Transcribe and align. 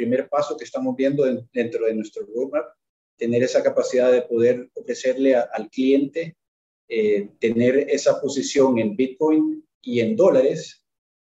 primer 0.00 0.30
paso 0.30 0.56
que 0.56 0.64
estamos 0.64 0.96
viendo 0.96 1.24
dentro 1.52 1.84
de 1.84 1.94
nuestro 1.94 2.24
roadmap, 2.24 2.72
tener 3.18 3.42
esa 3.42 3.62
capacidad 3.62 4.10
de 4.10 4.22
poder 4.22 4.70
ofrecerle 4.72 5.34
al 5.34 5.68
cliente, 5.68 6.36
eh, 6.88 7.28
tener 7.38 7.76
esa 7.90 8.18
posición 8.18 8.78
en 8.78 8.96
Bitcoin 8.96 9.62
y 9.82 10.00
en 10.00 10.16
dólares 10.16 10.82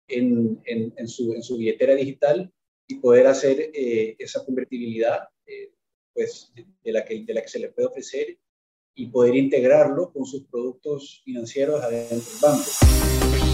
en, 0.08 0.60
en, 0.66 1.08
su, 1.08 1.34
en 1.34 1.44
su, 1.44 1.58
billetera 1.58 1.94
digital 1.94 2.52
y 2.88 2.96
poder 2.96 3.28
hacer 3.28 3.72
eh, 3.76 4.16
esa 4.18 4.44
convertibilidad 4.44 5.20
eh, 5.46 5.72
pues, 6.14 6.52
de, 6.84 6.92
la 6.92 7.06
que, 7.06 7.24
de 7.24 7.34
la 7.34 7.42
que 7.44 7.50
se 7.50 7.60
le 7.60 7.70
puede 7.70 7.90
ofrecer 7.90 8.40
y 8.96 9.06
poder 9.08 9.36
integrarlo 9.36 10.12
con 10.12 10.26
sus 10.26 10.46
productos 10.48 11.22
financieros 11.24 11.82
adentro 11.84 12.18
del 12.18 12.40
banco. 12.42 13.53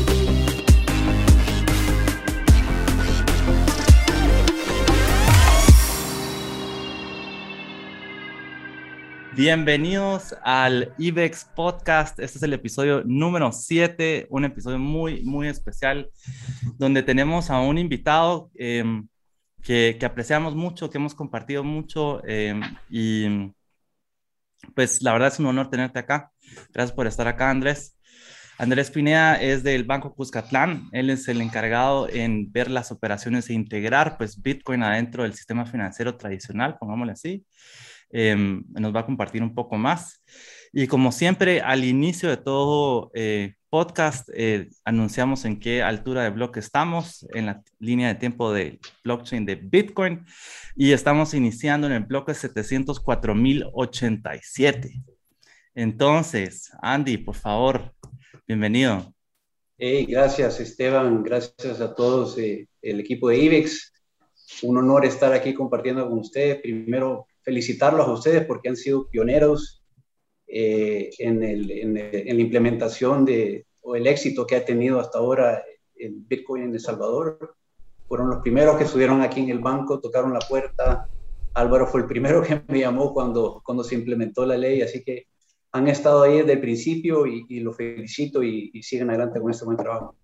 Bienvenidos 9.40 10.36
al 10.44 10.94
IBEX 10.98 11.46
Podcast. 11.56 12.20
Este 12.20 12.38
es 12.38 12.44
el 12.44 12.52
episodio 12.52 13.04
número 13.06 13.54
7, 13.54 14.28
un 14.30 14.44
episodio 14.44 14.80
muy, 14.80 15.22
muy 15.24 15.48
especial, 15.48 16.12
donde 16.78 17.04
tenemos 17.04 17.50
a 17.50 17.62
un 17.62 17.78
invitado 17.78 18.52
em, 18.56 19.08
que, 19.64 19.98
apreciamos 20.04 20.56
mucho, 20.56 20.90
que 20.90 20.98
hemos 20.98 21.16
compartido 21.16 21.64
mucho 21.64 22.22
em, 22.28 22.60
y 22.90 23.54
pues 24.76 25.02
la 25.02 25.14
verdad 25.14 25.30
es 25.30 25.40
un 25.40 25.46
honor 25.46 25.70
tenerte 25.70 26.00
acá. 26.00 26.34
Gracias 26.74 26.94
por 26.94 27.08
estar 27.08 27.30
acá, 27.30 27.50
Andrés. 27.50 27.98
Andrés 28.58 28.92
Pineda 28.92 29.42
es 29.42 29.64
del 29.64 29.86
Banco 29.86 30.14
Cuscatlán. 30.16 30.90
Él 30.92 31.10
es 31.10 31.30
el 31.30 31.40
encargado 31.40 32.10
en 32.10 32.52
ver 32.52 32.70
las 32.70 32.92
operaciones 32.92 33.50
e 33.50 33.54
integrar 33.54 34.18
pues 34.18 34.42
Bitcoin 34.42 34.84
adentro 34.84 35.24
del 35.24 35.34
sistema 35.34 35.66
financiero 35.66 36.18
tradicional, 36.18 36.78
pongámosle 36.78 37.14
así. 37.14 37.46
Em, 38.12 38.64
nos 38.70 38.96
va 38.96 39.02
a 39.02 39.06
compartir 39.06 39.44
un 39.44 39.54
poco 39.54 39.78
más. 39.78 40.24
Y 40.74 40.88
como 40.88 41.12
siempre, 41.12 41.62
al 41.62 41.84
inicio 41.84 42.30
de 42.30 42.38
todo 42.38 43.12
eh, 43.14 43.54
podcast, 43.70 44.28
eh, 44.34 44.70
anunciamos 44.84 45.46
en 45.46 45.60
qué 45.60 45.84
altura 45.84 46.24
de 46.24 46.32
bloque 46.32 46.60
estamos 46.60 47.28
en 47.34 47.46
la 47.48 47.62
línea 47.80 48.08
de 48.08 48.16
tiempo 48.16 48.52
de 48.52 48.80
blockchain 49.04 49.46
de 49.46 49.54
Bitcoin 49.56 50.26
y 50.76 50.92
estamos 50.92 51.36
iniciando 51.36 51.88
en 51.88 51.94
el 51.94 52.04
bloque 52.04 52.34
704.087. 52.34 55.04
Entonces, 55.76 56.72
Andy, 56.82 57.18
por 57.18 57.36
favor, 57.36 57.94
bienvenido. 58.48 59.14
Hey, 59.78 60.08
gracias, 60.10 60.60
Esteban. 60.60 61.22
Gracias 61.24 61.80
a 61.80 61.94
todos 61.96 62.38
eh, 62.40 62.68
el 62.82 63.00
equipo 63.00 63.30
de 63.30 63.38
IBEX. 63.38 63.94
Un 64.64 64.78
honor 64.78 65.06
estar 65.06 65.32
aquí 65.32 65.54
compartiendo 65.54 66.10
con 66.10 66.18
ustedes. 66.20 66.60
Primero, 66.62 67.29
felicitarlos 67.42 68.08
a 68.08 68.12
ustedes 68.12 68.46
porque 68.46 68.70
han 68.70 68.76
sido 68.76 69.08
pioneros 69.08 69.84
eh, 70.48 71.12
en, 71.20 71.44
en, 71.44 71.94
la 71.94 72.42
implementación 72.42 73.26
de, 73.26 73.66
o 73.82 73.96
el 73.96 74.08
éxito 74.08 74.48
que 74.48 74.56
ha 74.56 74.66
tenido 74.66 75.00
hasta 75.00 75.20
ahora 75.20 75.64
el 75.96 76.16
Bitcoin 76.28 76.64
en 76.64 76.74
El 76.74 76.80
Salvador. 76.80 77.56
Fueron 78.08 78.30
los 78.30 78.42
primeros 78.42 78.78
que 78.78 78.86
estuvieron 78.86 79.22
aquí 79.22 79.42
en 79.42 79.50
el 79.50 79.60
banco, 79.60 80.00
tocaron 80.00 80.34
la 80.34 80.40
puerta. 80.40 81.08
Álvaro 81.54 81.88
fue 81.88 82.02
el 82.02 82.08
primero 82.08 82.42
que 82.42 82.62
me 82.68 82.80
llamó 82.80 83.14
cuando, 83.14 83.62
cuando 83.64 83.84
se 83.84 83.96
implementó 83.96 84.46
la 84.46 84.58
ley, 84.58 84.82
así 84.82 85.04
que 85.04 85.28
han 85.72 85.88
estado 85.88 86.24
ahí 86.24 86.40
desde 86.40 86.54
el 86.54 86.62
principio 86.62 87.28
y, 87.28 87.46
y 87.48 87.60
los 87.60 87.78
felicito 87.78 88.42
y, 88.42 88.72
y 88.74 88.98
adelante 88.98 89.40
con 89.40 89.52
este 89.52 89.66
buen 89.66 89.78
trabajo. 89.78 90.16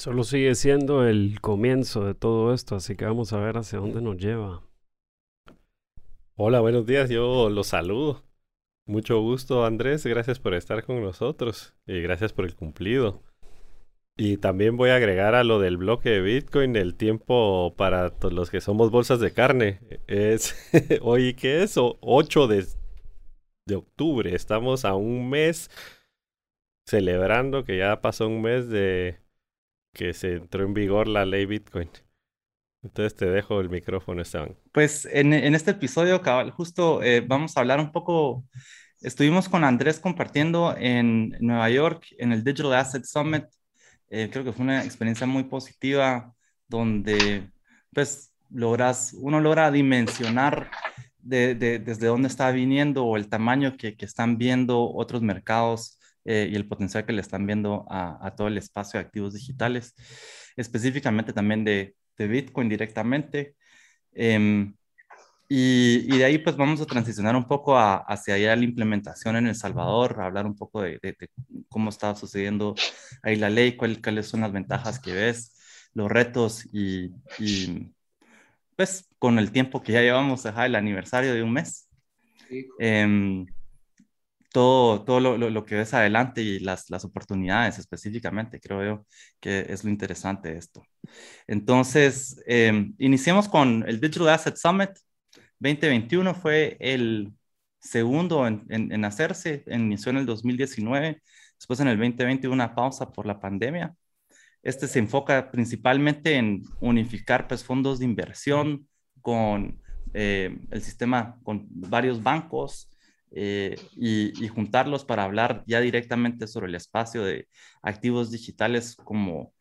Solo 0.00 0.24
sigue 0.24 0.54
siendo 0.54 1.06
el 1.06 1.42
comienzo 1.42 2.06
de 2.06 2.14
todo 2.14 2.54
esto, 2.54 2.74
así 2.74 2.96
que 2.96 3.04
vamos 3.04 3.34
a 3.34 3.38
ver 3.38 3.58
hacia 3.58 3.80
dónde 3.80 4.00
nos 4.00 4.16
lleva. 4.16 4.62
Hola, 6.36 6.60
buenos 6.60 6.86
días, 6.86 7.10
yo 7.10 7.50
los 7.50 7.66
saludo. 7.66 8.24
Mucho 8.86 9.20
gusto, 9.20 9.66
Andrés, 9.66 10.06
gracias 10.06 10.38
por 10.38 10.54
estar 10.54 10.84
con 10.84 11.02
nosotros 11.02 11.74
y 11.86 12.00
gracias 12.00 12.32
por 12.32 12.46
el 12.46 12.54
cumplido. 12.54 13.22
Y 14.16 14.38
también 14.38 14.78
voy 14.78 14.88
a 14.88 14.96
agregar 14.96 15.34
a 15.34 15.44
lo 15.44 15.58
del 15.58 15.76
bloque 15.76 16.08
de 16.08 16.22
Bitcoin 16.22 16.76
el 16.76 16.94
tiempo 16.94 17.74
para 17.76 18.08
todos 18.08 18.32
los 18.32 18.48
que 18.48 18.62
somos 18.62 18.90
bolsas 18.90 19.20
de 19.20 19.34
carne. 19.34 19.80
Es 20.06 20.56
hoy, 21.02 21.34
¿qué 21.34 21.62
es? 21.62 21.74
8 21.76 22.46
de, 22.46 22.64
de 23.66 23.74
octubre. 23.76 24.34
Estamos 24.34 24.86
a 24.86 24.94
un 24.94 25.28
mes 25.28 25.70
celebrando 26.86 27.64
que 27.64 27.76
ya 27.76 28.00
pasó 28.00 28.28
un 28.28 28.40
mes 28.40 28.70
de 28.70 29.20
que 29.92 30.14
se 30.14 30.34
entró 30.34 30.64
en 30.64 30.74
vigor 30.74 31.08
la 31.08 31.24
ley 31.24 31.46
Bitcoin. 31.46 31.90
Entonces 32.82 33.14
te 33.14 33.26
dejo 33.26 33.60
el 33.60 33.68
micrófono, 33.68 34.22
Esteban. 34.22 34.56
Pues 34.72 35.04
en, 35.06 35.32
en 35.34 35.54
este 35.54 35.72
episodio, 35.72 36.22
cabal, 36.22 36.50
justo 36.50 37.02
eh, 37.02 37.20
vamos 37.20 37.56
a 37.56 37.60
hablar 37.60 37.80
un 37.80 37.92
poco. 37.92 38.44
Estuvimos 39.00 39.48
con 39.48 39.64
Andrés 39.64 40.00
compartiendo 40.00 40.74
en 40.76 41.30
Nueva 41.40 41.68
York 41.70 42.06
en 42.18 42.32
el 42.32 42.42
Digital 42.44 42.74
Asset 42.74 43.04
Summit. 43.04 43.44
Eh, 44.08 44.28
creo 44.32 44.44
que 44.44 44.52
fue 44.52 44.64
una 44.64 44.84
experiencia 44.84 45.26
muy 45.26 45.44
positiva 45.44 46.34
donde 46.68 47.50
pues 47.92 48.32
logras, 48.50 49.14
uno 49.18 49.40
logra 49.40 49.70
dimensionar 49.70 50.70
de, 51.18 51.54
de, 51.54 51.78
desde 51.78 52.06
dónde 52.06 52.28
está 52.28 52.50
viniendo 52.50 53.04
o 53.04 53.16
el 53.16 53.28
tamaño 53.28 53.76
que, 53.76 53.96
que 53.96 54.04
están 54.06 54.38
viendo 54.38 54.90
otros 54.92 55.22
mercados 55.22 55.99
eh, 56.24 56.48
y 56.50 56.56
el 56.56 56.68
potencial 56.68 57.06
que 57.06 57.12
le 57.12 57.22
están 57.22 57.46
viendo 57.46 57.86
a, 57.88 58.34
todo 58.36 58.48
el 58.48 58.58
espacio 58.58 58.98
de 58.98 59.06
activos 59.06 59.34
digitales, 59.34 59.94
específicamente 60.56 61.32
también 61.32 61.64
de, 61.64 61.94
Bitcoin 62.18 62.68
directamente. 62.68 63.56
Em, 64.12 64.74
y, 65.48 66.18
de 66.18 66.24
ahí 66.24 66.36
pues 66.38 66.54
vamos 66.54 66.80
a 66.82 66.86
transicionar 66.86 67.34
un 67.34 67.46
poco 67.46 67.78
hacia 67.78 68.34
allá 68.34 68.54
la 68.54 68.64
implementación 68.64 69.36
en 69.36 69.46
El 69.46 69.54
Salvador, 69.54 70.20
a 70.20 70.26
hablar 70.26 70.44
un 70.44 70.54
poco 70.54 70.82
de, 70.82 71.00
cómo 71.70 71.88
está 71.88 72.14
sucediendo 72.14 72.74
ahí 73.22 73.36
la 73.36 73.48
ley, 73.48 73.76
cuáles 73.76 74.26
son 74.26 74.42
las 74.42 74.52
ventajas 74.52 75.00
que 75.00 75.14
ves, 75.14 75.56
los 75.94 76.10
retos 76.10 76.68
y, 76.72 77.10
pues 78.76 79.08
con 79.18 79.38
el 79.38 79.50
tiempo 79.50 79.82
que 79.82 79.92
ya 79.92 80.02
llevamos, 80.02 80.44
el 80.44 80.74
aniversario 80.74 81.32
de 81.32 81.42
un 81.42 81.52
mes. 81.54 81.88
Em, 82.78 83.46
todo, 84.52 85.04
todo 85.04 85.20
lo, 85.20 85.38
lo, 85.38 85.64
que 85.64 85.76
ves 85.76 85.94
adelante 85.94 86.42
y 86.42 86.58
las, 86.60 86.90
las 86.90 87.04
oportunidades 87.04 87.78
específicamente, 87.78 88.60
creo 88.60 88.84
yo 88.84 89.06
que 89.40 89.66
es 89.68 89.84
lo 89.84 89.90
interesante 89.90 90.52
de 90.52 90.58
esto. 90.58 90.82
Entonces, 91.46 92.42
eh, 92.46 92.92
con 93.50 93.84
el 93.88 94.00
Digital 94.00 94.28
Asset 94.30 94.56
Summit 94.56 94.90
2021, 95.58 96.34
fue 96.34 96.76
el 96.80 97.32
segundo 97.80 98.46
en, 98.46 98.64
en, 98.68 99.04
hacerse, 99.04 99.64
inició 99.68 100.10
en 100.10 100.18
el 100.18 100.26
2019, 100.26 101.22
después 101.56 101.80
en 101.80 101.88
el 101.88 101.98
2020 101.98 102.48
una 102.48 102.74
pausa 102.74 103.10
por 103.12 103.26
la 103.26 103.40
pandemia. 103.40 103.94
Este 104.62 104.86
se 104.88 104.98
enfoca 104.98 105.50
principalmente 105.50 106.34
en 106.36 106.62
unificar 106.80 107.48
pues, 107.48 107.64
fondos 107.64 107.98
de 107.98 108.04
inversión 108.04 108.88
con 109.22 109.80
eh, 110.12 110.58
el 110.70 110.82
sistema, 110.82 111.38
con 111.42 111.66
varios 111.70 112.22
bancos, 112.22 112.90
eh, 113.32 113.76
y, 113.96 114.48
juntarlos 114.48 115.04
para 115.04 115.24
hablar 115.24 115.62
ya 115.66 115.80
directamente 115.80 116.46
sobre 116.46 116.68
el 116.68 116.74
espacio 116.74 117.24
de 117.24 117.48
activos 117.82 118.30
digitales 118.30 118.96
como 118.96 119.54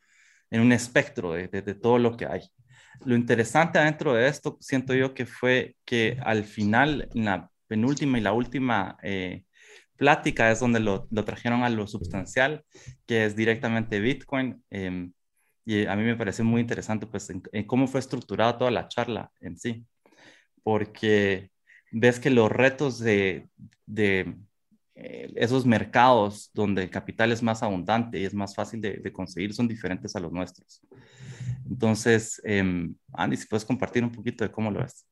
en 0.50 0.62
un 0.62 0.72
espectro 0.72 1.34
de, 1.34 1.48
de, 1.48 1.76
todo 1.76 2.00
lo 2.00 2.18
que 2.18 2.26
hay. 2.26 2.42
Lo 3.06 3.16
interesante 3.16 3.80
dentro 3.80 4.14
de 4.14 4.28
esto, 4.28 4.58
siento 4.60 4.94
yo 4.96 5.14
que 5.14 5.26
fue 5.26 5.76
que 5.86 6.18
al 6.24 6.44
final, 6.46 7.10
en 7.14 7.26
la 7.26 7.50
penúltima 7.68 8.18
y 8.18 8.22
la 8.22 8.34
última 8.34 8.98
eh, 9.04 9.46
plática, 9.98 10.52
es 10.52 10.60
donde 10.60 10.80
lo, 10.80 11.08
lo, 11.12 11.24
trajeron 11.26 11.64
a 11.64 11.70
lo 11.70 11.88
sustancial, 11.88 12.66
que 13.06 13.26
es 13.26 13.36
directamente 13.36 14.00
Bitcoin. 14.00 14.64
Em, 14.72 15.14
y 15.66 15.86
a 15.86 15.96
mí 15.96 16.04
me 16.04 16.16
pareció 16.16 16.44
muy 16.46 16.62
interesante 16.62 17.06
pues 17.06 17.30
en, 17.30 17.44
en 17.52 17.68
cómo 17.68 17.88
fue 17.88 18.00
estructurada 18.00 18.58
toda 18.58 18.72
la 18.72 18.88
charla 18.88 19.32
en 19.42 19.58
sí, 19.58 19.86
porque 20.64 21.52
ves 21.92 22.20
que 22.20 22.30
los 22.30 22.52
retos 22.52 23.00
de, 23.00 23.50
de 23.86 24.36
eh, 25.02 25.32
esos 25.36 25.66
mercados 25.66 26.52
donde 26.54 26.84
el 26.84 26.90
capital 26.90 27.32
es 27.32 27.42
más 27.42 27.64
abundante 27.64 28.20
y 28.20 28.26
es 28.26 28.34
más 28.34 28.54
fácil 28.54 28.82
de, 28.82 29.14
conseguir 29.14 29.54
son 29.54 29.68
diferentes 29.68 30.14
a 30.16 30.20
los 30.20 30.32
nuestros. 30.32 30.82
Entonces, 31.70 32.42
eh, 32.44 32.90
Andy, 33.14 33.38
si 33.38 33.48
puedes 33.48 33.64
compartir 33.64 34.04
un 34.04 34.12
poquito 34.12 34.44
de 34.44 34.52
cómo 34.52 34.72
lo 34.72 34.80
ves. 34.80 35.06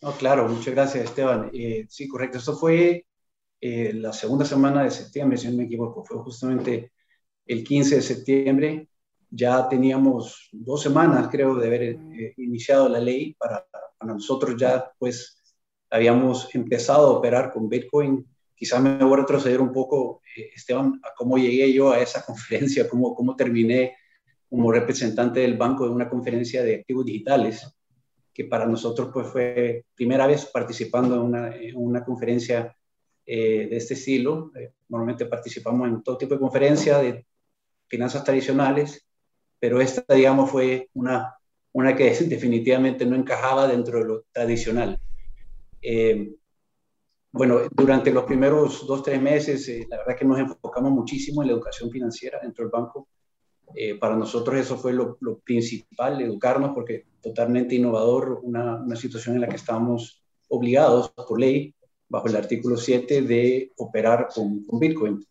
No, 0.00 0.12
claro, 0.12 0.48
muchas 0.48 0.74
gracias, 0.74 1.06
Esteban. 1.06 1.50
Eh, 1.52 1.86
sí, 1.88 2.06
correcto. 2.06 2.38
Esto 2.38 2.56
fue 2.56 3.06
eh, 3.60 3.92
la 3.94 4.12
segunda 4.12 4.44
semana 4.44 4.84
de 4.84 4.90
septiembre, 4.90 5.38
si 5.38 5.48
no 5.48 5.56
me 5.56 5.64
equivoco. 5.64 6.04
Fue 6.04 6.18
justamente 6.18 6.92
el 7.46 7.64
15 7.64 7.96
de 7.96 8.02
septiembre. 8.02 8.88
Ya 9.30 9.68
teníamos 9.68 10.50
dos 10.52 10.82
semanas, 10.82 11.28
creo, 11.30 11.56
de 11.56 11.66
haber 11.66 11.98
iniciado 12.36 12.88
la 12.88 13.00
ley 13.00 13.34
para, 13.34 13.66
para 13.98 14.12
nosotros 14.12 14.54
ya, 14.56 14.92
pues, 14.98 15.42
habíamos 15.90 16.54
empezado 16.54 17.06
a 17.06 17.18
operar 17.18 17.52
con 17.52 17.68
Bitcoin. 17.68 18.26
Quizá 18.54 18.80
me 18.80 19.02
voy 19.02 19.14
a 19.14 19.22
retroceder 19.22 19.60
un 19.60 19.72
poco, 19.72 20.20
eh, 20.36 20.50
Esteban, 20.54 21.00
a 21.02 21.14
cómo 21.16 21.38
llegué 21.38 21.72
yo 21.72 21.90
a 21.92 22.00
esa 22.00 22.22
conferencia, 22.26 22.88
cómo, 22.88 23.14
cómo 23.14 23.36
terminé 23.36 23.96
como 24.48 24.72
representante 24.72 25.40
del 25.40 25.56
banco 25.56 25.86
en 25.86 25.92
una 25.92 26.08
conferencia 26.08 26.62
de 26.62 26.76
activos 26.76 27.04
digitales, 27.04 27.66
que 28.32 28.44
para 28.44 28.66
nosotros 28.66 29.10
pues 29.12 29.26
fue 29.26 29.84
primera 29.94 30.26
vez 30.26 30.46
participando 30.46 31.16
en 31.16 31.20
una, 31.22 31.56
en 31.56 31.76
una 31.76 32.04
conferencia 32.04 32.76
eh, 33.24 33.66
de 33.68 33.76
este 33.76 33.94
estilo. 33.94 34.52
Eh, 34.54 34.72
normalmente 34.88 35.26
participamos 35.26 35.88
en 35.88 36.02
todo 36.02 36.16
tipo 36.16 36.34
de 36.34 36.40
conferencias 36.40 37.02
de 37.02 37.26
finanzas 37.88 38.22
tradicionales, 38.24 39.06
pero 39.58 39.80
esta, 39.80 40.14
digamos, 40.14 40.50
fue 40.50 40.90
una, 40.94 41.34
una 41.72 41.96
que 41.96 42.10
definitivamente 42.28 43.04
no 43.04 43.16
encajaba 43.16 43.66
dentro 43.66 43.98
de 43.98 44.04
lo 44.04 44.24
tradicional. 44.32 45.00
Eh, 45.88 46.34
bueno, 47.30 47.60
durante 47.70 48.10
los 48.10 48.24
primeros 48.24 48.84
dos, 48.86 49.02
tres 49.04 49.22
meses, 49.22 49.68
la 49.88 49.98
verdad 49.98 50.16
que 50.18 50.24
nos 50.24 50.38
enfocamos 50.40 50.90
muchísimo 50.90 51.42
en 51.42 51.48
la 51.48 51.54
educación 51.54 51.90
financiera 51.90 52.40
dentro 52.42 52.64
del 52.64 52.72
banco. 52.72 53.08
para 54.00 54.16
nosotros 54.16 54.58
eso 54.58 54.76
fue 54.76 54.92
lo, 54.92 55.16
lo, 55.20 55.38
principal, 55.38 56.20
educarnos, 56.20 56.72
porque 56.74 57.04
totalmente 57.20 57.76
innovador, 57.76 58.40
una, 58.42 58.76
una 58.82 58.96
situación 58.96 59.36
en 59.36 59.42
la 59.42 59.48
que 59.48 59.56
estábamos 59.56 60.24
obligados 60.48 61.10
por 61.10 61.38
ley 61.38 61.74
bajo 62.08 62.26
el 62.28 62.36
artículo 62.36 62.76
7 62.76 63.22
de 63.22 63.72
operar 63.76 64.28
con, 64.34 64.64
con 64.64 64.78
Bitcoin. 64.80 65.24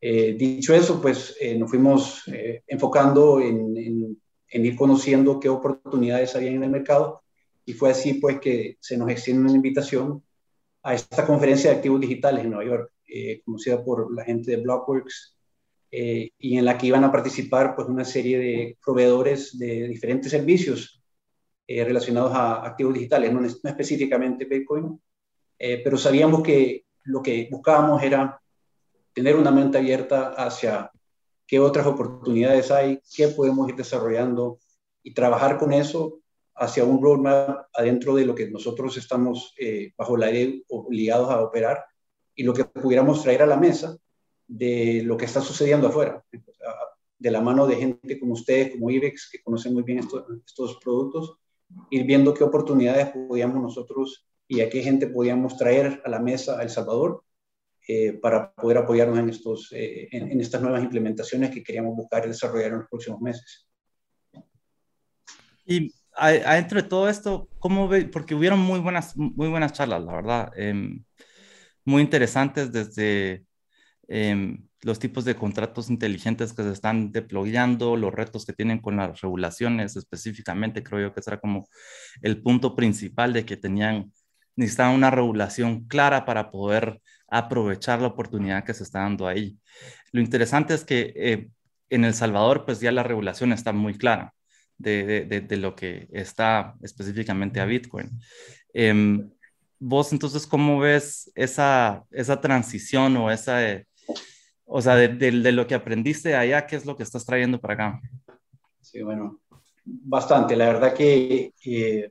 Eh, 0.00 0.34
dicho 0.38 0.74
eso, 0.74 1.00
pues 1.02 1.36
eh, 1.40 1.58
nos 1.58 1.70
fuimos 1.70 2.22
eh, 2.28 2.62
enfocando 2.68 3.40
en, 3.40 3.76
en, 3.76 4.64
ir 4.64 4.76
conociendo 4.76 5.40
qué 5.40 5.48
oportunidades 5.48 6.36
había 6.36 6.50
en 6.50 6.62
el 6.62 6.70
mercado 6.70 7.22
y 7.68 7.74
fue 7.74 7.90
así 7.90 8.14
pues 8.14 8.40
que 8.40 8.78
se 8.80 8.96
nos 8.96 9.10
extiende 9.10 9.42
una 9.42 9.52
invitación 9.52 10.24
a 10.82 10.94
esta 10.94 11.26
conferencia 11.26 11.68
de 11.68 11.76
activos 11.76 12.00
digitales 12.00 12.42
en 12.42 12.50
Nueva 12.50 12.64
York, 12.64 12.92
conocida 13.44 13.84
por 13.84 14.10
la 14.14 14.24
gente 14.24 14.52
de 14.52 14.62
Blockworks, 14.62 15.36
y 15.90 16.56
en 16.56 16.64
la 16.64 16.78
que 16.78 16.86
iban 16.86 17.04
a 17.04 17.12
participar 17.12 17.76
pues 17.76 17.86
una 17.86 18.06
serie 18.06 18.38
de 18.38 18.78
proveedores 18.82 19.58
de 19.58 19.86
diferentes 19.86 20.30
servicios 20.30 21.02
relacionados 21.66 22.32
a 22.34 22.64
activos 22.64 22.94
digitales, 22.94 23.34
no, 23.34 23.42
no 23.42 23.46
específicamente 23.46 24.46
Bitcoin, 24.46 24.98
eh, 25.58 25.82
pero 25.84 25.98
sabíamos 25.98 26.42
que 26.42 26.86
lo 27.04 27.20
que 27.20 27.48
buscábamos 27.50 28.02
era 28.02 28.40
tener 29.12 29.36
una 29.36 29.50
mente 29.50 29.76
abierta 29.76 30.30
hacia 30.30 30.90
qué 31.46 31.60
otras 31.60 31.86
oportunidades 31.86 32.70
hay, 32.70 33.02
qué 33.14 33.28
podemos 33.28 33.68
ir 33.68 33.76
desarrollando 33.76 34.58
y 35.02 35.12
trabajar 35.12 35.58
con 35.58 35.74
eso 35.74 36.20
hacia 36.58 36.84
un 36.84 37.02
roadmap 37.02 37.66
adentro 37.72 38.14
de 38.14 38.26
lo 38.26 38.34
que 38.34 38.50
nosotros 38.50 38.96
estamos 38.96 39.54
eh, 39.58 39.92
bajo 39.96 40.16
la 40.16 40.30
ley 40.30 40.64
obligados 40.68 41.30
a 41.30 41.40
operar 41.40 41.84
y 42.34 42.42
lo 42.42 42.52
que 42.52 42.64
pudiéramos 42.64 43.22
traer 43.22 43.42
a 43.42 43.46
la 43.46 43.56
mesa 43.56 43.96
de 44.46 45.02
lo 45.04 45.16
que 45.16 45.26
está 45.26 45.40
sucediendo 45.40 45.88
afuera, 45.88 46.24
de 47.18 47.30
la 47.30 47.40
mano 47.40 47.66
de 47.66 47.76
gente 47.76 48.18
como 48.18 48.32
ustedes, 48.32 48.72
como 48.72 48.90
IBEX, 48.90 49.28
que 49.30 49.42
conocen 49.42 49.74
muy 49.74 49.82
bien 49.82 49.98
estos, 49.98 50.24
estos 50.46 50.78
productos, 50.82 51.36
ir 51.90 52.04
viendo 52.04 52.32
qué 52.32 52.44
oportunidades 52.44 53.10
podíamos 53.28 53.60
nosotros 53.60 54.26
y 54.46 54.60
a 54.60 54.70
qué 54.70 54.82
gente 54.82 55.08
podíamos 55.08 55.56
traer 55.56 56.00
a 56.04 56.08
la 56.08 56.20
mesa 56.20 56.58
a 56.58 56.62
El 56.62 56.70
Salvador 56.70 57.22
eh, 57.86 58.12
para 58.12 58.52
poder 58.54 58.78
apoyarnos 58.78 59.18
en, 59.18 59.30
estos, 59.30 59.72
eh, 59.72 60.08
en, 60.12 60.40
estas 60.40 60.60
nuevas 60.60 60.82
implementaciones 60.82 61.50
que 61.50 61.62
queríamos 61.62 61.96
buscar 61.96 62.24
y 62.24 62.28
desarrollar 62.28 62.72
en 62.72 62.78
los 62.80 62.88
próximos 62.88 63.20
meses. 63.20 63.66
Y 65.64 65.92
adentro 66.18 66.82
de 66.82 66.88
todo 66.88 67.08
esto, 67.08 67.48
¿cómo 67.58 67.88
ve? 67.88 68.04
Porque 68.06 68.34
hubieron 68.34 68.58
muy 68.60 68.80
buenas, 68.80 69.16
muy 69.16 69.48
buenas 69.48 69.72
charlas, 69.72 70.02
la 70.02 70.12
verdad, 70.12 70.50
em, 70.56 71.04
muy 71.84 72.02
interesantes 72.02 72.72
desde 72.72 73.44
em, 74.08 74.66
los 74.82 74.98
tipos 74.98 75.24
de 75.24 75.36
contratos 75.36 75.90
inteligentes 75.90 76.52
que 76.52 76.62
se 76.62 76.72
están 76.72 77.12
deployando, 77.12 77.96
los 77.96 78.14
retos 78.14 78.46
que 78.46 78.52
tienen 78.52 78.80
con 78.80 78.96
las 78.96 79.20
regulaciones 79.20 79.96
específicamente, 79.96 80.82
creo 80.82 81.08
yo 81.08 81.14
que 81.14 81.22
será 81.22 81.38
como 81.40 81.68
el 82.22 82.42
punto 82.42 82.74
principal 82.76 83.32
de 83.32 83.44
que 83.44 83.56
tenían 83.56 84.12
necesitaban 84.56 84.94
una 84.96 85.10
regulación 85.10 85.86
clara 85.86 86.24
para 86.24 86.50
poder 86.50 87.00
aprovechar 87.28 88.00
la 88.00 88.08
oportunidad 88.08 88.64
que 88.64 88.74
se 88.74 88.82
está 88.84 89.00
dando 89.00 89.28
ahí. 89.28 89.58
Lo 90.12 90.20
interesante 90.20 90.74
es 90.74 90.84
que 90.84 91.12
eh, 91.16 91.48
en 91.90 92.04
El 92.04 92.14
Salvador, 92.14 92.64
pues 92.66 92.80
ya 92.80 92.92
la 92.92 93.04
regulación 93.04 93.52
está 93.52 93.72
muy 93.72 93.96
clara 93.96 94.34
de, 94.78 95.24
de, 95.24 95.56
lo 95.56 95.74
que 95.74 96.08
está 96.12 96.76
específicamente 96.82 97.60
a 97.60 97.64
Bitcoin. 97.64 98.10
Em, 98.72 99.30
vos 99.78 100.12
entonces, 100.12 100.46
¿cómo 100.46 100.78
ves 100.78 101.30
esa, 101.34 102.04
esa 102.10 102.40
transición 102.40 103.16
o 103.16 103.30
esa, 103.30 103.68
eh, 103.68 103.86
o 104.64 104.80
sea, 104.80 104.94
de, 104.96 105.32
lo 105.52 105.66
que 105.66 105.74
aprendiste 105.74 106.34
allá, 106.36 106.66
qué 106.66 106.76
es 106.76 106.86
lo 106.86 106.96
que 106.96 107.02
estás 107.02 107.24
trayendo 107.24 107.60
para 107.60 107.74
acá? 107.74 108.00
Sí, 108.80 109.02
bueno, 109.02 109.40
bastante. 109.84 110.56
La 110.56 110.66
verdad 110.66 110.94
que 110.94 111.52
eh, 111.64 112.10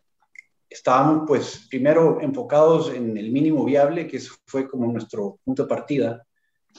estábamos 0.69 1.23
pues 1.27 1.67
primero 1.69 2.19
enfocados 2.21 2.93
en 2.93 3.17
el 3.17 3.31
mínimo 3.31 3.63
viable, 3.63 4.07
que 4.07 4.19
fue 4.45 4.67
como 4.69 4.91
nuestro 4.91 5.39
punto 5.43 5.63
de 5.63 5.69
partida, 5.69 6.25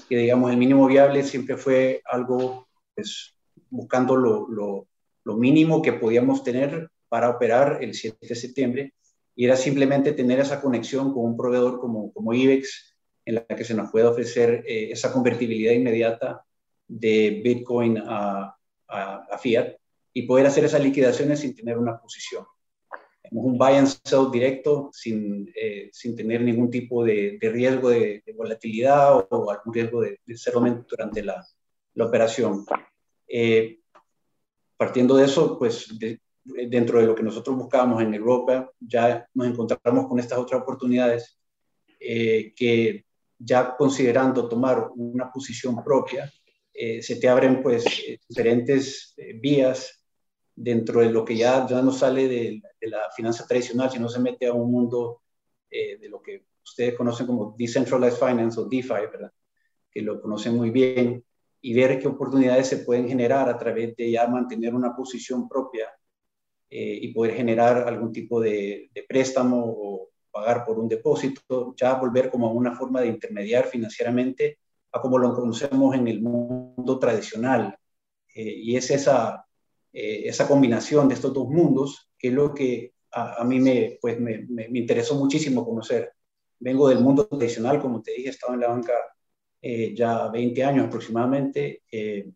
que 0.08 0.16
digamos 0.16 0.50
el 0.50 0.56
mínimo 0.56 0.86
viable 0.86 1.24
siempre 1.24 1.56
fue 1.56 2.02
algo 2.04 2.68
pues 2.94 3.34
buscando 3.70 4.16
lo, 4.16 4.48
lo, 4.48 4.88
lo 5.24 5.36
mínimo 5.36 5.82
que 5.82 5.92
podíamos 5.92 6.42
tener 6.42 6.90
para 7.08 7.30
operar 7.30 7.82
el 7.82 7.94
7 7.94 8.18
de 8.20 8.34
septiembre 8.34 8.94
y 9.34 9.44
era 9.44 9.56
simplemente 9.56 10.12
tener 10.12 10.40
esa 10.40 10.60
conexión 10.60 11.12
con 11.12 11.24
un 11.24 11.36
proveedor 11.36 11.80
como, 11.80 12.12
como 12.12 12.34
IBEX 12.34 12.96
en 13.24 13.36
la 13.36 13.46
que 13.46 13.64
se 13.64 13.74
nos 13.74 13.90
pueda 13.90 14.10
ofrecer 14.10 14.64
eh, 14.66 14.90
esa 14.90 15.12
convertibilidad 15.12 15.72
inmediata 15.72 16.44
de 16.86 17.40
Bitcoin 17.44 17.98
a, 17.98 18.56
a, 18.88 19.14
a 19.30 19.38
Fiat 19.38 19.74
y 20.12 20.22
poder 20.22 20.46
hacer 20.46 20.64
esas 20.64 20.82
liquidaciones 20.82 21.40
sin 21.40 21.54
tener 21.54 21.78
una 21.78 22.00
posición 22.00 22.44
un 23.30 23.58
buy 23.58 23.74
and 23.74 23.88
sell 24.04 24.30
directo 24.30 24.90
sin, 24.92 25.50
eh, 25.54 25.90
sin 25.92 26.16
tener 26.16 26.40
ningún 26.40 26.70
tipo 26.70 27.04
de, 27.04 27.38
de 27.40 27.50
riesgo 27.50 27.90
de, 27.90 28.22
volatilidad 28.36 29.26
o, 29.30 29.50
algún 29.50 29.74
riesgo 29.74 30.00
de, 30.00 30.20
de 30.24 30.84
durante 30.88 31.22
la, 31.22 31.44
la 31.94 32.06
operación. 32.06 32.64
Eh, 33.26 33.80
partiendo 34.78 35.16
de 35.16 35.26
eso, 35.26 35.58
pues 35.58 35.94
dentro 36.42 37.00
de 37.00 37.06
lo 37.06 37.14
que 37.14 37.22
nosotros 37.22 37.54
buscábamos 37.56 38.02
en 38.02 38.14
Europa, 38.14 38.70
ya 38.80 39.28
nos 39.34 39.48
encontramos 39.48 40.06
con 40.06 40.18
estas 40.18 40.38
otras 40.38 40.62
oportunidades 40.62 41.38
eh, 42.00 42.54
que 42.56 43.04
ya 43.38 43.76
considerando 43.76 44.48
tomar 44.48 44.88
una 44.96 45.30
posición 45.30 45.84
propia, 45.84 46.32
se 47.00 47.16
te 47.16 47.28
abren 47.28 47.60
pues 47.60 47.84
diferentes 48.28 49.14
vías 49.40 49.98
dentro 50.60 51.00
de 51.00 51.10
lo 51.10 51.24
que 51.24 51.36
ya, 51.36 51.66
ya 51.68 51.80
no 51.80 51.92
sale 51.92 52.26
de, 52.26 52.62
la 52.80 53.10
finanza 53.14 53.46
tradicional, 53.46 53.90
sino 53.90 54.08
se 54.08 54.20
mete 54.20 54.46
a 54.46 54.52
un 54.52 54.70
mundo 54.70 55.22
eh, 55.70 55.98
de 55.98 56.08
lo 56.08 56.20
que 56.20 56.46
ustedes 56.64 56.94
conocen 56.94 57.26
como 57.26 57.54
Decentralized 57.56 58.18
Finance 58.18 58.58
o 58.60 58.64
DeFi, 58.64 59.06
¿verdad? 59.12 59.32
que 59.90 60.02
lo 60.02 60.20
conocen 60.20 60.56
muy 60.56 60.70
bien, 60.70 61.24
y 61.60 61.74
ver 61.74 61.98
qué 61.98 62.08
oportunidades 62.08 62.68
se 62.68 62.78
pueden 62.78 63.08
generar 63.08 63.48
a 63.48 63.58
través 63.58 63.96
de 63.96 64.10
ya 64.10 64.26
mantener 64.26 64.74
una 64.74 64.94
posición 64.94 65.48
propia 65.48 65.88
eh, 66.70 66.98
y 67.02 67.12
poder 67.12 67.34
generar 67.34 67.88
algún 67.88 68.12
tipo 68.12 68.40
de, 68.40 68.90
préstamo 69.08 69.64
o 69.66 70.10
pagar 70.30 70.64
por 70.64 70.78
un 70.78 70.88
depósito, 70.88 71.74
ya 71.76 71.94
volver 71.94 72.30
como 72.30 72.52
una 72.52 72.76
forma 72.76 73.00
de 73.00 73.08
intermediar 73.08 73.66
financieramente 73.66 74.58
a 74.92 75.00
como 75.00 75.18
lo 75.18 75.34
conocemos 75.34 75.94
en 75.94 76.06
el 76.08 76.22
mundo 76.22 76.98
tradicional. 76.98 77.76
Eh, 78.34 78.54
y 78.62 78.76
es 78.76 78.90
esa, 78.90 79.46
eh, 79.92 80.22
esa 80.26 80.46
combinación 80.46 81.08
de 81.08 81.14
estos 81.14 81.32
dos 81.32 81.48
mundos, 81.48 82.10
que 82.18 82.28
es 82.28 82.34
lo 82.34 82.54
que 82.54 82.92
a, 83.10 83.42
mí 83.44 83.58
me, 83.58 83.98
pues 84.00 84.20
me, 84.20 84.46
me, 84.48 84.66
interesó 84.78 85.14
muchísimo 85.14 85.64
conocer. 85.64 86.12
Vengo 86.60 86.88
del 86.88 87.00
mundo 87.00 87.26
tradicional, 87.26 87.80
como 87.80 88.02
te 88.02 88.12
dije, 88.12 88.28
he 88.28 88.30
estado 88.30 88.54
en 88.54 88.60
la 88.60 88.68
banca 88.68 88.92
eh, 89.62 89.94
ya 89.94 90.28
20 90.28 90.64
años 90.64 90.86
aproximadamente, 90.86 91.82
eh, 91.90 92.30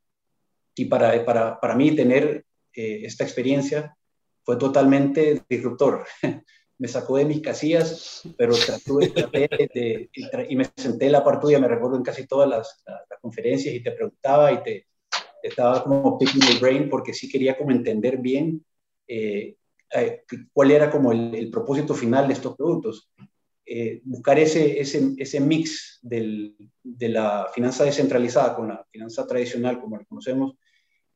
y 0.75 0.85
para, 0.87 1.25
para, 1.25 1.61
para, 1.61 1.75
mí 1.75 1.95
tener 1.95 2.45
esta 2.75 3.25
experiencia 3.25 3.95
fue 4.43 4.57
totalmente 4.57 5.43
disruptor. 5.49 6.07
me 6.79 6.88
sacó 6.88 7.17
de 7.17 7.26
mis 7.26 7.41
casillas, 7.41 8.23
pero 8.37 8.55
traté, 8.55 9.49
de, 9.73 10.11
y 10.49 10.57
me 10.57 10.64
senté 10.75 11.07
en 11.07 11.12
la 11.12 11.23
par 11.23 11.41
me 11.45 11.69
recuerdo 11.69 11.97
en 11.97 12.02
casi 12.02 12.26
todas 12.26 12.49
las, 12.49 12.83
las 12.87 13.21
conferencias 13.21 13.73
y 13.75 13.83
te 13.83 13.93
preguntaba 13.93 14.50
y 14.50 14.62
te, 14.62 14.87
estaba 15.43 15.83
como 15.83 16.19
picking 16.19 16.41
the 16.41 16.59
brain 16.61 16.88
porque 16.88 17.12
sí 17.12 17.29
quería 17.29 17.57
como 17.57 17.71
entender 17.71 18.19
bien 18.19 18.64
eh, 19.07 19.57
eh, 19.95 20.25
cuál 20.52 20.71
era 20.71 20.91
como 20.91 21.12
el, 21.12 21.50
propósito 21.50 21.95
final 21.95 22.29
de 22.29 22.35
estos 22.35 22.57
productos. 22.57 23.11
Eh, 23.64 24.00
buscar 24.04 24.38
ese, 24.38 24.81
ese, 24.81 25.14
ese 25.16 25.40
mix 25.40 26.00
de 26.02 27.09
la 27.09 27.49
finanza 27.54 27.85
descentralizada 27.85 28.57
con 28.57 28.69
la 28.69 28.85
finanza 28.90 29.26
tradicional, 29.26 29.81
como 29.81 29.97
la 29.97 30.04
conocemos, 30.04 30.57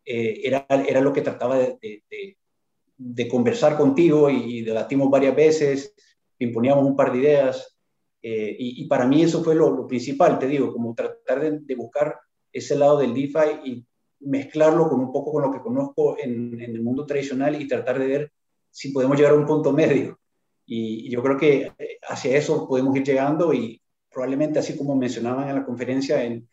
era, 0.04 0.64
era 0.68 1.00
lo 1.00 1.12
que 1.12 1.22
trataba 1.22 1.58
de, 1.58 3.28
conversar 3.28 3.76
contigo 3.76 4.30
y, 4.30 4.62
debatimos 4.62 5.10
varias 5.10 5.34
veces, 5.34 5.94
imponíamos 6.38 6.84
un 6.84 6.94
par 6.94 7.10
de 7.12 7.18
ideas, 7.18 7.76
y, 8.22 8.82
y, 8.82 8.86
para 8.86 9.06
mí 9.06 9.22
eso 9.22 9.42
fue 9.42 9.56
lo, 9.56 9.84
principal, 9.88 10.38
te 10.38 10.46
digo, 10.46 10.72
como 10.72 10.94
tratar 10.94 11.40
de, 11.60 11.74
buscar 11.74 12.20
ese 12.52 12.76
lado 12.76 12.98
del 12.98 13.12
DeFi 13.12 13.68
y 13.68 13.86
mezclarlo 14.20 14.88
con 14.88 15.00
un 15.00 15.12
poco 15.12 15.32
con 15.32 15.42
lo 15.42 15.50
que 15.50 15.60
conozco 15.60 16.16
en, 16.18 16.60
el 16.60 16.82
mundo 16.82 17.04
tradicional 17.04 17.60
y 17.60 17.68
tratar 17.68 17.98
de 17.98 18.06
ver 18.06 18.32
si 18.70 18.90
podemos 18.90 19.16
llegar 19.16 19.32
a 19.32 19.36
un 19.36 19.46
punto 19.46 19.72
medio. 19.72 20.18
Y, 20.66 21.08
yo 21.10 21.22
creo 21.22 21.38
que 21.38 21.72
eh, 21.78 21.98
hacia 22.08 22.36
eso 22.36 22.68
podemos 22.68 22.94
ir 22.96 23.04
llegando 23.04 23.54
y 23.54 23.80
probablemente, 24.10 24.58
así 24.58 24.76
como 24.76 24.96
mencionaban 24.96 25.48
en 25.48 25.56
la 25.56 25.64
conferencia, 25.64 26.22
en, 26.24 26.48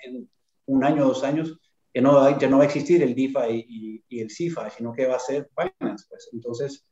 un 0.65 0.83
año 0.83 1.03
o 1.03 1.07
dos 1.09 1.23
años, 1.23 1.59
ya 1.93 2.01
no, 2.01 2.13
va, 2.13 2.37
ya 2.37 2.47
no 2.47 2.57
va 2.57 2.63
a 2.63 2.67
existir 2.67 3.03
el 3.03 3.13
DeFi 3.13 3.65
y, 3.67 4.03
y 4.07 4.21
el 4.21 4.31
CeFi, 4.31 4.69
sino 4.77 4.93
que 4.93 5.05
va 5.05 5.17
a 5.17 5.19
ser 5.19 5.49
Binance. 5.57 6.05
Pues. 6.09 6.29
Entonces, 6.31 6.85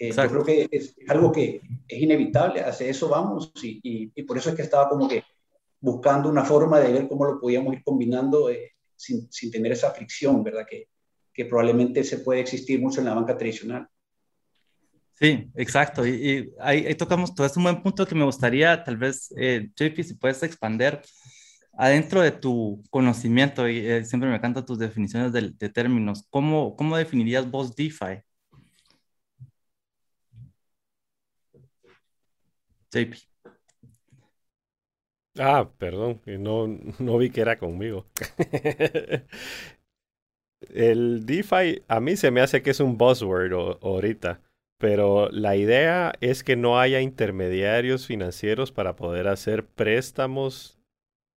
eh, 0.00 0.12
yo 0.12 0.28
creo 0.28 0.44
que 0.44 0.68
es 0.70 0.96
algo 1.08 1.30
que 1.30 1.60
es 1.86 2.00
inevitable, 2.00 2.62
hacia 2.62 2.88
eso 2.88 3.06
vamos 3.10 3.52
y, 3.62 4.10
y, 4.14 4.22
por 4.22 4.38
eso 4.38 4.48
es 4.48 4.56
que 4.56 4.62
estaba 4.62 4.88
como 4.88 5.06
que 5.06 5.22
buscando 5.78 6.30
una 6.30 6.42
forma 6.42 6.80
de 6.80 6.90
ver 6.90 7.06
cómo 7.06 7.26
lo 7.26 7.38
podíamos 7.38 7.74
ir 7.74 7.84
combinando 7.84 8.48
eh, 8.48 8.72
sin, 8.96 9.30
sin, 9.30 9.50
tener 9.50 9.72
esa 9.72 9.90
fricción, 9.90 10.42
¿verdad? 10.42 10.66
Que, 10.68 10.88
que, 11.34 11.44
probablemente 11.44 12.02
se 12.02 12.20
puede 12.20 12.40
existir 12.40 12.80
mucho 12.80 13.00
en 13.00 13.06
la 13.06 13.14
banca 13.14 13.36
tradicional. 13.36 13.88
Sí, 15.20 15.50
exacto. 15.54 16.06
Y, 16.06 16.50
ahí, 16.60 16.94
tocamos 16.94 17.34
todo. 17.34 17.46
Es 17.46 17.56
un 17.56 17.64
buen 17.64 17.82
punto 17.82 18.06
que 18.06 18.14
me 18.14 18.24
gustaría, 18.24 18.82
tal 18.82 18.96
vez, 18.96 19.32
eh, 19.36 19.68
JP, 19.76 20.02
si 20.02 20.14
puedes 20.14 20.42
expander 20.42 21.02
adentro 21.74 22.22
de 22.22 22.30
tu 22.32 22.82
conocimiento, 22.90 23.68
y 23.68 23.78
eh, 23.78 24.04
siempre 24.04 24.30
me 24.30 24.36
encantan 24.36 24.64
tus 24.66 24.78
definiciones 24.78 25.32
de, 25.32 25.68
términos, 25.70 26.26
¿cómo, 26.30 26.76
¿cómo 26.76 26.96
definirías 26.96 27.50
vos 27.50 27.74
DeFi? 27.76 28.22
JP. 32.92 33.16
Ah, 35.38 35.70
perdón, 35.78 36.20
no, 36.26 36.66
no 36.98 37.18
vi 37.18 37.30
que 37.30 37.40
era 37.40 37.56
conmigo. 37.58 38.06
El 40.74 41.24
DeFi 41.26 41.82
a 41.88 42.00
mí 42.00 42.16
se 42.16 42.30
me 42.30 42.40
hace 42.40 42.62
que 42.62 42.70
es 42.70 42.80
un 42.80 42.96
buzzword 42.98 43.78
ahorita, 43.82 44.40
pero 44.80 45.28
la 45.30 45.56
idea 45.56 46.14
es 46.22 46.42
que 46.42 46.56
no 46.56 46.80
haya 46.80 47.02
intermediarios 47.02 48.06
financieros 48.06 48.72
para 48.72 48.96
poder 48.96 49.28
hacer 49.28 49.66
préstamos 49.66 50.78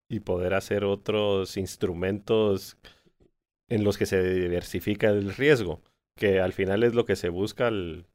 y 0.09 0.21
poder 0.21 0.53
hacer 0.53 0.85
otros 0.85 1.57
instrumentos 1.57 2.77
en 3.67 3.83
los 3.83 3.97
que 3.97 4.05
se 4.05 4.23
diversifica 4.23 5.09
el 5.09 5.35
riesgo, 5.35 5.81
que 6.15 6.39
al 6.39 6.53
final 6.53 6.83
es 6.83 6.93
lo 6.93 7.03
que 7.03 7.17
se 7.17 7.27
busca 7.27 7.67
al, 7.67 8.07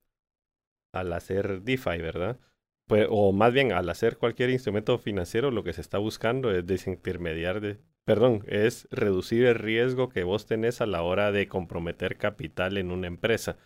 al 0.94 1.12
hacer 1.12 1.61
DeFi, 1.61 1.99
¿verdad? 1.99 2.40
Pues, 2.87 3.06
o 3.11 3.32
más 3.32 3.52
bien 3.52 3.73
al 3.73 3.90
hacer 3.90 4.16
cualquier 4.16 4.49
instrumento 4.49 4.97
financiero, 4.97 5.50
lo 5.50 5.62
que 5.62 5.75
se 5.75 5.82
está 5.82 5.99
buscando 5.99 6.50
es 6.52 6.66
desintermediar, 6.66 7.61
de, 7.61 7.76
perdón, 8.06 8.44
es 8.47 8.88
reducir 8.90 9.44
el 9.44 9.56
riesgo 9.56 10.08
que 10.08 10.25
vos 10.25 10.47
tenés 10.47 10.80
a 10.80 10.87
la 10.87 11.02
hora 11.02 11.32
de 11.32 11.49
comprometer 11.49 12.16
capital 12.16 12.78
en 12.78 12.90
una 12.90 13.08
empresa. 13.08 13.58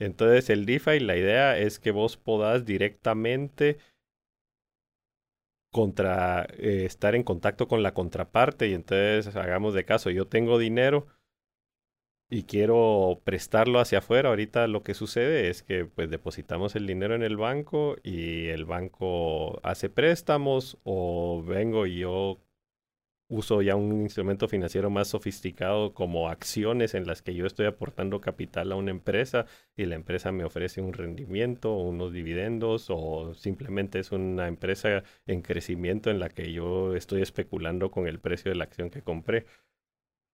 Entonces 0.00 0.50
el 0.50 0.66
DeFi, 0.66 0.98
la 1.00 1.16
idea 1.16 1.58
es 1.58 1.78
que 1.78 1.90
vos 1.92 2.16
podás 2.16 2.64
directamente 2.64 3.78
contra, 5.70 6.46
eh, 6.58 6.84
estar 6.86 7.14
en 7.14 7.22
contacto 7.22 7.68
con 7.68 7.82
la 7.82 7.94
contraparte 7.94 8.68
y 8.68 8.74
entonces 8.74 9.36
hagamos 9.36 9.74
de 9.74 9.84
caso, 9.84 10.10
yo 10.10 10.26
tengo 10.26 10.58
dinero 10.58 11.06
y 12.30 12.44
quiero 12.44 13.20
prestarlo 13.24 13.78
hacia 13.78 13.98
afuera, 13.98 14.30
ahorita 14.30 14.68
lo 14.68 14.82
que 14.82 14.94
sucede 14.94 15.50
es 15.50 15.62
que 15.62 15.84
pues 15.84 16.10
depositamos 16.10 16.76
el 16.76 16.86
dinero 16.86 17.14
en 17.14 17.22
el 17.22 17.36
banco 17.36 17.96
y 18.02 18.46
el 18.48 18.64
banco 18.64 19.60
hace 19.64 19.90
préstamos 19.90 20.78
o 20.84 21.42
vengo 21.44 21.86
y 21.86 21.98
yo 21.98 22.38
uso 23.30 23.62
ya 23.62 23.76
un 23.76 24.02
instrumento 24.02 24.48
financiero 24.48 24.90
más 24.90 25.08
sofisticado 25.08 25.94
como 25.94 26.28
acciones 26.28 26.94
en 26.94 27.06
las 27.06 27.22
que 27.22 27.34
yo 27.34 27.46
estoy 27.46 27.66
aportando 27.66 28.20
capital 28.20 28.72
a 28.72 28.76
una 28.76 28.90
empresa 28.90 29.46
y 29.76 29.86
la 29.86 29.94
empresa 29.94 30.32
me 30.32 30.44
ofrece 30.44 30.80
un 30.80 30.92
rendimiento, 30.92 31.72
unos 31.74 32.12
dividendos 32.12 32.86
o 32.90 33.32
simplemente 33.34 34.00
es 34.00 34.12
una 34.12 34.48
empresa 34.48 35.04
en 35.26 35.42
crecimiento 35.42 36.10
en 36.10 36.18
la 36.18 36.28
que 36.28 36.52
yo 36.52 36.96
estoy 36.96 37.22
especulando 37.22 37.90
con 37.90 38.06
el 38.08 38.18
precio 38.18 38.50
de 38.50 38.56
la 38.56 38.64
acción 38.64 38.90
que 38.90 39.02
compré. 39.02 39.46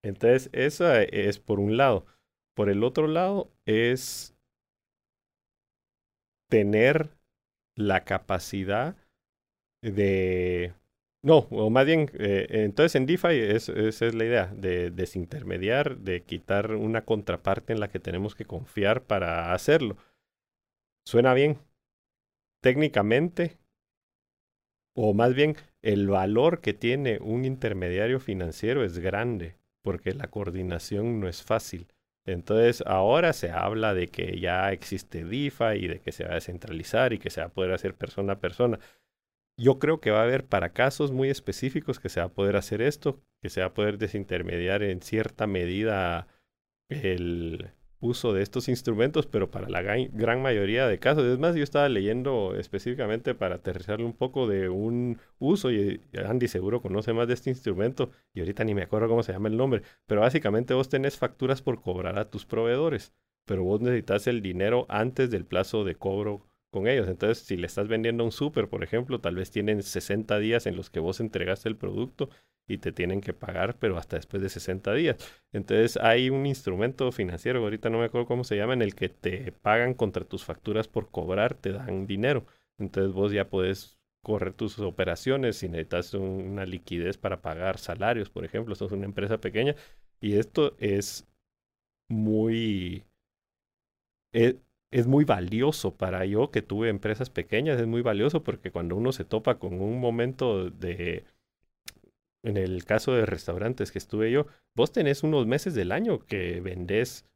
Entonces, 0.03 0.49
esa 0.53 1.03
es 1.03 1.38
por 1.38 1.61
un 1.61 1.76
lado. 1.76 2.07
Por 2.55 2.71
el 2.71 2.83
otro 2.83 3.09
lado, 3.09 3.50
es 3.67 4.35
tener 6.49 7.11
la 7.75 8.05
capacidad 8.05 8.97
de... 9.83 10.73
No, 11.23 11.49
o 11.51 11.71
más 11.71 11.87
bien, 11.87 12.11
eh, 12.15 12.47
entonces 12.51 12.95
en 12.95 13.07
DeFi 13.07 13.29
esa 13.41 13.73
es 14.07 14.15
la 14.15 14.25
idea, 14.25 14.53
de 14.55 14.91
desintermediar, 14.91 15.99
de 15.99 16.23
quitar 16.23 16.73
una 16.73 17.05
contraparte 17.05 17.73
en 17.73 17.81
la 17.81 17.89
que 17.89 17.99
tenemos 17.99 18.35
que 18.37 18.45
confiar 18.45 19.03
para 19.03 19.53
hacerlo. 19.53 19.97
Suena 21.07 21.33
bien. 21.33 21.59
Técnicamente, 22.61 23.57
o 24.95 25.15
más 25.15 25.35
bien, 25.35 25.57
el 25.83 26.09
valor 26.09 26.61
que 26.61 26.75
tiene 26.75 27.19
un 27.21 27.45
intermediario 27.45 28.19
financiero 28.21 28.85
es 28.85 28.99
grande 28.99 29.57
porque 29.83 30.15
la 30.15 30.29
coordinación 30.29 31.21
no 31.21 31.29
es 31.29 31.43
fácil. 31.43 31.87
Entonces 32.25 32.83
ahora 32.87 33.33
se 33.33 33.51
habla 33.51 33.95
de 33.95 34.09
que 34.09 34.41
ya 34.41 34.73
existe 34.73 35.25
DeFi 35.25 35.77
y 35.77 35.87
de 35.87 36.01
que 36.01 36.11
se 36.13 36.25
va 36.25 36.33
a 36.33 36.35
descentralizar 36.35 37.13
y 37.13 37.19
que 37.19 37.31
se 37.31 37.41
va 37.41 37.47
a 37.47 37.51
poder 37.53 37.73
hacer 37.73 37.95
persona 37.95 38.33
a 38.35 38.41
persona. 38.41 38.81
Yo 39.59 39.79
creo 39.79 40.01
que 40.01 40.11
va 40.11 40.21
a 40.21 40.25
haber 40.25 40.47
para 40.47 40.73
casos 40.73 41.13
muy 41.13 41.31
específicos 41.31 41.99
que 41.99 42.09
se 42.09 42.21
va 42.21 42.27
a 42.27 42.33
poder 42.35 42.57
hacer 42.57 42.83
esto, 42.83 43.21
que 43.41 43.49
se 43.49 43.61
va 43.61 43.69
a 43.69 43.75
poder 43.75 43.99
desintermediar 43.99 44.83
en 44.83 45.01
cierta 45.01 45.47
medida 45.47 46.29
el, 46.89 47.71
uso 48.01 48.33
de 48.33 48.43
estos 48.43 48.69
instrumentos, 48.69 49.27
pero 49.27 49.51
para 49.51 49.69
la 49.69 49.83
gran, 49.83 50.43
mayoría 50.43 50.87
de 50.87 50.99
casos. 50.99 51.25
Es 51.25 51.39
más, 51.39 51.55
yo 51.55 51.63
estaba 51.63 51.89
leyendo 51.89 52.55
específicamente 52.57 53.35
para 53.35 53.57
aterrizarle 53.57 54.05
un 54.05 54.13
poco 54.13 54.47
de 54.47 54.69
un 54.69 55.19
uso, 55.39 55.71
y 55.71 56.01
Andy 56.15 56.49
seguro 56.49 56.83
conoce 56.83 57.13
más 57.13 57.29
de 57.29 57.35
este 57.35 57.51
instrumento, 57.51 58.11
y 58.35 58.41
ahorita 58.41 58.65
ni 58.65 58.75
me 58.75 58.83
acuerdo 58.83 59.09
cómo 59.09 59.23
se 59.23 59.33
llama 59.33 59.49
el 59.49 59.57
nombre, 59.57 59.83
pero 60.07 60.21
básicamente 60.21 60.75
vos 60.75 60.89
tenés 60.89 61.17
facturas 61.17 61.63
por 61.63 61.81
cobrar 61.81 62.19
a 62.19 62.31
tus 62.31 62.45
proveedores, 62.47 63.15
pero 63.47 63.65
vos 63.65 63.81
necesitas 63.81 64.27
el 64.27 64.43
dinero 64.43 64.87
antes 64.89 65.31
del 65.31 65.45
plazo 65.45 65.85
de 65.85 65.95
cobro 65.95 66.47
con 66.76 66.88
ellos. 66.88 67.09
Entonces, 67.09 67.38
si 67.42 67.56
le 67.56 67.66
estás 67.66 67.88
vendiendo 67.88 68.23
un 68.23 68.33
súper, 68.33 68.68
por 68.68 68.85
ejemplo, 68.85 69.18
tal 69.18 69.37
vez 69.37 69.50
tienen 69.50 69.83
60 69.83 70.38
días 70.38 70.66
en 70.66 70.76
los 70.76 70.90
que 70.90 71.00
vos 71.00 71.21
entregaste 71.21 71.71
el 71.71 71.76
producto 71.76 72.28
y 72.68 72.78
te 72.78 72.92
tienen 72.92 73.23
que 73.23 73.33
pagar, 73.33 73.78
pero 73.78 73.97
hasta 73.97 74.16
después 74.16 74.42
de 74.42 74.50
60 74.50 74.92
días. 74.92 75.16
Entonces 75.52 75.97
hay 75.97 76.28
un 76.28 76.45
instrumento 76.45 77.11
financiero, 77.12 77.61
ahorita 77.61 77.88
no 77.88 77.99
me 77.99 78.04
acuerdo 78.04 78.26
cómo 78.26 78.45
se 78.45 78.56
llama, 78.56 78.75
en 78.75 78.83
el 78.83 78.95
que 78.95 79.09
te 79.09 79.52
pagan 79.52 79.95
contra 79.95 80.25
tus 80.25 80.45
facturas 80.45 80.87
por 80.87 81.11
cobrar, 81.11 81.54
te 81.54 81.73
dan 81.73 82.06
dinero. 82.06 82.45
Entonces 82.78 83.14
vos 83.14 83.33
ya 83.33 83.49
puedes 83.49 83.99
correr 84.23 84.52
tus 84.52 84.78
operaciones 84.80 85.56
si 85.56 85.68
necesitas 85.68 86.12
una 86.12 86.66
liquidez 86.66 87.16
para 87.16 87.40
pagar 87.40 87.78
salarios, 87.78 88.28
por 88.28 88.45
ejemplo, 88.45 88.75
sos 88.75 88.92
una 88.92 89.06
empresa 89.06 89.38
pequeña 89.38 89.75
y 90.21 90.35
esto 90.37 90.76
es 90.78 91.26
muy... 92.09 93.04
Es, 94.33 94.56
es 94.97 95.07
muy 95.07 95.26
valioso 95.26 95.95
para 95.95 96.25
yo 96.25 96.50
que 96.50 96.62
tuve 96.62 96.88
empresas 96.88 97.29
pequeñas, 97.29 97.79
es 97.79 97.87
muy 97.87 98.00
valioso 98.00 98.43
porque 98.43 98.71
cuando 98.71 98.97
uno 98.97 99.12
se 99.12 99.26
topa 99.26 99.59
con 99.59 99.83
un 99.83 100.00
momento 100.00 100.71
de 100.71 101.25
en 102.43 102.57
el 102.57 102.83
caso 102.87 103.12
de 103.12 103.26
restaurantes 103.26 103.93
que 103.93 103.99
estuve 103.99 104.31
yo, 104.31 104.47
vos 104.75 104.93
tenés 104.93 105.23
unos 105.23 105.47
meses 105.47 105.75
del 105.75 105.93
año 105.93 106.21
que 106.21 106.62
vendés 106.62 107.26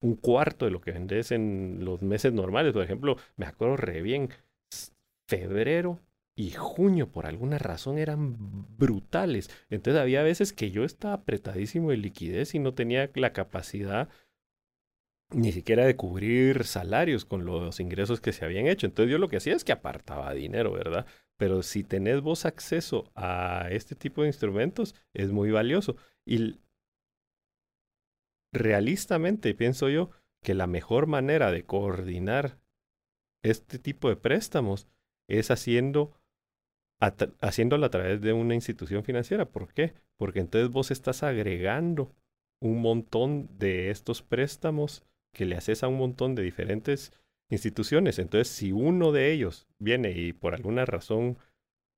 un 0.00 0.14
cuarto 0.14 0.66
de 0.66 0.70
lo 0.70 0.80
que 0.80 0.92
vendés 0.92 1.32
en 1.32 1.84
los 1.84 2.00
meses 2.02 2.32
normales. 2.32 2.72
Por 2.72 2.84
ejemplo, 2.84 3.16
me 3.36 3.46
acuerdo 3.46 3.76
re 3.76 4.02
bien, 4.02 4.28
febrero 5.26 5.98
y 6.36 6.52
junio 6.52 7.10
por 7.10 7.26
alguna 7.26 7.58
razón 7.58 7.98
eran 7.98 8.36
brutales. 8.78 9.50
Entonces 9.68 10.00
había 10.00 10.22
veces 10.22 10.52
que 10.52 10.70
yo 10.70 10.84
estaba 10.84 11.14
apretadísimo 11.14 11.90
de 11.90 11.96
liquidez 11.96 12.54
y 12.54 12.60
no 12.60 12.72
tenía 12.72 13.10
la 13.16 13.32
capacidad 13.32 14.08
ni 15.32 15.52
siquiera 15.52 15.84
de 15.84 15.96
cubrir 15.96 16.64
salarios 16.64 17.24
con 17.24 17.44
los 17.44 17.80
ingresos 17.80 18.20
que 18.20 18.32
se 18.32 18.44
habían 18.44 18.66
hecho. 18.66 18.86
Entonces 18.86 19.10
yo 19.12 19.18
lo 19.18 19.28
que 19.28 19.36
hacía 19.36 19.54
es 19.54 19.64
que 19.64 19.72
apartaba 19.72 20.32
dinero, 20.34 20.72
¿verdad? 20.72 21.06
Pero 21.36 21.62
si 21.62 21.84
tenés 21.84 22.20
vos 22.20 22.44
acceso 22.44 23.10
a 23.14 23.68
este 23.70 23.94
tipo 23.94 24.22
de 24.22 24.28
instrumentos, 24.28 24.94
es 25.14 25.32
muy 25.32 25.50
valioso. 25.50 25.96
Y 26.26 26.60
realistamente 28.52 29.54
pienso 29.54 29.88
yo 29.88 30.10
que 30.42 30.54
la 30.54 30.66
mejor 30.66 31.06
manera 31.06 31.52
de 31.52 31.64
coordinar 31.64 32.58
este 33.42 33.78
tipo 33.78 34.08
de 34.08 34.16
préstamos 34.16 34.88
es 35.28 35.50
haciendo 35.50 36.12
haciéndolo 37.40 37.86
a 37.86 37.90
través 37.90 38.20
de 38.20 38.34
una 38.34 38.54
institución 38.54 39.04
financiera. 39.04 39.46
¿Por 39.46 39.72
qué? 39.72 39.94
Porque 40.18 40.40
entonces 40.40 40.70
vos 40.70 40.90
estás 40.90 41.22
agregando 41.22 42.14
un 42.60 42.82
montón 42.82 43.48
de 43.58 43.90
estos 43.90 44.22
préstamos 44.22 45.02
que 45.32 45.44
le 45.46 45.56
haces 45.56 45.82
a 45.82 45.88
un 45.88 45.98
montón 45.98 46.34
de 46.34 46.42
diferentes 46.42 47.12
instituciones. 47.50 48.18
Entonces, 48.18 48.48
si 48.48 48.72
uno 48.72 49.12
de 49.12 49.32
ellos 49.32 49.66
viene 49.78 50.12
y 50.12 50.32
por 50.32 50.54
alguna 50.54 50.84
razón 50.84 51.38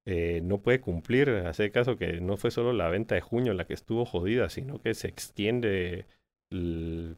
eh, 0.05 0.41
no 0.43 0.59
puede 0.63 0.81
cumplir, 0.81 1.31
hace 1.31 1.71
caso 1.71 1.97
que 1.97 2.21
no 2.21 2.37
fue 2.37 2.51
solo 2.51 2.73
la 2.73 2.89
venta 2.89 3.15
de 3.15 3.21
junio 3.21 3.55
la 3.55 3.67
que 3.67 3.75
estuvo 3.75 4.05
jodida, 4.05 4.49
sino 4.49 4.81
que 4.81 4.95
se 4.95 5.09
extiende 5.09 6.07
los 6.51 7.17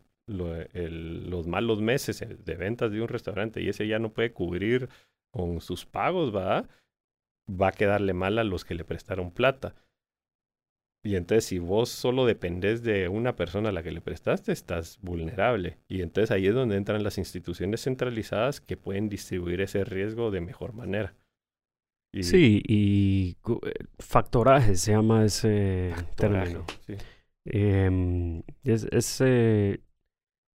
malos 1.47 1.81
meses 1.81 2.25
de 2.45 2.55
ventas 2.57 2.93
de 2.93 3.01
un 3.01 3.09
restaurante 3.09 3.63
y 3.63 3.69
ese 3.69 3.89
ya 3.89 3.99
no 3.99 4.13
puede 4.13 4.33
cubrir 4.33 4.89
con 5.31 5.61
sus 5.61 5.87
pagos, 5.87 6.35
¿va? 6.35 6.69
Va 7.49 7.69
a 7.69 7.73
quedarle 7.73 8.13
mal 8.13 8.39
a 8.39 8.45
los 8.45 8.65
que 8.65 8.75
le 8.75 8.85
prestaron 8.85 9.31
plata. 9.33 9.75
Y 11.05 11.17
entonces 11.17 11.45
si 11.45 11.59
vos 11.59 11.91
solo 11.91 12.25
dependés 12.25 12.83
de 12.83 13.09
una 13.09 13.37
persona 13.37 13.69
a 13.69 13.73
la 13.73 13.83
que 13.83 13.93
le 13.93 14.01
prestaste, 14.01 14.53
estás 14.53 14.99
vulnerable. 15.03 15.77
Y 15.87 16.01
entonces 16.01 16.31
ahí 16.31 16.47
es 16.47 16.55
donde 16.55 16.77
entran 16.77 17.05
las 17.05 17.19
instituciones 17.19 17.83
centralizadas 17.83 18.63
que 18.63 18.79
pueden 18.79 19.11
distribuir 19.11 19.61
ese 19.61 19.85
riesgo 19.85 20.31
de 20.31 20.41
mejor 20.41 20.73
manera. 20.73 21.15
Sí, 22.23 22.63
y 22.67 23.37
eh, 23.67 23.75
factoraje 23.99 24.77
se 24.77 24.93
llama 24.93 25.25
ese 25.25 25.93
término. 26.17 26.65
Em, 27.45 28.43
es, 28.63 29.21
eh, 29.21 29.81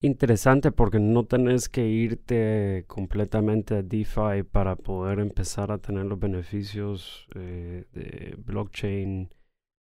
interesante 0.02 0.72
porque 0.72 1.00
no 1.00 1.26
tenés 1.26 1.70
que 1.70 1.88
irte 1.88 2.86
completamente 2.88 3.76
a 3.76 3.84
DeFi 3.84 4.44
para 4.50 4.78
poder 4.78 5.20
empezar 5.20 5.72
a 5.72 5.78
tener 5.78 6.06
los 6.06 6.20
beneficios 6.20 7.28
eh, 7.36 7.86
de 7.94 8.36
blockchain 8.38 9.30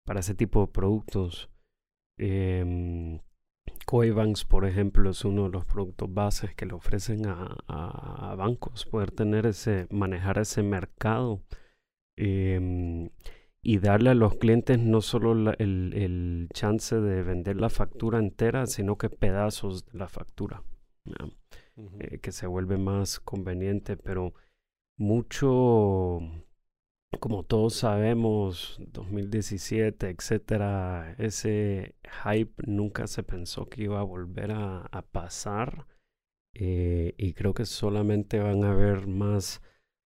para 0.09 0.21
ese 0.21 0.33
tipo 0.33 0.65
de 0.65 0.71
productos. 0.71 1.51
Eh, 2.17 3.21
Coibanks, 3.85 4.43
por 4.43 4.65
ejemplo, 4.65 5.11
es 5.11 5.23
uno 5.23 5.43
de 5.43 5.49
los 5.51 5.65
productos 5.65 6.11
bases 6.11 6.55
que 6.55 6.65
le 6.65 6.73
ofrecen 6.73 7.27
a, 7.27 7.55
a 7.67 8.35
bancos, 8.35 8.87
poder 8.87 9.11
tener 9.11 9.45
ese, 9.45 9.85
manejar 9.91 10.39
ese 10.39 10.63
mercado 10.63 11.43
Em, 12.21 13.11
y 13.61 13.77
darle 13.79 14.09
a 14.09 14.13
los 14.13 14.35
clientes 14.35 14.77
no 14.77 14.99
solo 14.99 15.53
el, 15.53 15.93
el, 15.93 16.49
chance 16.53 16.99
de 16.99 17.23
vender 17.23 17.55
la 17.55 17.69
factura 17.69 18.19
entera, 18.19 18.65
sino 18.65 18.97
que 18.97 19.09
pedazos 19.09 19.85
de 19.85 19.99
la 19.99 20.09
factura, 20.09 20.61
eh, 21.99 22.19
que 22.19 22.33
se 22.33 22.45
vuelve 22.45 22.77
más 22.77 23.21
conveniente, 23.21 23.95
pero 23.95 24.33
mucho, 24.97 26.19
como 27.19 27.43
todos 27.43 27.75
sabemos, 27.75 28.77
2017, 28.79 30.09
etcétera, 30.09 31.15
ese 31.17 31.95
hype 32.23 32.63
nunca 32.67 33.07
se 33.07 33.23
pensó 33.23 33.67
que 33.67 33.83
iba 33.83 33.99
a 33.99 34.03
volver 34.03 34.51
a, 34.51 35.05
pasar. 35.11 35.87
Eh, 36.53 37.13
y 37.17 37.33
creo 37.33 37.53
que 37.53 37.65
solamente 37.65 38.39
van 38.39 38.63
a 38.63 38.71
haber 38.71 39.07
más 39.07 39.61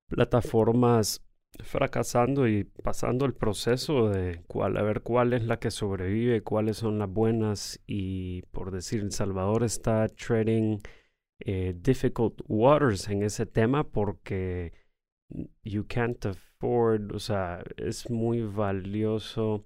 plataformas 0.07 1.25
fracasando 1.59 2.47
y 2.47 2.63
pasando 2.63 3.25
el 3.25 3.33
proceso 3.33 4.09
de 4.09 4.41
cuál, 4.47 4.77
a 4.77 4.81
ver 4.81 5.01
cuál 5.01 5.33
es 5.33 5.43
la 5.43 5.59
que 5.59 5.71
sobrevive, 5.71 6.41
cuáles 6.41 6.77
son 6.77 6.99
las 6.99 7.09
buenas 7.09 7.79
y 7.85 8.41
por 8.51 8.71
decir 8.71 9.01
El 9.01 9.11
Salvador 9.11 9.63
está 9.63 10.07
trading 10.09 10.79
eh, 11.39 11.75
difficult 11.77 12.41
waters 12.47 13.07
en 13.09 13.23
ese 13.23 13.45
tema 13.45 13.83
porque 13.83 14.73
you 15.63 15.85
can't 15.87 16.25
o 16.63 17.19
sea, 17.19 17.63
es 17.77 18.09
muy 18.09 18.41
valioso 18.41 19.65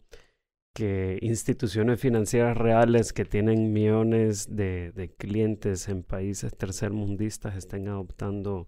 que 0.74 1.18
instituciones 1.22 2.00
financieras 2.00 2.58
reales 2.58 3.14
que 3.14 3.26
tienen 3.26 3.74
millones 3.74 4.56
de, 4.56 4.92
de 4.92 5.10
clientes 5.10 5.90
en 5.90 6.04
países 6.04 6.56
tercermundistas 6.56 7.56
estén 7.56 7.88
adoptando 7.88 8.68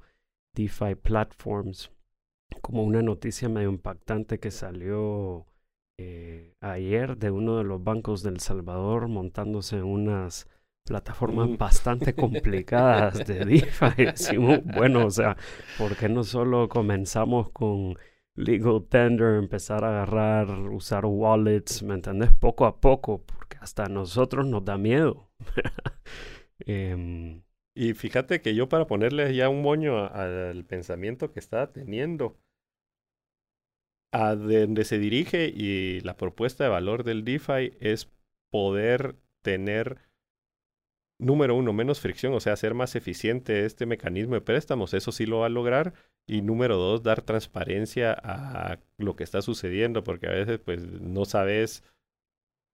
DeFi 0.55 0.95
platforms 0.95 1.91
como 2.61 2.83
una 2.83 3.01
noticia 3.01 3.47
medio 3.47 3.69
impactante 3.69 4.39
que 4.39 4.51
salió 4.51 5.45
eh, 5.99 6.55
ayer 6.61 7.17
de 7.17 7.29
uno 7.29 7.57
de 7.57 7.63
los 7.63 7.83
bancos 7.83 8.23
del 8.23 8.39
Salvador 8.39 9.07
montándose 9.07 9.77
en 9.77 9.83
unas 9.83 10.47
plataformas 10.85 11.49
mm. 11.49 11.57
bastante 11.57 12.15
complicadas 12.15 13.25
de 13.27 13.45
DeFi. 13.45 14.37
bueno, 14.77 15.05
o 15.05 15.11
sea, 15.11 15.37
¿por 15.77 15.95
qué 15.95 16.09
no 16.09 16.23
solo 16.23 16.69
comenzamos 16.69 17.49
con 17.51 17.97
legal 18.39 18.85
tender, 18.87 19.35
empezar 19.35 19.83
a 19.83 19.89
agarrar, 19.89 20.49
usar 20.71 21.05
wallets, 21.05 21.83
¿me 21.83 21.93
entendés? 21.95 22.31
Poco 22.31 22.65
a 22.65 22.79
poco, 22.79 23.23
porque 23.25 23.57
hasta 23.59 23.85
a 23.85 23.89
nosotros 23.89 24.45
nos 24.47 24.63
da 24.65 24.77
miedo. 24.77 25.29
Em, 26.65 27.41
y 27.73 27.93
fíjate 27.93 28.41
que 28.41 28.53
yo 28.53 28.67
para 28.67 28.85
ponerle 28.85 29.33
ya 29.33 29.47
un 29.47 29.61
moño 29.61 29.97
al 30.07 30.65
pensamiento 30.65 31.31
que 31.31 31.39
estaba 31.39 31.71
teniendo, 31.71 32.37
a 34.11 34.35
donde 34.35 34.83
se 34.83 34.99
dirige 34.99 35.47
y 35.47 36.01
la 36.01 36.17
propuesta 36.17 36.65
de 36.65 36.69
valor 36.69 37.05
del 37.05 37.23
DeFi 37.23 37.77
es 37.79 38.11
poder 38.51 39.15
tener, 39.41 39.99
número 41.17 41.55
uno, 41.55 41.71
menos 41.71 42.01
fricción, 42.01 42.33
o 42.33 42.41
sea, 42.41 42.53
hacer 42.53 42.73
más 42.73 42.95
eficiente 42.97 43.65
este 43.65 43.85
mecanismo 43.85 44.35
de 44.35 44.41
préstamos, 44.41 44.93
eso 44.93 45.13
sí 45.13 45.25
lo 45.25 45.39
va 45.39 45.45
a 45.45 45.49
lograr. 45.49 45.93
Y 46.29 46.41
número 46.41 46.77
dos, 46.77 47.03
dar 47.03 47.21
transparencia 47.21 48.13
a 48.13 48.79
lo 48.97 49.15
que 49.15 49.23
está 49.23 49.41
sucediendo, 49.41 50.03
porque 50.03 50.27
a 50.27 50.31
veces 50.31 50.59
pues 50.59 50.83
no 50.83 51.25
sabes 51.25 51.83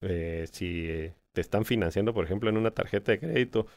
eh, 0.01 0.45
si 0.51 1.11
te 1.31 1.41
están 1.41 1.65
financiando, 1.65 2.13
por 2.13 2.25
ejemplo, 2.25 2.49
en 2.49 2.57
una 2.57 2.71
tarjeta 2.71 3.11
de 3.11 3.19
crédito 3.19 3.67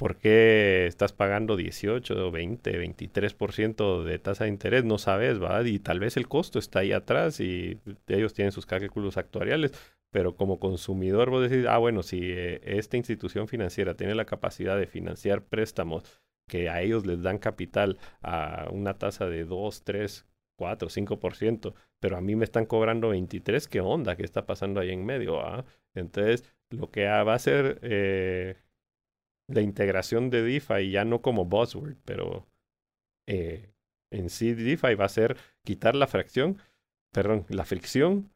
¿Por 0.00 0.16
qué 0.16 0.86
estás 0.86 1.12
pagando 1.12 1.58
18, 1.58 2.30
20, 2.30 2.80
23% 2.80 4.02
de 4.02 4.18
tasa 4.18 4.44
de 4.44 4.50
interés? 4.50 4.82
No 4.82 4.96
sabes, 4.96 5.42
¿va? 5.42 5.62
Y 5.68 5.78
tal 5.78 6.00
vez 6.00 6.16
el 6.16 6.26
costo 6.26 6.58
está 6.58 6.78
ahí 6.78 6.92
atrás 6.92 7.38
y 7.38 7.78
ellos 8.06 8.32
tienen 8.32 8.50
sus 8.50 8.64
cálculos 8.64 9.18
actuariales, 9.18 9.72
pero 10.10 10.36
como 10.36 10.58
consumidor 10.58 11.28
vos 11.28 11.50
decís, 11.50 11.66
ah, 11.68 11.76
bueno, 11.76 12.02
si 12.02 12.18
eh, 12.22 12.62
esta 12.64 12.96
institución 12.96 13.46
financiera 13.46 13.94
tiene 13.94 14.14
la 14.14 14.24
capacidad 14.24 14.78
de 14.78 14.86
financiar 14.86 15.42
préstamos 15.44 16.02
que 16.50 16.68
a 16.68 16.82
ellos 16.82 17.06
les 17.06 17.22
dan 17.22 17.38
capital 17.38 17.98
a 18.22 18.68
una 18.72 18.98
tasa 18.98 19.26
de 19.26 19.44
2, 19.44 19.84
3, 19.84 20.26
4, 20.58 20.88
5%, 20.88 21.74
pero 22.00 22.16
a 22.16 22.20
mí 22.20 22.36
me 22.36 22.44
están 22.44 22.66
cobrando 22.66 23.10
23, 23.10 23.68
¿qué 23.68 23.80
onda? 23.80 24.16
¿Qué 24.16 24.24
está 24.24 24.46
pasando 24.46 24.80
ahí 24.80 24.90
en 24.90 25.06
medio? 25.06 25.40
Ah? 25.40 25.64
Entonces, 25.94 26.44
lo 26.70 26.90
que 26.90 27.06
va 27.06 27.32
a 27.32 27.34
hacer... 27.34 27.78
Eh, 27.82 28.56
la 29.50 29.60
integración 29.62 30.30
de 30.30 30.42
DeFi 30.42 30.90
ya 30.90 31.04
no 31.04 31.22
como 31.22 31.44
buzzword, 31.44 31.96
pero 32.04 32.46
eh, 33.26 33.72
en 34.10 34.30
sí 34.30 34.54
DeFi 34.54 34.94
va 34.94 35.06
a 35.06 35.08
ser 35.08 35.36
quitar 35.64 35.96
la 35.96 36.06
fracción, 36.06 36.58
perdón, 37.12 37.46
la 37.48 37.64
fricción, 37.64 38.30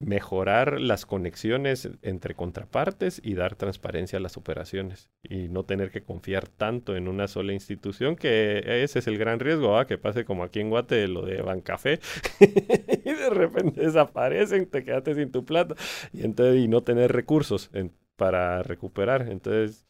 mejorar 0.00 0.80
las 0.80 1.06
conexiones 1.06 1.88
entre 2.02 2.34
contrapartes 2.34 3.20
y 3.24 3.34
dar 3.34 3.56
transparencia 3.56 4.18
a 4.18 4.22
las 4.22 4.36
operaciones 4.36 5.10
y 5.22 5.48
no 5.48 5.64
tener 5.64 5.90
que 5.90 6.02
confiar 6.02 6.48
tanto 6.48 6.96
en 6.96 7.08
una 7.08 7.26
sola 7.26 7.52
institución 7.52 8.14
que 8.14 8.62
ese 8.84 9.00
es 9.00 9.06
el 9.08 9.18
gran 9.18 9.40
riesgo, 9.40 9.84
que 9.86 9.98
pase 9.98 10.24
como 10.24 10.44
aquí 10.44 10.60
en 10.60 10.70
Guate 10.70 11.08
lo 11.08 11.22
de 11.22 11.42
Bancafé 11.42 11.98
y 12.40 13.12
de 13.12 13.30
repente 13.30 13.80
desaparecen, 13.80 14.66
te 14.66 14.84
quedaste 14.84 15.14
sin 15.14 15.32
tu 15.32 15.44
plata 15.44 15.74
y 16.12 16.24
entonces 16.24 16.62
y 16.62 16.68
no 16.68 16.82
tener 16.82 17.12
recursos 17.12 17.70
para 18.16 18.62
recuperar. 18.62 19.28
Entonces 19.28 19.86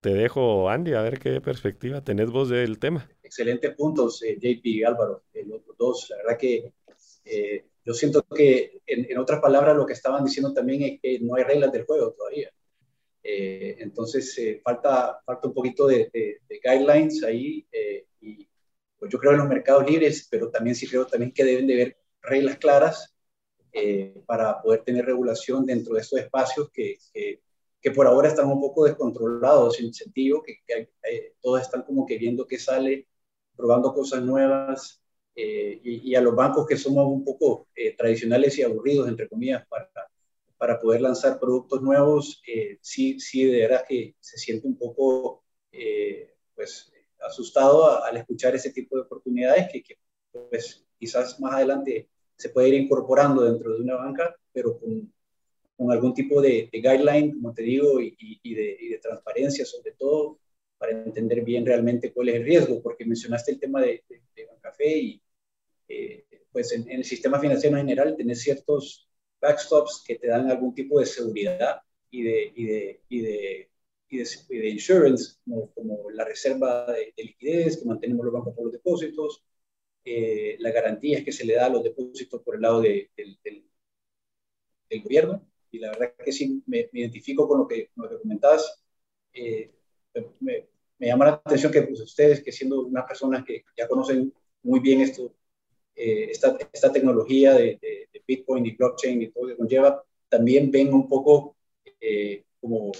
te 0.00 0.14
dejo, 0.14 0.70
Andy, 0.70 0.94
a 0.94 1.02
ver 1.02 1.18
qué 1.18 1.40
perspectiva 1.40 2.02
tenés 2.02 2.30
vos 2.30 2.48
del 2.48 2.78
tema. 2.78 3.08
Excelentes 3.22 3.74
puntos, 3.74 4.22
eh, 4.22 4.38
JP 4.40 4.64
y 4.64 4.84
Álvaro, 4.84 5.22
los 5.46 5.62
dos. 5.76 6.08
La 6.10 6.16
verdad 6.16 6.38
que 6.38 6.72
eh, 7.24 7.66
yo 7.84 7.94
siento 7.94 8.22
que, 8.22 8.82
en, 8.86 9.18
otras 9.18 9.40
palabras, 9.40 9.76
lo 9.76 9.86
que 9.86 9.94
estaban 9.94 10.24
diciendo 10.24 10.52
también 10.52 10.82
es 10.82 11.00
que 11.00 11.20
no 11.20 11.34
hay 11.34 11.44
reglas 11.44 11.72
del 11.72 11.84
juego 11.84 12.12
todavía. 12.12 12.50
Eh, 13.22 13.76
entonces, 13.80 14.38
falta, 14.62 15.20
falta 15.24 15.48
un 15.48 15.54
poquito 15.54 15.86
de, 15.86 16.10
guidelines 16.62 17.22
ahí. 17.24 17.66
y 18.20 18.48
pues 18.98 19.10
yo 19.10 19.18
creo 19.18 19.32
en 19.32 19.38
los 19.38 19.48
mercados 19.48 19.90
libres, 19.90 20.28
pero 20.30 20.50
también 20.50 20.76
sí 20.76 20.86
creo 20.86 21.06
también 21.06 21.32
que 21.32 21.44
deben 21.44 21.66
de 21.66 21.74
haber 21.74 21.96
reglas 22.20 22.58
claras 22.58 23.14
para 24.26 24.60
poder 24.60 24.82
tener 24.82 25.06
regulación 25.06 25.64
dentro 25.64 25.94
de 25.94 26.02
estos 26.02 26.20
espacios 26.20 26.70
que, 26.70 26.98
que 27.14 27.40
que 27.80 27.90
por 27.90 28.06
ahora 28.06 28.28
están 28.28 28.46
un 28.46 28.60
poco 28.60 28.84
descontrolados 28.84 29.78
en 29.80 29.86
el 29.86 29.94
sentido 29.94 30.42
que, 30.42 30.58
eh, 31.10 31.34
todos 31.40 31.62
están 31.62 31.82
como 31.82 32.04
que 32.06 32.18
viendo 32.18 32.46
qué 32.46 32.58
sale, 32.58 33.08
probando 33.56 33.94
cosas 33.94 34.22
nuevas, 34.22 35.02
eh, 35.34 35.80
y, 35.82 36.14
a 36.14 36.20
los 36.20 36.34
bancos 36.34 36.66
que 36.66 36.76
somos 36.76 37.06
un 37.06 37.24
poco 37.24 37.68
eh, 37.74 37.96
tradicionales 37.96 38.58
y 38.58 38.62
aburridos, 38.62 39.08
entre 39.08 39.28
comillas, 39.28 39.66
para, 39.68 39.88
para 40.58 40.78
poder 40.78 41.00
lanzar 41.00 41.38
productos 41.38 41.82
nuevos, 41.82 42.42
sí, 42.80 43.18
sí, 43.20 43.44
de 43.44 43.60
verdad 43.60 43.84
que 43.88 44.14
se 44.20 44.38
siente 44.38 44.66
un 44.66 44.76
poco, 44.76 45.44
pues, 46.54 46.92
asustado 47.20 48.02
al 48.02 48.16
escuchar 48.16 48.54
ese 48.54 48.70
tipo 48.70 48.96
de 48.96 49.02
oportunidades 49.02 49.68
que, 49.72 49.82
que, 49.82 49.98
pues, 50.50 50.84
quizás 50.98 51.40
más 51.40 51.54
adelante 51.54 52.08
se 52.36 52.50
puede 52.50 52.68
ir 52.68 52.74
incorporando 52.74 53.42
dentro 53.44 53.74
de 53.74 53.82
una 53.82 53.96
banca, 53.96 54.36
pero 54.52 54.78
con 54.78 55.10
con 55.80 55.90
algún 55.90 56.12
tipo 56.12 56.42
de, 56.42 56.68
guideline, 56.70 57.32
como 57.32 57.54
te 57.54 57.62
digo, 57.62 58.02
y, 58.02 58.54
de, 58.54 59.00
transparencia 59.00 59.64
sobre 59.64 59.92
todo, 59.92 60.38
para 60.80 60.92
entender 60.92 61.44
bien 61.44 61.66
realmente 61.66 62.10
cuál 62.10 62.30
es 62.30 62.36
el 62.36 62.44
riesgo, 62.44 62.80
porque 62.82 63.04
mencionaste 63.04 63.52
el 63.52 63.60
tema 63.60 63.82
de, 63.82 64.02
de, 64.08 64.48
Café 64.62 64.96
y 64.98 65.22
eh, 65.88 66.24
pues 66.50 66.72
en, 66.72 66.90
el 66.90 67.04
sistema 67.04 67.38
financiero 67.38 67.76
en 67.76 67.82
general 67.82 68.16
tenés 68.16 68.40
ciertos 68.40 69.08
backstops 69.40 70.04
que 70.06 70.16
te 70.16 70.28
dan 70.28 70.50
algún 70.50 70.74
tipo 70.74 71.00
de 71.00 71.06
seguridad 71.06 71.82
y 72.10 72.22
de, 72.22 72.52
y 72.54 72.64
de, 72.64 73.02
y 73.10 73.20
de, 73.20 73.70
y 74.08 74.58
de, 74.58 74.68
insurance, 74.70 75.38
como, 75.74 76.10
la 76.10 76.24
reserva 76.24 76.90
de, 76.92 77.12
liquidez 77.16 77.78
que 77.78 77.84
mantenemos 77.84 78.24
los 78.24 78.32
bancos 78.32 78.54
por 78.54 78.64
los 78.64 78.72
depósitos, 78.72 79.44
eh, 80.04 80.56
las 80.60 80.72
garantías 80.72 81.22
que 81.22 81.32
se 81.32 81.44
le 81.44 81.54
da 81.56 81.66
a 81.66 81.70
los 81.70 81.84
depósitos 81.84 82.42
por 82.42 82.54
el 82.54 82.62
lado 82.62 82.80
del, 82.80 83.10
del, 83.44 83.64
gobierno. 85.02 85.46
Y 85.70 85.78
la 85.78 85.90
verdad 85.90 86.14
que 86.24 86.32
sí, 86.32 86.62
me, 86.66 86.88
identifico 86.92 87.46
con 87.46 87.60
lo 87.60 87.68
que, 87.68 87.90
con 87.94 88.04
lo 88.04 88.10
que 88.10 88.22
comentabas. 88.22 88.82
Eh, 89.32 89.72
me, 90.40 90.68
me, 90.98 91.06
llama 91.06 91.26
la 91.26 91.32
atención 91.32 91.72
que 91.72 91.82
pues, 91.82 92.00
ustedes, 92.00 92.42
que 92.42 92.52
siendo 92.52 92.82
unas 92.82 93.06
personas 93.06 93.44
que 93.44 93.64
ya 93.76 93.88
conocen 93.88 94.32
muy 94.62 94.80
bien 94.80 95.00
esto, 95.00 95.34
eh, 95.94 96.28
esta, 96.30 96.56
esta, 96.72 96.92
tecnología 96.92 97.54
de, 97.54 97.78
de, 97.80 98.08
Bitcoin 98.26 98.64
y 98.64 98.76
blockchain 98.76 99.22
y 99.22 99.30
todo 99.30 99.44
lo 99.44 99.50
que 99.50 99.56
conlleva, 99.56 100.04
también 100.28 100.70
ven 100.70 100.94
un 100.94 101.08
poco 101.08 101.56
eh, 102.00 102.44
como 102.60 102.92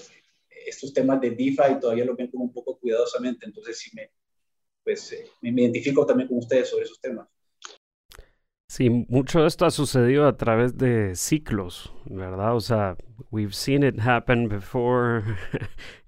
estos 0.65 0.93
temas 0.93 1.21
de 1.21 1.31
DeFi 1.31 1.79
todavía 1.79 2.05
lo 2.05 2.15
ven 2.15 2.27
como 2.27 2.45
un 2.45 2.53
poco 2.53 2.77
cuidadosamente. 2.77 3.45
Entonces, 3.45 3.79
sí, 3.79 3.91
me, 3.93 4.11
pues, 4.83 5.11
eh, 5.13 5.25
me, 5.41 5.49
identifico 5.49 6.05
también 6.05 6.27
con 6.27 6.39
ustedes 6.39 6.69
sobre 6.69 6.85
esos 6.85 6.99
temas. 6.99 7.27
Sí, 8.71 8.89
mucho 8.89 9.41
de 9.41 9.47
esto 9.47 9.65
ha 9.65 9.69
sucedido 9.71 10.25
a 10.27 10.37
través 10.37 10.77
de 10.77 11.13
ciclos, 11.15 11.93
¿verdad? 12.05 12.55
O 12.55 12.61
sea, 12.61 12.95
we've 13.29 13.51
seen 13.51 13.83
it 13.83 13.99
happen 13.99 14.47
before 14.47 15.23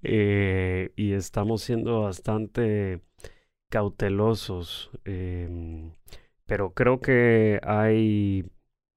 y 0.96 1.12
estamos 1.12 1.60
siendo 1.62 2.02
bastante 2.02 3.02
cautelosos. 3.70 4.90
Em, 5.04 5.92
pero 6.46 6.72
creo 6.74 7.00
que 7.00 7.60
hay 7.64 8.46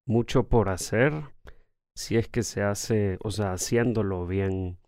mucho 0.06 0.48
por 0.48 0.70
hacer 0.70 1.14
si 1.96 2.18
es 2.18 2.30
que 2.30 2.44
se 2.44 2.64
hace, 2.64 3.18
o 3.22 3.32
sea, 3.32 3.54
haciéndolo 3.54 4.28
bien. 4.28 4.80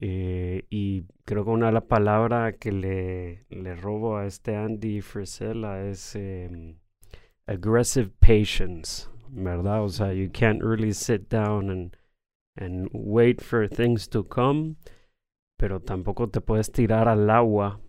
Eh, 0.00 0.66
y 0.70 1.06
creo 1.24 1.44
que 1.44 1.50
una 1.50 1.66
de 1.66 1.72
las 1.72 1.84
palabras 1.84 2.56
que 2.58 2.72
le, 2.72 3.46
le 3.50 3.76
robo 3.76 4.18
a 4.18 4.26
este 4.26 4.56
Andy 4.56 5.00
Frisella 5.00 5.84
es 5.88 6.14
em, 6.16 6.76
aggressive 7.52 8.10
patience, 8.20 9.08
¿verdad? 9.28 9.82
O 9.82 9.88
sea, 9.88 10.12
you 10.12 10.28
can't 10.30 10.62
really 10.62 10.92
sit 10.92 11.28
down 11.28 11.70
and, 11.70 11.96
and 12.56 12.88
wait 12.92 13.40
for 13.40 13.68
things 13.68 14.08
to 14.08 14.24
come, 14.24 14.76
pero 15.58 15.80
tampoco 15.80 16.30
te 16.30 16.40
puedes 16.40 16.72
tirar 16.72 17.08
al 17.08 17.28
agua 17.30 17.80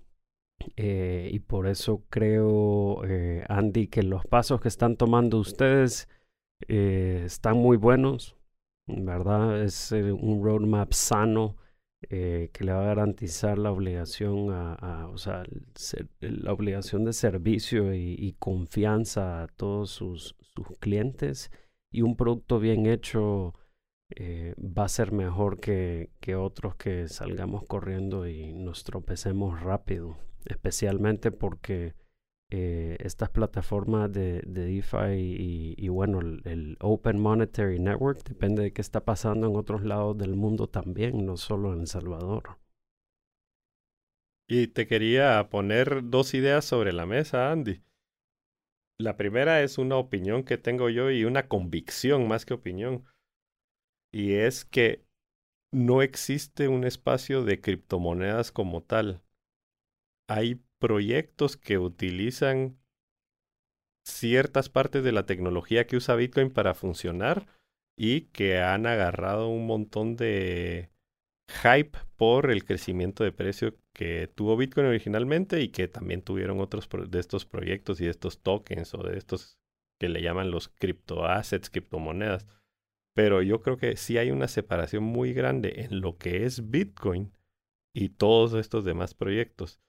eh, 0.76 1.30
y 1.32 1.40
por 1.40 1.68
eso 1.68 2.04
creo, 2.10 3.04
eh, 3.06 3.44
Andy, 3.50 3.88
que 3.88 4.04
los 4.04 4.26
pasos 4.26 4.62
que 4.62 4.68
están 4.68 4.98
tomando 4.98 5.40
ustedes 5.40 6.08
eh, 6.68 7.24
están 7.26 7.58
muy 7.58 7.78
buenos, 7.78 8.36
¿verdad? 8.88 9.64
Es 9.64 9.92
un 9.92 10.44
roadmap 10.44 10.94
sano 10.94 11.58
que 12.10 12.64
le 12.64 12.74
va 12.74 12.82
a 12.82 12.86
garantizar 12.86 13.58
la 13.58 13.72
obligación 13.72 14.50
a, 14.52 15.08
o 15.10 15.18
sea, 15.18 15.44
la 16.20 16.54
obligación 16.54 17.06
de 17.06 17.14
servicio 17.14 17.94
y, 17.94 18.36
confianza 18.40 19.44
a 19.44 19.48
todos 19.48 19.90
sus, 19.92 20.36
sus, 20.42 20.68
clientes 20.80 21.52
y 21.92 22.02
un 22.02 22.16
producto 22.16 22.60
bien 22.60 22.86
hecho 22.86 23.54
va 24.20 24.86
a 24.86 24.90
ser 24.90 25.12
mejor 25.12 25.60
que, 25.60 26.12
que 26.20 26.36
otros 26.36 26.76
que 26.76 27.08
salgamos 27.08 27.64
corriendo 27.66 28.28
y 28.28 28.54
nos 28.54 28.84
tropecemos 28.84 29.62
rápido 29.62 30.18
especialmente 30.46 31.32
porque 31.32 31.96
eh, 32.56 32.98
estas 33.00 33.32
plataformas 33.32 34.14
de, 34.14 34.44
de 34.46 34.66
DeFi 34.66 35.76
y, 35.76 35.88
bueno, 35.88 36.20
el, 36.20 36.78
Open 36.82 37.20
Monetary 37.20 37.80
Network 37.80 38.24
depende 38.24 38.62
de 38.62 38.72
qué 38.72 38.80
está 38.80 39.04
pasando 39.04 39.48
en 39.48 39.56
otros 39.56 39.84
lados 39.84 40.16
del 40.20 40.36
mundo 40.36 40.68
también, 40.68 41.26
no 41.26 41.36
solo 41.36 41.74
en 41.74 41.82
El 41.82 41.88
Salvador. 41.88 42.60
Y 44.48 44.68
te 44.68 44.86
quería 44.86 45.50
poner 45.50 46.08
dos 46.12 46.36
ideas 46.36 46.64
sobre 46.64 46.94
la 46.94 47.08
mesa, 47.08 47.52
Andy. 47.52 47.82
La 49.00 49.18
primera 49.18 49.64
es 49.64 49.80
una 49.80 49.98
opinión 49.98 50.44
que 50.44 50.60
tengo 50.60 50.90
yo 50.90 51.10
y 51.10 51.26
una 51.26 51.48
convicción 51.48 52.28
más 52.28 52.46
que 52.46 52.54
opinión. 52.54 53.04
Y 54.12 54.34
es 54.34 54.64
que 54.64 55.04
no 55.72 56.04
existe 56.04 56.68
un 56.68 56.84
espacio 56.84 57.44
de 57.44 57.60
criptomonedas 57.60 58.52
como 58.52 58.84
tal 58.84 59.24
hay 60.28 60.62
proyectos 60.84 61.56
que 61.56 61.78
utilizan 61.78 62.78
ciertas 64.06 64.68
partes 64.68 65.02
de 65.06 65.14
la 65.14 65.26
tecnología 65.26 65.88
que 65.88 65.96
usa 65.96 66.18
Bitcoin 66.18 66.50
para 66.50 66.74
funcionar 66.74 67.48
y 67.98 68.24
que 68.34 68.60
han 68.60 68.86
agarrado 68.86 69.48
un 69.48 69.66
montón 69.66 70.18
de 70.18 70.90
hype 71.48 71.98
por 72.18 72.52
el 72.52 72.66
crecimiento 72.66 73.24
de 73.24 73.32
precio 73.32 73.78
que 73.94 74.28
tuvo 74.28 74.58
Bitcoin 74.58 74.88
originalmente 74.88 75.62
y 75.62 75.70
que 75.70 75.88
también 75.88 76.22
tuvieron 76.22 76.60
otros 76.60 76.90
de 77.08 77.18
estos 77.18 77.46
proyectos 77.46 78.02
y 78.02 78.04
de 78.04 78.12
estos 78.12 78.42
tokens 78.42 78.94
o 78.94 79.04
de 79.04 79.18
estos 79.18 79.58
que 80.02 80.10
le 80.10 80.22
llaman 80.22 80.52
los 80.52 80.68
criptoassets, 80.68 81.70
criptomonedas. 81.70 82.46
Pero 83.16 83.42
yo 83.42 83.62
creo 83.62 83.78
que 83.78 83.96
sí 83.96 84.18
hay 84.18 84.32
una 84.32 84.50
separación 84.50 85.06
muy 85.06 85.32
grande 85.32 85.86
en 85.86 86.02
lo 86.02 86.18
que 86.18 86.44
es 86.44 86.70
Bitcoin 86.70 87.32
y 87.96 88.10
todos 88.10 88.54
estos 88.56 88.84
demás 88.84 89.14
proyectos. 89.14 89.80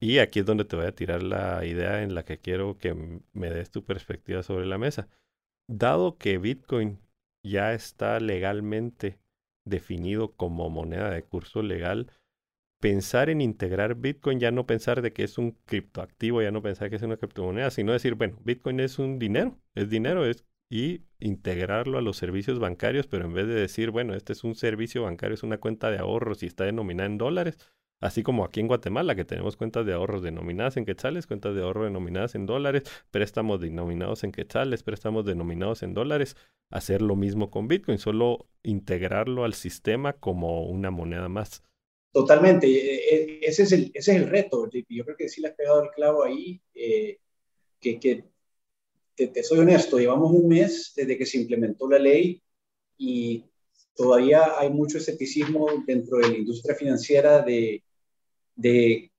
Y 0.00 0.18
aquí 0.18 0.40
es 0.40 0.46
donde 0.46 0.64
te 0.64 0.76
voy 0.76 0.86
a 0.86 0.94
tirar 0.94 1.22
la 1.22 1.64
idea 1.64 2.02
en 2.02 2.14
la 2.14 2.24
que 2.24 2.38
quiero 2.38 2.78
que 2.78 2.94
me 3.32 3.50
des 3.50 3.70
tu 3.70 3.84
perspectiva 3.84 4.42
sobre 4.42 4.66
la 4.66 4.78
mesa. 4.78 5.08
Dado 5.68 6.18
que 6.18 6.38
Bitcoin 6.38 7.00
ya 7.42 7.74
está 7.74 8.20
legalmente 8.20 9.18
definido 9.64 10.34
como 10.34 10.70
moneda 10.70 11.10
de 11.10 11.24
curso 11.24 11.62
legal, 11.62 12.10
pensar 12.80 13.28
en 13.28 13.40
integrar 13.40 13.96
Bitcoin, 13.96 14.40
ya 14.40 14.50
no 14.50 14.66
pensar 14.66 15.02
de 15.02 15.12
que 15.12 15.24
es 15.24 15.36
un 15.36 15.52
criptoactivo, 15.66 16.42
ya 16.42 16.50
no 16.50 16.62
pensar 16.62 16.90
que 16.90 16.96
es 16.96 17.02
una 17.02 17.16
criptomoneda, 17.16 17.70
sino 17.70 17.92
decir, 17.92 18.14
bueno, 18.14 18.38
Bitcoin 18.44 18.80
es 18.80 18.98
un 18.98 19.18
dinero, 19.18 19.58
es 19.74 19.90
dinero, 19.90 20.24
es 20.24 20.44
y 20.70 21.02
integrarlo 21.18 21.98
a 21.98 22.02
los 22.02 22.18
servicios 22.18 22.58
bancarios, 22.58 23.06
pero 23.06 23.24
en 23.24 23.32
vez 23.32 23.46
de 23.46 23.54
decir, 23.54 23.90
bueno, 23.90 24.14
este 24.14 24.34
es 24.34 24.44
un 24.44 24.54
servicio 24.54 25.02
bancario, 25.02 25.34
es 25.34 25.42
una 25.42 25.58
cuenta 25.58 25.90
de 25.90 25.98
ahorros 25.98 26.42
y 26.42 26.46
está 26.46 26.64
denominada 26.64 27.08
en 27.08 27.18
dólares, 27.18 27.58
Así 28.00 28.22
como 28.22 28.44
aquí 28.44 28.60
en 28.60 28.68
Guatemala, 28.68 29.16
que 29.16 29.24
tenemos 29.24 29.56
cuentas 29.56 29.84
de 29.84 29.92
ahorros 29.92 30.22
denominadas 30.22 30.76
en 30.76 30.84
quetzales, 30.84 31.26
cuentas 31.26 31.54
de 31.56 31.62
ahorro 31.62 31.84
denominadas 31.84 32.36
en 32.36 32.46
dólares, 32.46 32.84
préstamos 33.10 33.60
denominados 33.60 34.22
en 34.22 34.30
quetzales, 34.30 34.84
préstamos 34.84 35.24
denominados 35.24 35.82
en 35.82 35.94
dólares, 35.94 36.36
hacer 36.70 37.02
lo 37.02 37.16
mismo 37.16 37.50
con 37.50 37.66
Bitcoin, 37.66 37.98
solo 37.98 38.46
integrarlo 38.62 39.44
al 39.44 39.54
sistema 39.54 40.12
como 40.12 40.66
una 40.66 40.90
moneda 40.92 41.28
más. 41.28 41.62
Totalmente, 42.12 42.68
e, 42.68 43.14
e, 43.14 43.40
ese 43.42 43.64
es 43.64 43.72
el, 43.72 43.90
ese 43.94 44.12
es 44.12 44.22
el 44.22 44.28
reto. 44.28 44.70
Yo 44.88 45.04
creo 45.04 45.16
que 45.16 45.28
sí 45.28 45.40
le 45.40 45.48
has 45.48 45.54
pegado 45.54 45.82
el 45.82 45.90
clavo 45.90 46.22
ahí, 46.22 46.60
eh, 46.74 47.18
que, 47.80 47.98
que 47.98 48.24
te, 49.14 49.42
soy 49.42 49.58
honesto, 49.58 49.98
llevamos 49.98 50.32
un 50.32 50.48
mes 50.48 50.92
desde 50.94 51.18
que 51.18 51.26
se 51.26 51.38
implementó 51.38 51.88
la 51.88 51.98
ley 51.98 52.40
y 52.96 53.44
todavía 53.94 54.58
hay 54.58 54.70
mucho 54.70 54.98
escepticismo 54.98 55.66
dentro 55.86 56.18
de 56.18 56.28
la 56.28 56.36
industria 56.36 56.76
financiera 56.76 57.42
de 57.42 57.82
de 58.58 59.12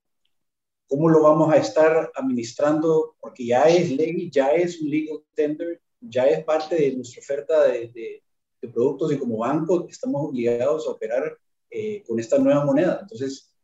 cómo 0.86 1.08
lo 1.08 1.22
vamos 1.22 1.52
a 1.52 1.56
estar 1.56 2.12
administrando, 2.14 3.16
porque 3.20 3.46
ya 3.46 3.62
es 3.62 3.90
ley, 3.90 4.30
ya 4.30 4.50
es 4.50 4.80
un 4.80 4.90
legal 4.90 5.22
tender, 5.34 5.80
ya 6.00 6.24
es 6.26 6.44
parte 6.44 6.76
de 6.76 6.96
nuestra 6.96 7.20
oferta 7.20 7.64
de, 7.64 8.22
productos 8.60 9.10
y 9.12 9.18
como 9.18 9.38
banco 9.38 9.86
estamos 9.88 10.28
obligados 10.28 10.86
a 10.86 10.90
operar 10.90 11.38
eh, 11.70 12.02
con 12.06 12.20
esta 12.20 12.36
nueva 12.38 12.62
moneda. 12.66 12.98
Entonces, 13.00 13.54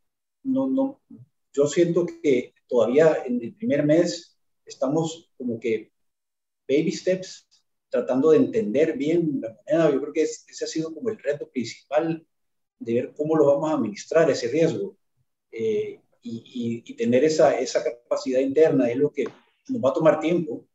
no, 0.42 0.66
no, 0.68 1.02
yo 1.52 1.66
siento 1.66 2.06
que 2.06 2.54
todavía 2.66 3.22
en 3.26 3.42
el 3.42 3.54
primer 3.54 3.84
mes 3.84 4.38
estamos 4.64 5.30
como 5.36 5.60
que 5.60 5.92
baby 6.66 6.90
steps 6.90 7.46
tratando 7.90 8.30
de 8.30 8.38
entender 8.38 8.96
bien 8.96 9.40
la 9.42 9.54
moneda. 9.66 9.90
Yo 9.92 10.00
creo 10.00 10.12
que 10.14 10.22
ese 10.22 10.64
ha 10.64 10.68
sido 10.68 10.94
como 10.94 11.10
el 11.10 11.18
reto 11.18 11.46
principal 11.50 12.26
de 12.78 12.94
ver 12.94 13.12
cómo 13.14 13.36
lo 13.36 13.46
vamos 13.46 13.70
a 13.70 13.74
administrar 13.74 14.30
ese 14.30 14.48
riesgo. 14.48 14.96
Eh, 15.58 16.00
y, 16.22 16.94
tener 16.94 17.24
esa, 17.24 17.58
esa 17.58 17.84
capacidad 17.84 18.40
interna 18.40 18.90
es 18.90 18.96
lo 18.96 19.12
que 19.12 19.24
nos 19.68 19.82
va 19.82 19.90
a 19.90 19.94
tomar 19.94 20.20
tiempo. 20.20 20.66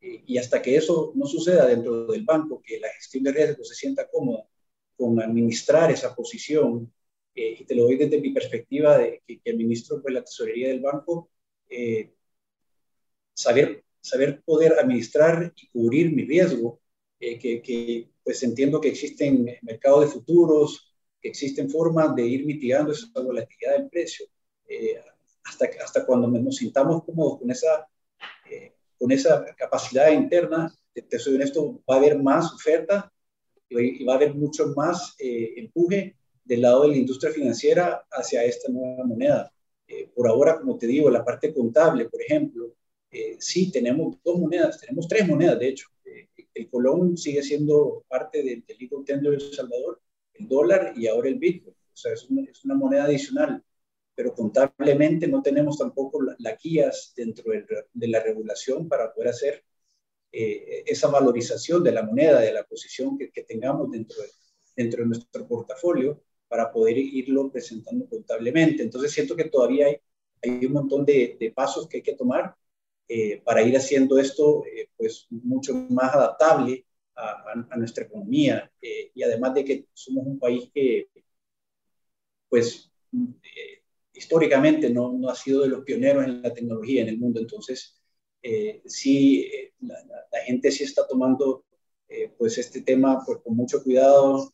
Eh, 0.00 0.22
y 0.26 0.38
hasta 0.38 0.60
que 0.62 0.76
eso 0.76 1.12
no 1.14 1.26
suceda 1.26 1.66
dentro 1.66 2.06
del 2.06 2.24
banco, 2.24 2.62
que 2.62 2.78
la 2.78 2.88
gestión 2.90 3.24
de 3.24 3.32
riesgo 3.32 3.64
se 3.64 3.74
sienta 3.74 4.08
cómoda 4.08 4.46
con 4.96 5.20
administrar 5.20 5.90
esa 5.90 6.14
posición, 6.14 6.92
eh, 7.34 7.56
y 7.60 7.64
te 7.64 7.74
lo 7.74 7.84
doy 7.84 7.96
desde 7.96 8.20
mi 8.20 8.30
perspectiva 8.30 8.98
de 8.98 9.22
que, 9.26 9.40
que 9.40 9.50
administro 9.50 10.02
pues, 10.02 10.14
la 10.14 10.22
tesorería 10.22 10.68
del 10.68 10.80
banco, 10.80 11.30
saber, 13.32 13.84
saber 14.00 14.42
poder 14.42 14.74
administrar 14.78 15.52
y 15.56 15.68
cubrir 15.68 16.12
mi 16.12 16.24
riesgo, 16.24 16.80
que, 17.18 17.38
que, 17.38 18.10
pues 18.24 18.42
entiendo 18.42 18.80
que 18.80 18.88
existen 18.88 19.58
mercados 19.62 20.02
de 20.02 20.10
futuros, 20.10 20.89
que 21.20 21.28
existen 21.28 21.70
formas 21.70 22.14
de 22.14 22.26
ir 22.26 22.46
mitigando 22.46 22.92
esa 22.92 23.08
volatilidad 23.20 23.78
del 23.78 23.88
precio. 23.88 24.26
Eh, 24.68 25.00
hasta, 25.44 25.68
hasta 25.82 26.06
cuando 26.06 26.28
nos 26.28 26.56
sintamos 26.56 27.04
cómodos 27.04 27.40
con 27.40 27.50
esa, 27.50 27.88
eh, 28.50 28.72
con 28.98 29.10
esa 29.10 29.44
capacidad 29.56 30.10
interna, 30.10 30.72
te, 30.92 31.18
soy 31.18 31.34
honesto, 31.34 31.82
va 31.88 31.96
a 31.96 31.98
haber 31.98 32.18
más 32.18 32.52
oferta 32.52 33.12
y 33.68 34.04
va 34.04 34.14
a 34.14 34.16
haber 34.16 34.34
mucho 34.34 34.72
más 34.76 35.14
eh, 35.18 35.54
empuje 35.56 36.16
del 36.44 36.62
lado 36.62 36.82
de 36.82 36.88
la 36.88 36.96
industria 36.96 37.32
financiera 37.32 38.04
hacia 38.10 38.44
esta 38.44 38.70
nueva 38.70 39.04
moneda. 39.04 39.52
Eh, 39.86 40.10
por 40.14 40.28
ahora, 40.28 40.58
como 40.58 40.76
te 40.76 40.86
digo, 40.86 41.08
la 41.10 41.24
parte 41.24 41.54
contable, 41.54 42.08
por 42.08 42.20
ejemplo, 42.20 42.74
eh, 43.10 43.36
sí 43.38 43.70
tenemos 43.70 44.16
dos 44.24 44.38
monedas, 44.38 44.80
tenemos 44.80 45.06
tres 45.06 45.26
monedas, 45.26 45.58
de 45.58 45.68
hecho. 45.68 45.88
el 46.54 46.68
colón 46.68 47.16
sigue 47.16 47.42
siendo 47.42 48.04
parte 48.08 48.42
del, 48.42 48.64
del 48.66 48.76
legal 48.78 49.04
tender 49.04 49.30
de 49.30 49.44
El 49.44 49.54
Salvador, 49.54 50.00
el 50.40 50.48
dólar 50.48 50.94
y 50.96 51.06
ahora 51.06 51.28
el 51.28 51.38
Bitcoin. 51.38 51.76
O 51.92 51.96
sea, 51.96 52.12
es 52.12 52.28
una, 52.64 52.74
moneda 52.74 53.04
adicional 53.04 53.62
pero 54.14 54.34
contablemente 54.34 55.26
no 55.28 55.40
tenemos 55.40 55.78
tampoco 55.78 56.20
las 56.38 56.62
guías 56.62 57.14
dentro 57.16 57.52
de, 57.52 58.08
la 58.08 58.20
regulación 58.22 58.86
para 58.86 59.14
poder 59.14 59.30
hacer 59.30 59.64
eh, 60.30 60.84
esa 60.86 61.08
valorización 61.08 61.82
de 61.82 61.92
la 61.92 62.02
moneda, 62.02 62.38
de 62.40 62.52
la 62.52 62.64
posición 62.64 63.16
que, 63.16 63.28
tengamos 63.44 63.90
dentro 63.90 64.20
de, 64.20 64.28
dentro 64.76 65.02
de 65.02 65.08
nuestro 65.08 65.48
portafolio 65.48 66.22
para 66.48 66.70
poder 66.70 66.98
irlo 66.98 67.50
presentando 67.50 68.06
contablemente. 68.10 68.82
Entonces 68.82 69.10
siento 69.10 69.34
que 69.34 69.44
todavía 69.44 69.86
hay, 69.86 69.96
hay 70.42 70.66
un 70.66 70.72
montón 70.74 71.06
de, 71.06 71.52
pasos 71.54 71.88
que 71.88 71.98
hay 71.98 72.02
que 72.02 72.14
tomar 72.14 72.54
eh, 73.08 73.40
para 73.42 73.62
ir 73.62 73.74
haciendo 73.74 74.18
esto 74.18 74.64
eh, 74.66 74.90
pues 74.98 75.28
mucho 75.30 75.72
más 75.88 76.14
adaptable 76.14 76.84
a, 77.20 77.66
a 77.70 77.76
nuestra 77.76 78.04
economía 78.04 78.70
y 78.80 79.22
además 79.22 79.54
de 79.54 79.64
que 79.64 79.86
somos 79.92 80.26
un 80.26 80.38
país 80.38 80.70
que 80.72 81.08
pues 82.48 82.90
históricamente 84.12 84.90
no, 84.90 85.12
no, 85.12 85.30
ha 85.30 85.34
sido 85.34 85.62
de 85.62 85.68
los 85.68 85.84
pioneros 85.84 86.24
en 86.24 86.42
la 86.42 86.52
tecnología 86.52 87.02
en 87.02 87.08
el 87.08 87.18
mundo, 87.18 87.40
entonces 87.40 88.00
eh, 88.42 88.82
sí, 88.84 89.42
eh, 89.42 89.72
la, 89.80 89.96
gente 90.44 90.70
sí 90.70 90.84
está 90.84 91.06
tomando 91.06 91.64
eh, 92.08 92.32
pues 92.36 92.58
este 92.58 92.82
tema 92.82 93.22
pues, 93.24 93.38
con 93.44 93.56
mucho 93.56 93.82
cuidado, 93.82 94.50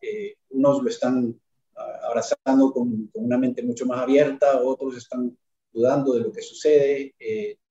unos 0.51 0.83
lo 0.83 0.89
están 0.89 1.41
abrazando 1.75 2.73
con, 2.73 3.09
con, 3.09 3.25
una 3.25 3.39
mente 3.39 3.63
mucho 3.63 3.87
más 3.87 4.03
abierta, 4.03 4.61
otros 4.63 4.97
están 4.97 5.37
dudando 5.73 6.15
de 6.15 6.21
lo 6.21 6.33
que 6.33 6.43
sucede, 6.43 7.15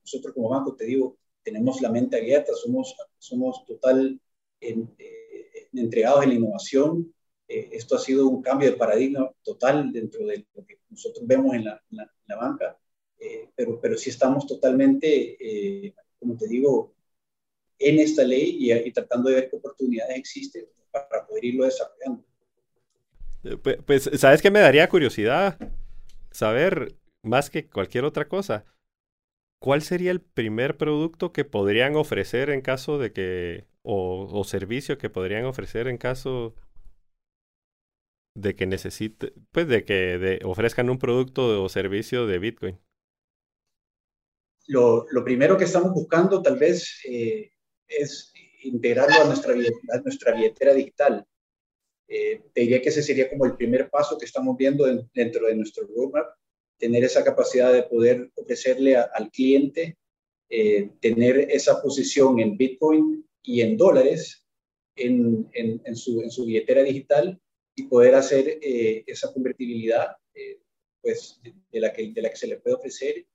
nosotros 0.02 0.34
como 0.34 0.50
banco, 0.50 0.76
te 0.76 0.86
digo, 0.86 1.18
tenemos 1.44 1.82
la 1.82 1.92
mente 1.92 2.18
abierta, 2.18 2.54
somos, 2.56 2.96
somos 3.18 3.66
total 3.66 4.20
entregados 4.60 6.24
en 6.24 6.30
la 6.30 6.36
innovación, 6.36 7.14
eh, 7.48 7.70
esto 7.74 7.96
ha 7.96 8.00
sido 8.00 8.28
un 8.28 8.42
cambio 8.42 8.72
de 8.72 8.78
paradigma 8.78 9.30
total 9.44 9.92
dentro 9.92 10.26
de 10.26 10.46
lo 10.54 10.66
que 10.66 10.80
nosotros 10.90 11.26
vemos 11.28 11.54
en 11.56 11.66
la, 11.66 11.82
la, 11.92 12.36
banca, 12.36 12.78
eh, 13.20 13.50
pero, 13.56 13.80
pero 13.80 13.98
sí 13.98 14.10
estamos 14.10 14.48
totalmente, 14.48 15.38
eh, 15.40 15.94
como 16.20 16.36
te 16.36 16.48
digo, 16.48 16.96
en 17.78 18.00
esta 18.00 18.24
ley 18.24 18.72
y, 18.72 18.92
tratando 18.92 19.30
de 19.30 19.36
ver 19.36 19.50
qué 19.50 19.58
oportunidades 19.58 20.18
existen 20.18 20.66
para 20.92 21.28
poder 21.28 21.46
irlo 21.46 21.66
desarrollando. 21.66 22.24
Pues, 23.62 23.78
pues, 23.86 24.10
¿sabes 24.16 24.42
qué 24.42 24.50
me 24.50 24.62
daría 24.62 24.90
curiosidad? 24.90 25.60
Saber, 26.32 26.96
más 27.22 27.50
que 27.50 27.70
cualquier 27.70 28.06
otra 28.06 28.28
cosa, 28.28 28.66
¿cuál 29.60 29.84
sería 29.84 30.12
el 30.12 30.22
primer 30.22 30.78
producto 30.78 31.32
que 31.32 31.46
podrían 31.46 31.96
ofrecer 31.96 32.50
en 32.50 32.62
caso 32.62 32.98
de 32.98 33.12
que, 33.12 33.66
o, 33.86 34.28
o 34.32 34.44
servicio 34.44 34.98
que 34.98 35.10
podrían 35.10 35.46
ofrecer 35.46 35.88
en 35.88 35.98
caso 35.98 36.56
de 38.36 38.56
que 38.56 38.66
necesite, 38.66 39.34
pues 39.52 39.68
de 39.68 39.86
que 39.86 40.40
ofrezcan 40.44 40.90
un 40.90 41.00
producto 41.00 41.64
o 41.64 41.70
servicio 41.70 42.28
de 42.28 42.40
Bitcoin? 42.40 42.80
Lo, 44.68 45.06
lo 45.12 45.24
primero 45.24 45.58
que 45.58 45.64
estamos 45.64 45.94
buscando 45.94 46.42
tal 46.42 46.58
vez 46.58 47.02
eh, 47.08 47.52
es 47.88 48.34
integrarlo 48.64 49.22
a 49.22 49.26
nuestra, 49.26 49.54
a 49.54 49.98
nuestra 50.00 50.34
billetera 50.34 50.74
digital. 50.74 51.26
Eh, 52.08 52.42
te 52.54 52.62
diría 52.62 52.82
que 52.82 52.90
ese 52.90 53.02
sería 53.02 53.30
como 53.30 53.46
el 53.46 53.56
primer 53.56 53.90
paso 53.90 54.18
que 54.18 54.26
estamos 54.26 54.58
viendo 54.58 54.86
dentro 55.14 55.48
de 55.48 55.56
nuestro 55.56 55.88
roadmap, 55.88 56.36
tener 56.78 57.04
esa 57.04 57.24
capacidad 57.24 57.72
de 57.72 57.84
poder 57.84 58.32
ofrecerle 58.36 58.98
al 58.98 59.32
cliente, 59.32 59.98
eh, 60.50 60.90
tener 61.00 61.38
esa 61.52 61.82
posición 61.82 62.40
en 62.40 62.58
Bitcoin 62.58 63.26
y 63.46 63.62
en 63.62 63.78
dólares 63.78 64.46
en, 64.96 65.50
en, 65.54 65.82
en, 65.86 65.96
su, 65.96 66.22
en 66.22 66.32
su 66.32 66.46
billetera 66.46 66.84
digital 66.84 67.40
y 67.76 67.84
poder 67.84 68.16
hacer 68.16 68.60
eh, 68.62 69.04
esa 69.06 69.32
convertibilidad 69.34 70.16
eh, 70.34 70.60
pues, 71.02 71.40
de, 71.44 71.80
la 71.80 71.92
que, 71.92 72.12
de 72.12 72.22
la 72.22 72.30
que 72.30 72.36
se 72.36 72.48
le 72.48 72.58
puede 72.58 72.78
ofrecer 72.78 73.26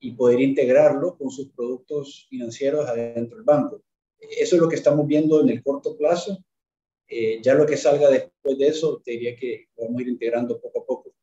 y 0.00 0.12
poder 0.12 0.40
integrarlo 0.40 1.16
con 1.16 1.30
sus 1.30 1.50
productos 1.52 2.26
financieros 2.28 2.88
adentro 2.88 3.36
del 3.36 3.44
banco. 3.44 3.82
Eso 4.18 4.56
es 4.56 4.62
lo 4.62 4.68
que 4.68 4.76
estamos 4.76 5.06
viendo 5.06 5.40
en 5.40 5.50
el 5.50 5.62
corto 5.62 5.96
plazo. 5.96 6.44
Eh, 7.08 7.40
ya 7.42 7.54
lo 7.54 7.66
que 7.66 7.76
salga 7.76 8.08
después 8.08 8.58
de 8.58 8.68
eso, 8.68 9.02
te 9.04 9.12
diría 9.12 9.36
que 9.36 9.66
vamos 9.76 9.98
a 9.98 10.02
ir 10.02 10.08
integrando 10.08 10.60
poco 10.60 10.80
a 10.80 10.86
poco. 10.86 11.14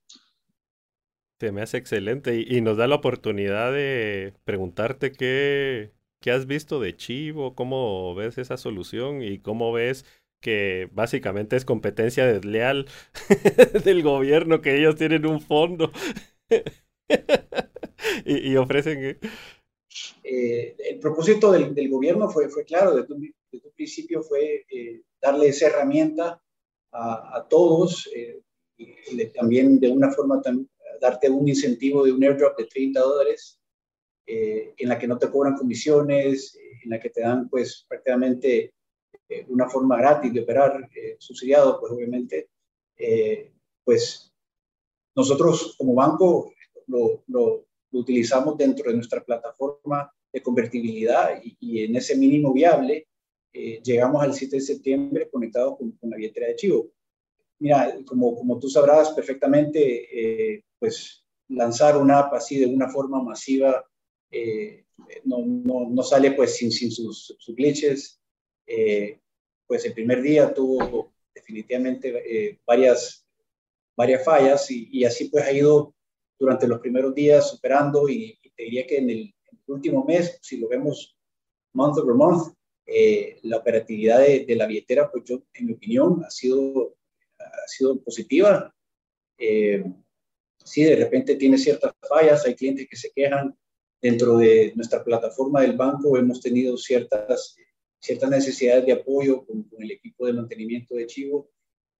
Se 1.39 1.51
me 1.51 1.61
hace 1.61 1.77
excelente 1.77 2.35
y, 2.35 2.57
y 2.57 2.61
nos 2.61 2.77
da 2.77 2.87
la 2.87 2.95
oportunidad 2.95 3.73
de 3.73 4.33
preguntarte 4.43 5.11
qué, 5.11 5.91
qué 6.19 6.31
has 6.31 6.45
visto 6.45 6.79
de 6.79 6.95
Chivo, 6.95 7.55
cómo 7.55 8.13
ves 8.15 8.37
esa 8.37 8.57
solución 8.57 9.23
y 9.23 9.39
cómo 9.39 9.71
ves 9.71 10.05
que 10.41 10.89
básicamente 10.93 11.55
es 11.55 11.65
competencia 11.65 12.25
desleal 12.25 12.87
del 13.83 14.03
gobierno, 14.03 14.61
que 14.61 14.77
ellos 14.77 14.95
tienen 14.95 15.25
un 15.25 15.41
fondo 15.41 15.91
y, 18.25 18.55
ofrecen... 18.55 19.19
Eh, 20.23 20.75
el 20.77 20.99
propósito 20.99 21.51
del, 21.51 21.89
gobierno 21.89 22.29
fue, 22.29 22.47
fue 22.49 22.63
claro, 22.63 22.95
desde 22.95 23.13
un, 23.13 23.33
principio 23.75 24.21
fue 24.21 24.65
eh, 24.69 25.01
darle 25.21 25.47
esa 25.47 25.67
herramienta 25.67 26.41
a, 26.91 27.45
todos 27.49 28.09
eh, 28.15 28.41
y 28.77 29.25
también 29.27 29.79
de 29.79 29.89
una 29.89 30.11
forma 30.11 30.41
darte 30.99 31.29
un 31.29 31.47
incentivo 31.47 32.03
de 32.03 32.11
un 32.11 32.23
airdrop 32.23 32.57
de 32.57 32.65
30 32.65 32.99
dólares 32.99 33.58
en 34.31 34.87
la 34.87 34.99
que 34.99 35.07
no 35.07 35.17
te 35.17 35.29
cobran 35.29 35.55
comisiones, 35.55 36.55
en 36.83 36.89
la 36.89 36.99
que 36.99 37.09
te 37.09 37.21
dan 37.21 37.49
pues 37.49 37.85
prácticamente 37.87 38.73
eh, 39.27 39.45
una 39.49 39.69
forma 39.69 39.97
gratis 39.97 40.33
de 40.33 40.41
operar 40.41 40.89
eh, 40.95 41.15
subsidiado, 41.19 41.79
pues 41.79 41.91
obviamente, 41.91 42.49
eh, 42.97 43.51
pues 43.83 44.33
nosotros 45.15 45.75
como 45.77 45.93
banco 45.93 46.51
lo, 46.87 47.23
lo, 47.27 47.65
utilizamos 47.91 48.57
dentro 48.57 48.89
de 48.89 48.97
nuestra 48.97 49.23
plataforma 49.23 50.11
de 50.31 50.41
convertibilidad 50.41 51.41
y, 51.43 51.83
en 51.83 51.95
ese 51.95 52.15
mínimo 52.15 52.53
viable 52.53 53.07
llegamos 53.51 54.21
al 54.21 54.35
7 54.35 54.57
de 54.57 54.61
septiembre 54.61 55.29
conectado 55.29 55.75
con, 55.75 55.97
la 56.03 56.17
billetera 56.17 56.47
de 56.47 56.55
Chivo. 56.55 56.91
Mira, 57.57 57.97
como, 58.05 58.35
como 58.35 58.59
tú 58.59 58.69
sabrás 58.69 59.11
perfectamente, 59.11 60.63
pues 60.77 61.25
lanzar 61.47 61.97
una 61.97 62.19
app 62.19 62.33
así 62.35 62.59
de 62.59 62.67
una 62.67 62.89
forma 62.89 63.23
masiva 63.23 63.83
no, 65.25 65.45
no, 65.45 65.89
no, 65.89 66.03
sale 66.03 66.31
pues 66.31 66.55
sin, 66.55 66.71
sin 66.71 66.91
sus, 66.91 67.35
sus 67.39 67.55
glitches, 67.55 68.19
eh, 68.71 69.19
pues 69.65 69.83
el 69.85 69.93
primer 69.93 70.21
día 70.21 70.53
tuvo 70.53 71.11
definitivamente 71.33 72.09
eh, 72.25 72.59
varias, 72.65 73.25
varias 73.97 74.23
fallas 74.23 74.69
y, 74.69 75.03
así 75.03 75.29
pues 75.29 75.43
ha 75.43 75.51
ido 75.51 75.95
durante 76.37 76.67
los 76.67 76.79
primeros 76.79 77.15
días 77.15 77.49
superando 77.49 78.07
y, 78.07 78.37
te 78.55 78.63
diría 78.63 78.85
que 78.85 78.97
en 78.97 79.09
el, 79.09 79.33
último 79.67 80.03
mes, 80.03 80.39
si 80.41 80.57
lo 80.57 80.67
vemos 80.67 81.15
month 81.73 81.99
over 81.99 82.15
month, 82.15 82.55
eh, 82.87 83.37
la 83.43 83.57
operatividad 83.57 84.19
de, 84.19 84.55
la 84.55 84.65
billetera, 84.65 85.11
pues 85.11 85.23
yo, 85.25 85.43
en 85.53 85.67
mi 85.67 85.73
opinión, 85.73 86.23
ha 86.25 86.31
sido, 86.31 86.95
ha 87.37 87.67
sido 87.67 88.01
positiva. 88.01 88.73
sí, 89.37 90.83
de 90.83 90.95
repente 90.95 91.35
tiene 91.35 91.59
ciertas 91.59 91.93
fallas, 92.07 92.43
hay 92.47 92.55
clientes 92.55 92.87
que 92.89 92.97
se 92.97 93.11
quejan. 93.11 93.55
Dentro 94.01 94.37
de 94.37 94.71
nuestra 94.75 95.03
plataforma 95.03 95.61
del 95.61 95.75
banco 95.75 96.17
hemos 96.17 96.39
tenido 96.41 96.77
ciertas 96.77 97.55
ciertas 97.99 98.29
necesidades 98.29 98.85
de 98.85 98.93
apoyo 98.93 99.45
con, 99.45 99.67
el 99.77 99.91
equipo 99.91 100.25
de 100.25 100.33
mantenimiento 100.33 100.95
de 100.95 101.05
Chivo, 101.05 101.51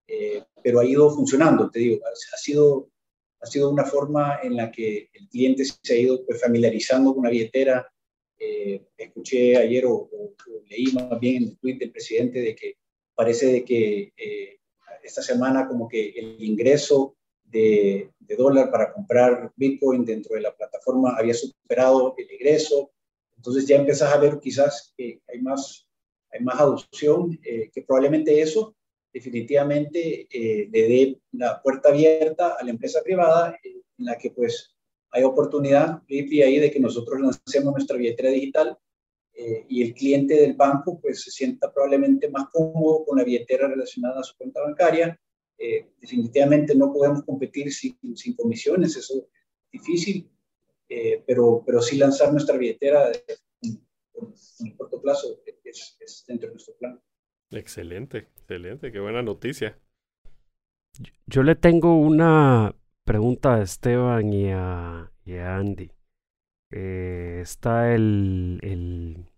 eh, 0.08 0.44
pero 0.64 0.80
ha 0.80 0.86
ido 0.86 1.14
funcionando, 1.14 1.70
te 1.70 1.80
digo, 1.80 2.02
ha, 2.06 2.38
sido, 2.38 2.90
ha 3.42 3.46
sido 3.46 3.70
una 3.70 3.86
forma 3.86 4.40
en 4.42 4.56
la 4.56 4.72
que 4.72 5.10
el 5.14 5.28
cliente 5.30 5.64
se 5.66 5.94
ha 5.94 5.98
ido 5.98 6.26
pues, 6.26 6.42
familiarizando 6.42 7.14
con 7.14 7.24
la 7.24 7.30
billetera. 7.30 7.88
Eh, 8.40 8.82
escuché 8.98 9.58
ayer 9.58 9.86
o, 9.86 10.10
leí 10.70 10.86
más 10.94 11.20
bien 11.20 11.44
en 11.44 11.50
el 11.50 11.58
tweet 11.58 11.78
del 11.78 11.92
presidente 11.92 12.40
de 12.40 12.56
que 12.56 12.78
parece 13.14 13.48
de 13.48 13.66
que 13.66 14.14
eh, 14.16 14.60
esta 15.04 15.22
semana 15.22 15.68
como 15.68 15.90
que 15.90 16.10
el 16.12 16.42
ingreso 16.42 17.18
de, 17.44 18.12
de, 18.30 18.36
dólar 18.36 18.72
para 18.72 18.94
comprar 18.94 19.52
Bitcoin 19.56 20.06
dentro 20.06 20.36
de 20.36 20.42
la 20.42 20.56
plataforma 20.56 21.16
había 21.18 21.34
superado 21.34 22.14
el 22.18 22.32
ingreso. 22.32 22.92
Entonces 23.36 23.66
ya 23.66 23.76
empezás 23.76 24.14
a 24.14 24.18
ver 24.18 24.40
quizás 24.40 24.94
que 24.96 25.22
hay 25.28 25.42
más 25.42 25.86
hay 26.32 26.42
más 26.42 26.60
adopción, 26.60 27.40
eh, 27.44 27.72
que 27.74 27.82
probablemente 27.82 28.40
eso 28.40 28.76
definitivamente 29.12 30.28
eh, 30.32 30.70
le 30.72 30.82
dé 30.88 31.20
la 31.32 31.62
puerta 31.62 31.90
abierta 31.90 32.56
a 32.60 32.64
la 32.64 32.70
empresa 32.70 33.02
privada 33.04 33.58
eh, 33.64 33.82
en 33.98 34.06
la 34.06 34.18
que 34.18 34.32
pues 34.32 34.76
hay 35.12 35.24
oportunidad, 35.24 36.04
ahí 36.08 36.60
de 36.60 36.72
que 36.72 36.80
nosotros 36.80 37.20
lancemos 37.20 37.74
nuestra 37.74 37.98
billetera 37.98 38.30
digital 38.30 38.78
eh, 39.34 39.66
y 39.68 39.82
el 39.82 39.94
cliente 39.94 40.36
del 40.36 40.54
banco 40.54 41.00
pues 41.00 41.24
se 41.24 41.32
sienta 41.32 41.72
probablemente 41.72 42.30
más 42.30 42.50
cómodo 42.52 43.06
con 43.06 43.18
la 43.18 43.24
billetera 43.24 43.68
relacionada 43.68 44.20
a 44.20 44.24
su 44.24 44.36
cuenta 44.38 44.62
bancaria. 44.62 45.20
Eh, 45.60 45.92
definitivamente 46.00 46.74
no 46.74 46.94
podemos 46.94 47.24
competir 47.24 47.72
sin, 47.74 47.98
sin 48.16 48.34
comisiones, 48.36 48.96
eso 48.96 49.14
es 49.16 49.72
difícil, 49.72 50.30
eh, 50.88 51.22
pero, 51.28 51.62
pero 51.66 51.82
sí 51.82 51.98
lanzar 51.98 52.32
nuestra 52.32 52.58
billetera 52.58 53.12
en, 53.62 53.84
en 54.60 54.78
corto 54.78 55.02
plazo 55.02 55.42
es, 55.66 55.98
es 56.00 56.24
dentro 56.28 56.48
de 56.48 56.54
nuestro 56.54 56.76
plan. 56.78 57.02
Excelente, 57.52 58.30
excelente, 58.38 58.92
qué 58.92 59.00
buena 59.00 59.22
noticia. 59.22 59.78
Yo 61.28 61.44
le 61.44 61.56
tengo 61.56 62.00
una 62.00 62.76
pregunta 63.06 63.56
a 63.56 63.62
Esteban 63.62 64.32
y 64.32 64.52
a, 64.52 65.12
y 65.26 65.34
a 65.34 65.58
Andy. 65.58 65.92
Eh, 66.72 67.40
está 67.42 67.94
el, 67.94 68.60
el, 68.62 69.29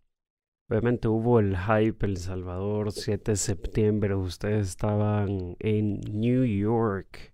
Obviamente 0.72 1.10
hubo 1.10 1.42
el 1.42 1.58
hype 1.58 2.06
El 2.06 2.16
Salvador, 2.16 2.94
7 2.94 3.34
de 3.34 3.36
septiembre. 3.36 4.16
Ustedes 4.16 4.70
estaban 4.70 5.58
en 5.60 6.00
New 6.00 6.46
York. 6.46 7.34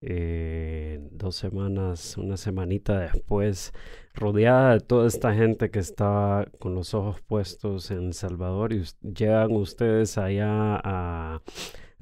Eh, 0.00 1.00
dos 1.10 1.34
semanas, 1.34 2.16
una 2.16 2.36
semanita 2.36 3.00
después, 3.00 3.72
rodeada 4.14 4.74
de 4.74 4.80
toda 4.80 5.08
esta 5.08 5.34
gente 5.34 5.72
que 5.72 5.80
estaba 5.80 6.46
con 6.60 6.76
los 6.76 6.94
ojos 6.94 7.20
puestos 7.22 7.90
en 7.90 8.04
El 8.04 8.12
Salvador 8.12 8.72
y 8.72 8.84
llegan 9.02 9.56
ustedes 9.56 10.16
allá 10.16 10.80
a 10.84 11.42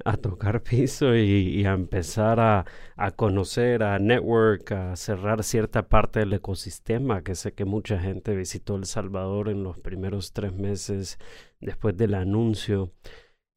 a 0.05 0.17
tocar 0.17 0.63
piso 0.63 1.15
y, 1.15 1.65
a 1.65 1.73
empezar 1.73 2.39
a, 2.39 2.65
a, 2.95 3.11
conocer, 3.11 3.83
a 3.83 3.99
network, 3.99 4.71
a 4.71 4.95
cerrar 4.95 5.43
cierta 5.43 5.89
parte 5.89 6.19
del 6.19 6.33
ecosistema, 6.33 7.23
que 7.23 7.35
sé 7.35 7.53
que 7.53 7.65
mucha 7.65 7.99
gente 7.99 8.35
visitó 8.35 8.75
El 8.75 8.85
Salvador 8.85 9.49
en 9.49 9.63
los 9.63 9.79
primeros 9.79 10.33
tres 10.33 10.53
meses 10.53 11.17
después 11.59 11.97
del 11.97 12.13
anuncio. 12.13 12.91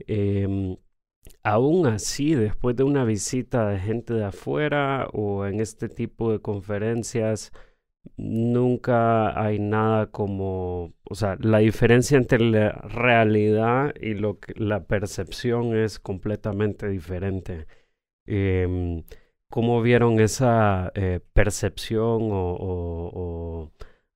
Eh, 0.06 0.76
aún 1.42 1.86
así, 1.86 2.34
después 2.34 2.76
de 2.76 2.84
una 2.84 3.04
visita 3.04 3.68
de 3.68 3.78
gente 3.78 4.14
de 4.14 4.24
afuera 4.24 5.08
o 5.12 5.46
en 5.46 5.60
este 5.60 5.88
tipo 5.88 6.32
de 6.32 6.40
conferencias, 6.40 7.52
nunca 8.16 9.40
hay 9.42 9.58
nada 9.58 10.10
como, 10.10 10.94
o 11.04 11.14
sea, 11.14 11.36
la 11.40 11.58
diferencia 11.58 12.18
entre 12.18 12.40
la 12.40 12.72
realidad 12.72 13.94
y 14.00 14.14
lo 14.14 14.38
que, 14.40 14.54
la 14.56 14.84
percepción 14.84 15.76
es 15.76 15.98
completamente 15.98 16.88
diferente. 16.88 17.66
Eh, 18.26 19.02
¿Cómo 19.50 19.82
vieron 19.82 20.20
esa 20.20 20.92
eh, 20.94 21.20
percepción 21.32 22.30
o, 22.30 22.56
o, 22.60 23.72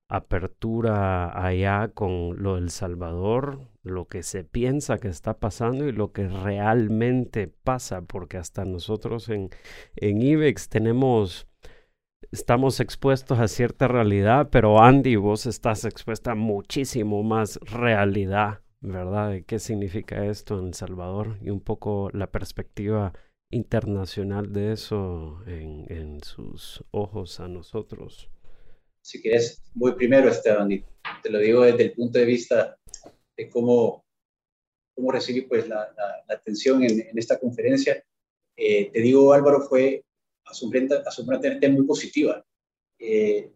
apertura 0.07 1.45
allá 1.45 1.89
con 1.93 2.41
lo 2.41 2.55
del 2.55 2.69
Salvador, 2.69 3.59
lo 3.83 4.07
que 4.07 4.23
se 4.23 4.43
piensa 4.45 4.97
que 4.97 5.09
está 5.09 5.39
pasando 5.39 5.87
y 5.87 5.91
lo 5.91 6.13
que 6.13 6.27
realmente 6.29 7.47
pasa? 7.49 8.01
Porque 8.03 8.37
hasta 8.37 8.63
nosotros 8.65 9.27
en, 9.29 9.49
en 9.97 10.21
IBEX 10.21 10.69
tenemos 10.69 11.47
estamos 12.31 12.79
expuestos 12.79 13.39
a 13.39 13.47
cierta 13.47 13.87
realidad, 13.87 14.49
pero 14.51 14.81
Andy, 14.81 15.15
vos 15.15 15.45
estás 15.45 15.85
expuesta 15.85 16.31
a 16.31 16.35
muchísimo 16.35 17.23
más 17.23 17.59
realidad, 17.61 18.61
¿verdad? 18.81 19.31
De 19.31 19.43
qué 19.43 19.59
significa 19.59 20.25
esto 20.25 20.59
en 20.59 20.67
El 20.67 20.73
Salvador 20.73 21.37
y 21.41 21.49
un 21.49 21.61
poco 21.61 22.09
la 22.13 22.31
perspectiva 22.31 23.13
internacional 23.51 24.51
de 24.51 24.73
eso 24.73 25.41
en, 25.47 25.85
en 25.89 26.23
sus 26.23 26.83
ojos 26.91 27.39
a 27.39 27.47
nosotros. 27.47 28.29
Si 29.01 29.21
quieres, 29.21 29.61
voy 29.73 29.93
primero, 29.93 30.29
Esteban, 30.29 30.71
y 30.71 30.83
te 31.21 31.29
lo 31.29 31.39
digo 31.39 31.61
desde 31.61 31.83
el 31.83 31.93
punto 31.93 32.17
de 32.17 32.25
vista 32.25 32.77
de 33.37 33.49
cómo, 33.49 34.03
cómo 34.95 35.11
recibí 35.11 35.41
pues, 35.41 35.67
la, 35.67 35.93
la, 35.95 36.35
atención 36.35 36.83
en, 36.83 37.01
en, 37.01 37.17
esta 37.17 37.39
conferencia. 37.39 38.03
Eh, 38.57 38.89
te 38.91 38.99
digo, 39.01 39.31
Álvaro, 39.31 39.61
fue 39.61 40.03
asombrante 40.45 41.69
muy 41.69 41.85
positiva. 41.85 42.45
Eh, 42.97 43.51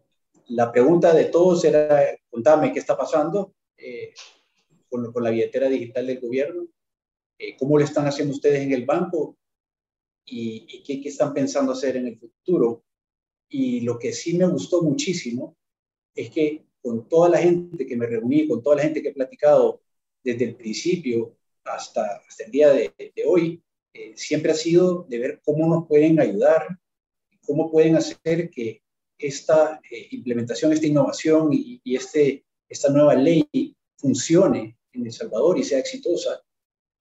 la 0.48 0.70
pregunta 0.70 1.14
de 1.14 1.26
todos 1.26 1.64
era, 1.64 2.18
contame 2.28 2.72
qué 2.72 2.80
está 2.80 2.96
pasando 2.96 3.54
eh, 3.76 4.12
con, 4.88 5.12
con, 5.12 5.22
la 5.22 5.30
billetera 5.30 5.68
digital 5.68 6.06
del 6.06 6.20
gobierno, 6.20 6.66
eh, 7.38 7.56
cómo 7.56 7.78
le 7.78 7.84
están 7.84 8.06
haciendo 8.06 8.34
ustedes 8.34 8.60
en 8.60 8.72
el 8.72 8.84
banco 8.84 9.38
y, 10.24 10.66
y 10.68 10.82
qué, 10.82 11.00
qué, 11.00 11.08
están 11.08 11.32
pensando 11.32 11.72
hacer 11.72 11.96
en 11.96 12.08
el 12.08 12.18
futuro. 12.18 12.84
Y 13.48 13.80
lo 13.80 13.98
que 13.98 14.12
sí 14.12 14.36
me 14.36 14.46
gustó 14.46 14.82
muchísimo 14.82 15.56
es 16.14 16.30
que 16.30 16.66
con 16.82 17.08
toda 17.08 17.28
la 17.28 17.38
gente 17.38 17.86
que 17.86 17.96
me 17.96 18.06
reuní, 18.06 18.48
con 18.48 18.62
toda 18.62 18.76
la 18.76 18.82
gente 18.82 19.02
que 19.02 19.08
he 19.08 19.14
platicado 19.14 19.82
desde 20.22 20.44
el 20.44 20.56
principio 20.56 21.36
hasta, 21.64 22.16
hasta 22.26 22.44
el 22.44 22.50
día 22.50 22.70
de, 22.70 22.92
de 22.98 23.24
hoy, 23.26 23.62
eh, 23.92 24.12
siempre 24.14 24.52
ha 24.52 24.54
sido 24.54 25.04
de 25.08 25.18
ver 25.18 25.40
cómo 25.44 25.66
nos 25.66 25.88
pueden 25.88 26.20
ayudar, 26.20 26.78
cómo 27.44 27.70
pueden 27.70 27.96
hacer 27.96 28.48
que 28.50 28.82
esta 29.18 29.80
eh, 29.90 30.08
implementación, 30.12 30.72
esta 30.72 30.86
innovación 30.86 31.52
y, 31.52 31.80
y, 31.82 31.96
este, 31.96 32.44
esta 32.68 32.88
nueva 32.90 33.14
ley 33.16 33.44
funcione 33.96 34.78
en 34.92 35.06
El 35.06 35.12
Salvador 35.12 35.58
y 35.58 35.64
sea 35.64 35.80
exitosa. 35.80 36.40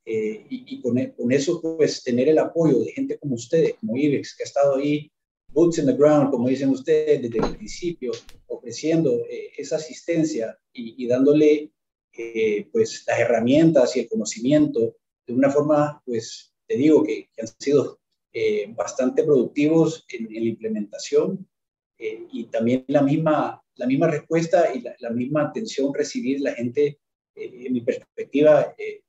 Eh, 0.05 0.47
y, 0.49 0.75
y 0.75 0.81
con, 0.81 0.97
con, 1.11 1.31
eso, 1.31 1.61
pues, 1.61 2.03
tener 2.03 2.27
el 2.29 2.39
apoyo 2.39 2.79
de 2.79 2.91
gente 2.91 3.19
como 3.19 3.35
ustedes, 3.35 3.75
como 3.75 3.95
IBEX, 3.95 4.35
que 4.35 4.43
ha 4.43 4.47
estado 4.47 4.75
ahí, 4.77 5.11
boots 5.49 5.77
in 5.77 5.85
the 5.85 5.93
ground, 5.93 6.31
como 6.31 6.47
dicen 6.49 6.69
ustedes, 6.69 7.21
desde 7.21 7.37
el 7.37 7.55
principio, 7.55 8.11
ofreciendo 8.47 9.23
esa 9.57 9.75
asistencia 9.75 10.57
y, 10.73 11.03
y 11.03 11.07
dándole, 11.07 11.71
pues, 12.71 13.03
las 13.05 13.19
herramientas 13.19 13.95
y 13.95 14.01
el 14.01 14.09
conocimiento 14.09 14.95
de 15.27 15.33
una 15.33 15.51
forma, 15.51 16.01
pues, 16.05 16.49
te 16.69 16.77
digo 16.77 17.03
que, 17.03 17.29
que 17.33 17.41
han 17.41 17.47
sido 17.57 17.99
eh, 18.31 18.71
bastante 18.77 19.23
productivos 19.23 20.05
en, 20.09 20.27
en 20.27 20.43
la 20.43 20.49
implementación 20.49 21.49
eh, 21.97 22.27
y 22.31 22.45
también 22.45 22.85
la 22.87 23.01
misma, 23.01 23.61
la 23.75 23.87
misma 23.87 24.07
respuesta 24.07 24.71
y 24.73 24.81
la, 24.81 24.95
la 24.99 25.09
misma 25.09 25.45
atención 25.45 25.91
recibir 25.93 26.39
la 26.41 26.53
gente, 26.53 26.99
eh, 27.35 27.65
en 27.65 27.73
mi 27.73 27.81
perspectiva, 27.81 28.73
de, 28.77 29.03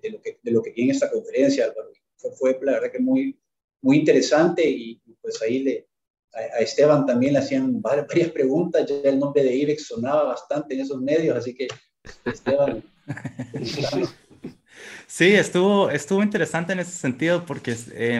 de, 0.00 0.10
lo 0.10 0.22
que, 0.22 0.38
de 0.40 0.50
lo 0.52 0.62
que 0.62 0.70
tiene 0.70 0.92
esta 0.92 1.10
conferencia, 1.10 1.64
Álvaro. 1.64 1.90
Fue, 2.16 2.30
fue, 2.36 2.58
la 2.62 2.72
verdad 2.72 2.92
que 2.92 3.00
muy, 3.00 3.36
muy 3.82 3.96
interesante 3.98 4.62
y 4.64 5.02
pues 5.20 5.42
ahí 5.42 5.58
le, 5.58 5.88
a, 6.32 6.38
a 6.38 6.58
Esteban 6.60 7.04
también 7.04 7.32
le 7.32 7.40
hacían 7.40 7.82
varias 7.82 8.30
preguntas, 8.30 8.86
ya 8.86 9.10
el 9.10 9.18
nombre 9.18 9.42
de 9.42 9.56
IBEX 9.56 9.88
sonaba 9.88 10.22
bastante 10.22 10.74
en 10.74 10.82
esos 10.82 11.00
medios, 11.00 11.36
así 11.36 11.52
que 11.52 11.66
Esteban, 12.24 12.84
Sí, 15.14 15.34
estuvo, 15.34 15.90
estuvo 15.90 16.22
interesante 16.22 16.72
en 16.72 16.80
ese 16.80 16.92
sentido 16.92 17.44
porque 17.44 17.76
eh, 17.92 18.18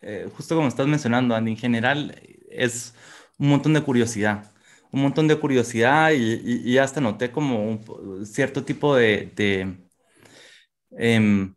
eh, 0.00 0.28
justo 0.34 0.56
como 0.56 0.68
estás 0.68 0.86
mencionando, 0.86 1.34
Andy, 1.34 1.50
en 1.52 1.56
general 1.58 2.18
es 2.50 2.94
un 3.38 3.48
montón 3.48 3.74
de 3.74 3.82
curiosidad, 3.82 4.52
un 4.90 5.02
montón 5.02 5.28
de 5.28 5.38
curiosidad 5.38 6.12
y, 6.12 6.78
hasta 6.78 7.00
noté 7.02 7.30
como 7.30 7.62
un 7.62 8.26
cierto 8.26 8.64
tipo 8.64 8.96
de, 8.96 9.32
eh, 10.98 11.50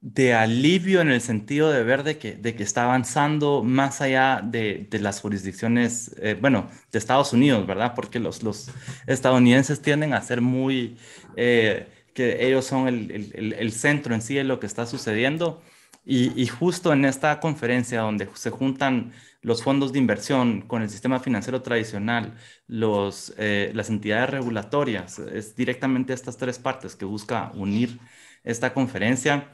de, 0.00 0.34
alivio 0.34 1.00
en 1.00 1.10
el 1.10 1.20
sentido 1.20 1.70
de 1.70 1.82
ver 1.84 2.02
de 2.02 2.18
que, 2.18 2.34
de 2.34 2.54
que 2.56 2.62
está 2.64 2.84
avanzando 2.84 3.62
más 3.62 4.00
allá 4.00 4.40
de, 4.42 4.86
de 4.90 4.98
las 5.00 5.20
jurisdicciones, 5.20 6.14
eh, 6.20 6.36
bueno, 6.40 6.68
de 6.92 6.98
Estados 6.98 7.32
Unidos, 7.32 7.66
¿verdad? 7.66 7.94
Porque 7.94 8.18
los, 8.18 8.42
los 8.42 8.70
estadounidenses 9.06 9.82
tienden 9.82 10.14
a 10.14 10.22
ser 10.22 10.40
muy 10.40 10.98
eh, 11.36 11.88
que 12.18 12.44
ellos 12.48 12.64
son 12.64 12.88
el, 12.88 13.12
el, 13.12 13.52
el, 13.52 13.70
centro 13.72 14.12
en 14.12 14.22
sí 14.22 14.34
de 14.34 14.42
lo 14.42 14.58
que 14.58 14.66
está 14.66 14.86
sucediendo. 14.86 15.62
Y, 16.04 16.32
y, 16.42 16.48
justo 16.48 16.92
en 16.92 17.04
esta 17.04 17.38
conferencia 17.38 18.00
donde 18.00 18.28
se 18.34 18.50
juntan 18.50 19.12
los 19.40 19.62
fondos 19.62 19.92
de 19.92 20.00
inversión 20.00 20.62
con 20.62 20.82
el 20.82 20.90
sistema 20.90 21.20
financiero 21.20 21.62
tradicional, 21.62 22.34
los, 22.66 23.32
eh, 23.38 23.70
las 23.72 23.88
entidades 23.88 24.30
regulatorias, 24.30 25.20
es 25.20 25.54
directamente 25.54 26.12
estas 26.12 26.36
tres 26.36 26.58
partes 26.58 26.96
que 26.96 27.04
busca 27.04 27.52
unir 27.54 28.00
esta 28.42 28.74
conferencia. 28.74 29.48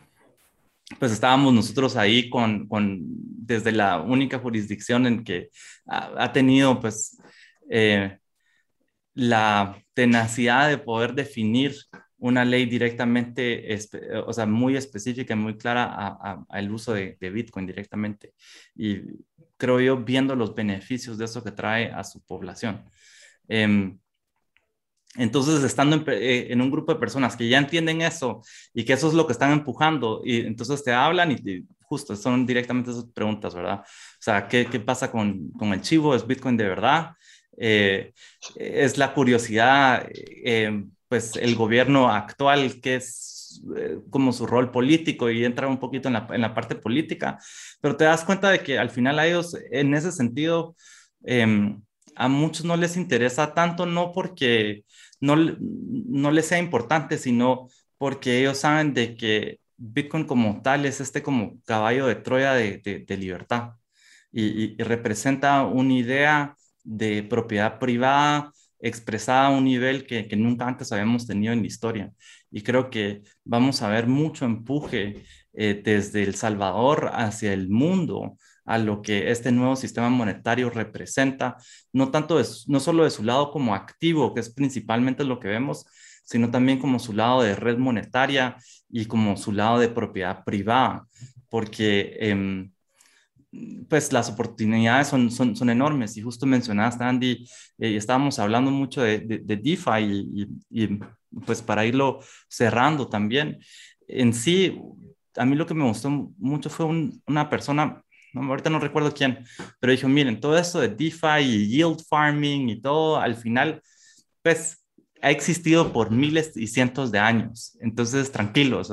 Pues 0.99 1.13
estábamos 1.13 1.53
nosotros 1.53 1.97
ahí 1.97 2.31
con, 2.31 2.67
con 2.67 3.01
desde 3.03 3.73
la 3.73 4.01
única 4.01 4.39
jurisdicción 4.39 5.07
en 5.07 5.23
que 5.25 5.51
ha, 5.87 6.25
ha 6.25 6.33
tenido 6.33 6.81
pues 6.81 7.19
eh, 7.71 8.17
la 9.15 9.77
tenacidad 9.93 10.71
de 10.71 10.79
poder 10.79 11.15
definir 11.15 11.75
una 12.25 12.43
ley 12.43 12.65
directamente, 12.65 13.69
o 14.27 14.33
sea, 14.33 14.47
muy 14.47 14.77
específica 14.77 15.35
y 15.35 15.37
muy 15.37 15.59
clara 15.59 16.17
al 16.49 16.73
uso 16.73 16.95
de, 16.95 17.19
de, 17.21 17.31
Bitcoin 17.31 17.67
directamente. 17.67 18.33
Y 18.75 19.03
creo 19.59 19.79
yo 19.79 19.99
viendo 19.99 20.35
los 20.35 20.55
beneficios 20.55 21.19
de 21.19 21.27
eso 21.27 21.45
que 21.45 21.53
trae 21.53 21.93
a 21.93 22.03
su 22.03 22.23
población. 22.23 22.83
Eh, 23.47 23.95
entonces, 25.17 25.63
estando 25.65 25.97
en, 25.97 26.05
eh, 26.09 26.47
en, 26.51 26.63
un 26.63 26.71
grupo 26.71 26.95
de 26.95 26.99
personas 26.99 27.37
que 27.37 27.47
ya 27.47 27.59
entienden 27.59 28.01
eso 28.01 28.41
y 28.73 28.85
que 28.85 28.95
eso 28.95 29.09
es 29.09 29.15
lo 29.15 29.27
que 29.27 29.35
están 29.35 29.53
empujando, 29.53 30.23
y 30.25 30.41
entonces 30.41 30.83
te 30.83 30.93
hablan 30.93 31.31
y, 31.31 31.35
y 31.35 31.67
justo 31.83 32.17
son 32.17 32.47
directamente 32.47 32.91
esas 32.91 33.05
preguntas, 33.05 33.55
¿verdad? 33.55 33.81
O 33.81 34.23
sea, 34.23 34.49
¿qué, 34.49 34.65
qué 34.67 34.81
pasa 34.81 35.11
con, 35.11 35.51
con, 35.53 35.75
el 35.75 35.83
chivo? 35.83 36.15
¿Es 36.15 36.27
Bitcoin 36.27 36.57
de 36.57 36.69
verdad? 36.69 37.13
eh, 37.57 38.13
es 38.57 38.99
la 38.99 39.13
curiosidad, 39.15 40.09
eh, 40.13 40.85
pues 41.15 41.37
el 41.37 41.55
gobierno 41.55 42.11
actual, 42.11 42.81
que 42.81 42.97
es 42.97 43.63
eh, 43.77 43.99
como 44.11 44.33
su 44.33 44.49
rol 44.49 44.73
político 44.73 45.31
y 45.31 45.45
entra 45.45 45.69
un 45.69 45.79
poquito 45.79 46.09
en 46.09 46.15
la, 46.15 46.27
en 46.33 46.41
la, 46.41 46.55
parte 46.55 46.75
política, 46.75 47.39
pero 47.81 47.97
te 47.97 48.03
das 48.03 48.25
cuenta 48.25 48.51
de 48.51 48.59
que 48.65 48.81
al 48.81 48.91
final 48.91 49.21
a 49.21 49.27
ellos, 49.29 49.57
en 49.71 49.95
ese 49.95 50.11
sentido, 50.11 50.75
em, 51.25 51.81
a 52.17 52.27
muchos 52.29 52.65
no 52.67 52.77
les 52.77 52.97
interesa 52.97 53.55
tanto, 53.55 53.87
no 53.87 54.11
porque 54.13 54.85
no, 55.21 55.37
no 55.37 56.33
les 56.33 56.47
sea 56.47 56.59
importante, 56.59 57.17
sino 57.17 57.69
porque 57.97 58.41
ellos 58.41 58.59
saben 58.59 58.93
de 58.93 59.17
que 59.17 59.61
Bitcoin 59.77 60.25
como 60.25 60.63
tal 60.63 60.85
es 60.85 61.01
este 61.01 61.23
como 61.23 61.61
caballo 61.65 62.07
de 62.09 62.17
Troya 62.17 62.55
de, 62.55 62.79
de, 63.07 63.17
libertad. 63.17 63.75
Y, 64.33 64.75
y, 64.75 64.83
representa 64.83 65.63
una 65.65 65.95
idea 65.95 66.57
de 66.83 67.23
propiedad 67.23 67.79
privada 67.79 68.53
expresada 68.81 69.47
a 69.47 69.51
un 69.51 69.65
nivel 69.65 70.07
que, 70.07 70.29
que, 70.29 70.37
nunca 70.37 70.67
antes 70.67 70.93
habíamos 70.93 71.27
tenido 71.27 71.53
en 71.53 71.61
la 71.61 71.67
historia. 71.67 72.13
Y 72.51 72.63
creo 72.63 72.91
que 72.91 73.23
vamos 73.45 73.83
a 73.83 73.89
ver 73.89 74.07
mucho 74.07 74.45
empuje 74.45 75.25
eh, 75.53 75.81
desde 75.85 76.23
El 76.23 76.35
Salvador 76.35 77.11
hacia 77.15 77.53
el 77.53 77.69
mundo 77.69 78.37
a 78.65 78.79
lo 78.79 79.03
que 79.03 79.31
este 79.31 79.53
nuevo 79.53 79.77
sistema 79.77 80.09
monetario 80.09 80.71
representa, 80.71 81.57
no 81.93 82.11
tanto 82.11 82.41
no 82.67 82.81
solo 82.81 83.05
de 83.05 83.11
su 83.11 83.23
lado 83.23 83.51
como 83.51 83.75
activo, 83.75 84.35
que 84.35 84.41
es 84.41 84.53
principalmente 84.53 85.25
lo 85.25 85.39
que 85.39 85.49
vemos, 85.49 85.87
sino 86.25 86.51
también 86.51 86.79
como 86.79 86.99
su 86.99 87.13
lado 87.13 87.43
de 87.43 87.55
red 87.55 87.79
monetaria 87.79 88.57
y 88.89 89.07
como 89.07 89.37
su 89.37 89.53
lado 89.53 89.79
de 89.79 89.89
propiedad 89.89 90.43
privada, 90.45 91.07
porque 91.49 92.17
em, 92.21 92.73
pues 93.89 94.13
las 94.13 94.31
oportunidades 94.31 95.09
son, 95.09 95.31
son, 95.31 95.57
son, 95.57 95.71
enormes. 95.71 96.17
Y 96.17 96.23
justo 96.23 96.47
mencionaste, 96.47 97.05
Andy, 97.05 97.47
eh, 97.79 97.97
estábamos 97.97 98.39
hablando 98.39 98.71
mucho 98.71 99.03
de, 99.03 99.19
de, 99.21 99.57
DeFi 99.57 100.49
y, 100.71 100.99
pues 101.45 101.63
para 101.63 101.85
irlo 101.85 102.21
cerrando 102.49 103.09
también, 103.09 103.59
en 104.07 104.33
sí, 104.33 104.81
a 105.37 105.45
mí 105.45 105.57
lo 105.57 105.67
que 105.67 105.75
me 105.75 105.85
gustó 105.85 106.11
mucho 106.11 106.71
fue 106.71 106.87
una 107.27 107.51
persona, 107.51 108.03
ahorita 108.35 108.71
no 108.71 108.79
recuerdo 108.79 109.13
quién, 109.13 109.45
pero 109.81 109.93
dijo, 109.93 110.09
miren, 110.09 110.41
todo 110.41 110.57
esto 110.57 110.81
de 110.81 110.89
DeFi 110.89 111.41
y 111.41 111.69
yield 111.69 112.05
farming 112.09 112.69
y 112.69 112.81
todo, 112.81 113.19
al 113.19 113.35
final, 113.35 113.83
pues 114.43 114.84
ha 115.25 115.31
existido 115.31 115.91
por 115.93 116.11
miles 116.11 116.55
y 116.55 116.67
cientos 116.67 117.11
de 117.11 117.19
años. 117.19 117.79
Entonces, 117.81 118.31
tranquilos, 118.31 118.91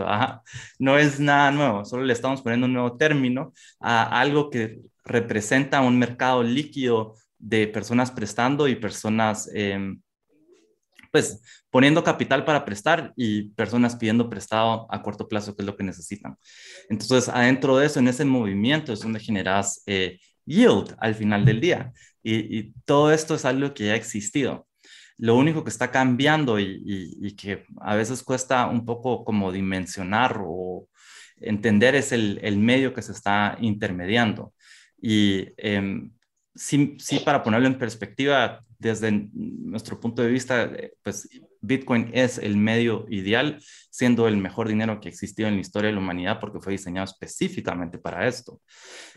no 0.80 0.98
es 0.98 1.20
nada 1.20 1.52
nuevo, 1.52 1.84
solo 1.84 2.06
le 2.06 2.14
estamos 2.14 2.42
poniendo 2.42 2.68
un 2.68 2.74
nuevo 2.74 2.96
término 2.96 3.52
a 3.82 4.20
algo 4.22 4.50
que 4.50 4.80
representa 5.04 5.82
un 5.82 6.00
mercado 6.00 6.42
líquido 6.42 7.16
de 7.38 7.68
personas 7.68 8.12
prestando 8.12 8.70
y 8.70 8.76
personas, 8.76 9.50
em, 9.54 10.02
pues, 11.12 11.42
poniendo 11.70 12.02
capital 12.02 12.46
para 12.46 12.64
prestar 12.64 13.12
y 13.18 13.50
personas 13.50 13.98
pidiendo 13.98 14.30
prestado 14.30 14.88
a 14.90 15.02
corto 15.02 15.28
plazo, 15.28 15.54
que 15.54 15.64
es 15.64 15.66
lo 15.66 15.76
que 15.76 15.84
necesitan. 15.84 16.38
Entonces, 16.90 17.28
adentro 17.28 17.78
de 17.78 17.88
eso, 17.88 18.00
en 18.00 18.08
ese 18.08 18.24
movimiento, 18.24 18.94
es 18.94 19.02
donde 19.02 19.20
generas 19.20 19.84
eh, 19.86 20.18
yield 20.46 20.96
al 21.00 21.16
final 21.16 21.44
del 21.46 21.60
día. 21.60 21.92
y 22.24 22.74
todo 22.86 23.12
esto 23.12 23.34
es 23.36 23.46
algo 23.46 23.74
que 23.74 23.88
ya 23.88 23.94
ha 23.94 23.96
existido. 23.96 24.68
Lo 25.22 25.36
único 25.36 25.64
que 25.64 25.70
está 25.70 25.92
cambiando 25.92 26.60
y, 26.60 27.36
que 27.38 27.66
a 27.80 27.96
veces 27.96 28.24
cuesta 28.24 28.66
un 28.66 28.86
poco 28.86 29.24
como 29.24 29.52
dimensionar 29.52 30.42
o 30.44 30.88
entender 31.38 31.94
es 31.94 32.12
el, 32.12 32.58
medio 32.58 32.92
que 32.92 33.04
se 33.04 33.12
está 33.12 33.56
intermediando. 33.62 34.52
Y 35.00 35.50
em, 35.58 36.12
sí, 36.56 36.96
sí, 36.98 37.20
para 37.20 37.44
ponerlo 37.44 37.68
en 37.68 37.78
perspectiva, 37.78 38.66
desde 38.80 39.30
nuestro 39.32 40.00
punto 40.00 40.24
de 40.24 40.32
vista, 40.32 40.64
eh, 40.64 40.94
pues 41.04 41.30
Bitcoin 41.62 42.10
es 42.16 42.40
el 42.40 42.58
medio 42.58 43.06
ideal, 43.08 43.62
siendo 43.92 44.28
el 44.28 44.38
mejor 44.38 44.68
dinero 44.68 45.00
que 45.00 45.08
ha 45.08 45.12
existido 45.12 45.48
en 45.48 45.54
la 45.54 45.62
historia 45.62 45.90
de 45.90 45.94
la 45.94 46.02
humanidad 46.02 46.40
porque 46.40 46.60
fue 46.60 46.72
diseñado 46.72 47.06
específicamente 47.06 48.00
para 48.00 48.28
esto. 48.28 48.60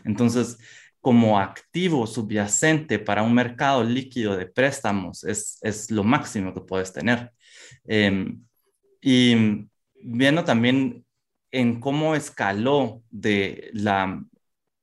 Entonces, 0.03 0.59
como 1.05 1.39
activo 1.39 2.07
subyacente 2.07 2.97
para 2.97 3.21
un 3.21 3.31
mercado 3.31 3.83
líquido 3.83 4.35
de 4.35 4.47
préstamos 4.47 5.23
es, 5.23 5.59
es 5.61 5.91
lo 5.91 6.03
máximo 6.03 6.51
que 6.51 6.61
puedes 6.61 6.91
tener. 6.93 7.31
Em, 7.85 8.43
y 9.01 9.67
viendo 10.01 10.43
también 10.43 11.05
en 11.51 11.79
cómo 11.79 12.15
escaló 12.15 13.03
de 13.11 13.69
la 13.73 14.19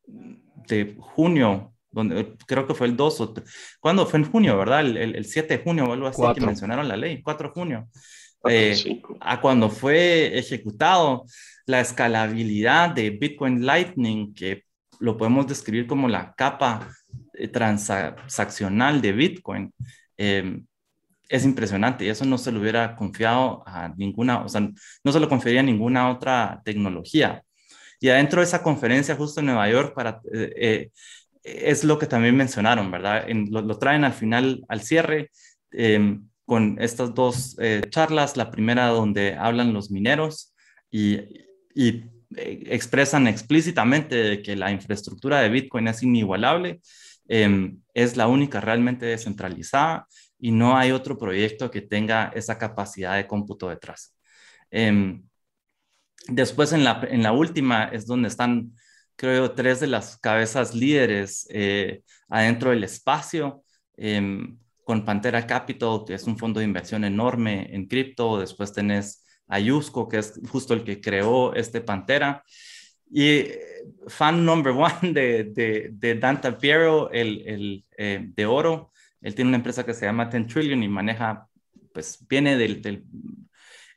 de 0.07 0.95
junio, 0.97 1.75
donde 1.91 2.37
creo 2.47 2.69
que 2.69 2.75
fue 2.75 2.87
el 2.87 2.97
2 2.97 3.21
o 3.21 3.35
¿cuándo 3.81 4.07
fue 4.07 4.21
en 4.21 4.31
junio, 4.31 4.57
verdad? 4.57 4.83
El, 4.83 5.17
el, 5.17 5.25
7 5.25 5.59
de 5.59 5.65
junio 5.65 5.87
o 5.87 5.93
algo 5.93 6.07
así 6.07 6.23
que 6.37 6.47
mencionaron 6.47 6.87
la 6.87 6.97
ley, 6.97 7.21
4 7.21 7.49
de 7.49 7.53
junio. 7.53 7.89
Eh, 8.49 9.03
a 9.19 9.41
cuando 9.41 9.69
fue 9.69 10.39
ejecutado, 10.39 11.25
la 11.67 11.81
escalabilidad 11.81 12.91
de 12.91 13.11
Bitcoin 13.11 13.67
Lightning, 13.67 14.33
que 14.33 14.63
lo 15.03 15.17
podemos 15.17 15.47
describir 15.49 15.87
como 15.87 16.09
la 16.09 16.33
capa 16.35 16.89
eh, 17.35 17.49
transaccional 17.49 19.03
de 19.03 19.13
Bitcoin. 19.13 19.75
Em, 20.17 20.65
es 21.29 21.45
impresionante 21.45 22.05
y 22.05 22.09
eso 22.09 22.25
no 22.25 22.39
se 22.39 22.53
lo 22.53 22.61
hubiera 22.61 22.95
confiado 22.95 23.65
a 23.67 23.89
ninguna, 23.97 24.45
o 24.45 24.49
sea, 24.49 24.61
no 24.61 25.13
se 25.13 25.21
lo 25.21 25.29
confiaría 25.29 25.61
a 25.61 25.65
ninguna 25.65 26.11
otra 26.11 26.61
tecnología. 26.65 27.43
Y 28.01 28.11
adentro 28.11 28.41
de 28.41 28.47
esa 28.47 28.63
conferencia 28.63 29.17
justo 29.17 29.41
en 29.41 29.47
Nueva 29.47 29.69
York, 29.69 29.95
para, 29.95 30.21
eh, 30.33 30.53
eh, 30.57 30.91
es 31.43 31.85
lo 31.85 31.99
que 31.99 32.07
también 32.07 32.37
mencionaron, 32.37 32.91
¿verdad? 32.91 33.27
lo, 33.29 33.79
traen 33.79 34.05
al 34.05 34.13
final, 34.13 34.65
al 34.69 34.83
cierre, 34.83 35.31
em, 35.73 36.29
con 36.45 36.77
estas 36.81 37.15
dos 37.15 37.57
charlas, 37.91 38.37
la 38.37 38.51
primera 38.51 38.87
donde 38.89 39.35
hablan 39.35 39.73
los 39.73 39.91
mineros 39.91 40.55
y, 40.91 41.19
y 41.75 41.89
eh, 41.89 42.11
expresan 42.37 43.27
explícitamente 43.27 44.43
que 44.43 44.57
la 44.57 44.71
infraestructura 44.71 45.41
de 45.41 45.49
Bitcoin 45.49 45.89
es 45.89 46.03
inigualable, 46.03 46.81
em, 47.29 47.81
es 47.95 48.17
la 48.17 48.27
única 48.29 48.61
realmente 48.61 49.07
descentralizada 49.07 50.07
y 50.39 50.51
no 50.53 50.77
hay 50.77 50.93
otro 50.93 51.19
proyecto 51.19 51.71
que 51.71 51.83
tenga 51.83 52.33
esa 52.35 52.59
capacidad 52.59 53.17
de 53.17 53.27
cómputo 53.27 53.69
detrás. 53.69 54.17
Em, 54.71 55.23
después 56.29 56.73
en 56.73 56.85
la, 56.85 57.01
en 57.11 57.23
la 57.23 57.33
última 57.33 57.85
es 57.87 58.07
donde 58.07 58.29
están, 58.29 58.73
creo, 59.17 59.53
tres 59.53 59.81
de 59.81 59.87
las 59.89 60.19
cabezas 60.19 60.75
líderes 60.75 61.47
eh, 61.51 62.03
adentro 62.29 62.71
del 62.71 62.85
espacio, 62.85 63.65
em, 63.97 64.59
con 64.85 65.05
Pantera 65.05 65.47
Capital, 65.47 66.05
que 66.07 66.15
es 66.15 66.25
un 66.25 66.37
fondo 66.39 66.59
de 66.61 66.67
inversión 66.67 67.05
enorme 67.05 67.69
en 67.75 67.87
cripto, 67.87 68.39
después 68.41 68.73
tenés 68.73 69.22
Ayusco, 69.53 70.09
que 70.09 70.19
es 70.19 70.41
justo 70.51 70.75
el 70.75 70.85
que 70.85 71.01
creó 71.01 71.55
este 71.55 71.81
Pantera. 71.81 72.43
Y 73.11 73.29
eh, 73.29 73.61
fan 74.09 74.45
number 74.45 74.73
one 74.73 75.13
de, 75.13 75.45
de, 75.45 75.91
de 75.93 76.15
Dante 76.17 76.53
Piero, 76.53 77.11
el, 77.11 77.43
el 77.47 77.85
eh, 77.97 78.21
de 78.35 78.47
oro, 78.47 78.91
él 79.21 79.35
tiene 79.35 79.49
una 79.51 79.59
empresa 79.59 79.85
que 79.85 79.95
se 79.95 80.07
llama 80.07 80.29
Ten 80.29 80.47
Trillion 80.47 80.83
y 80.83 80.89
maneja, 80.89 81.47
pues 81.93 82.25
viene 82.29 82.57
del, 82.57 82.83
del, 82.83 83.05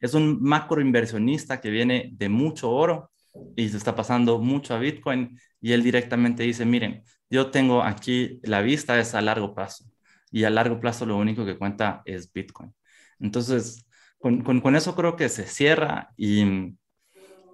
es 0.02 0.14
un 0.14 0.42
macro 0.42 0.82
inversionista 0.82 1.62
que 1.62 1.70
viene 1.70 2.12
de 2.14 2.30
mucho 2.30 2.70
oro 2.70 3.12
y 3.56 3.70
se 3.70 3.78
está 3.78 3.96
pasando 3.96 4.40
mucho 4.40 4.76
a 4.76 4.80
Bitcoin 4.80 5.40
y 5.62 5.74
él 5.74 5.84
directamente 5.84 6.44
dice, 6.44 6.66
miren, 6.66 7.04
yo 7.30 7.52
tengo 7.52 7.82
aquí 7.84 8.40
la 8.44 8.62
vista 8.62 9.00
es 9.00 9.16
a 9.16 9.22
largo 9.22 9.56
plazo 9.56 9.86
y 10.32 10.44
a 10.44 10.50
largo 10.50 10.80
plazo 10.80 11.06
lo 11.06 11.18
único 11.18 11.46
que 11.46 11.58
cuenta 11.58 12.02
es 12.06 12.32
Bitcoin. 12.32 12.74
Entonces, 13.20 13.85
con, 14.34 14.76
eso 14.76 14.96
creo 14.96 15.16
que 15.16 15.30
se 15.30 15.46
cierra 15.46 16.12
y, 16.18 16.74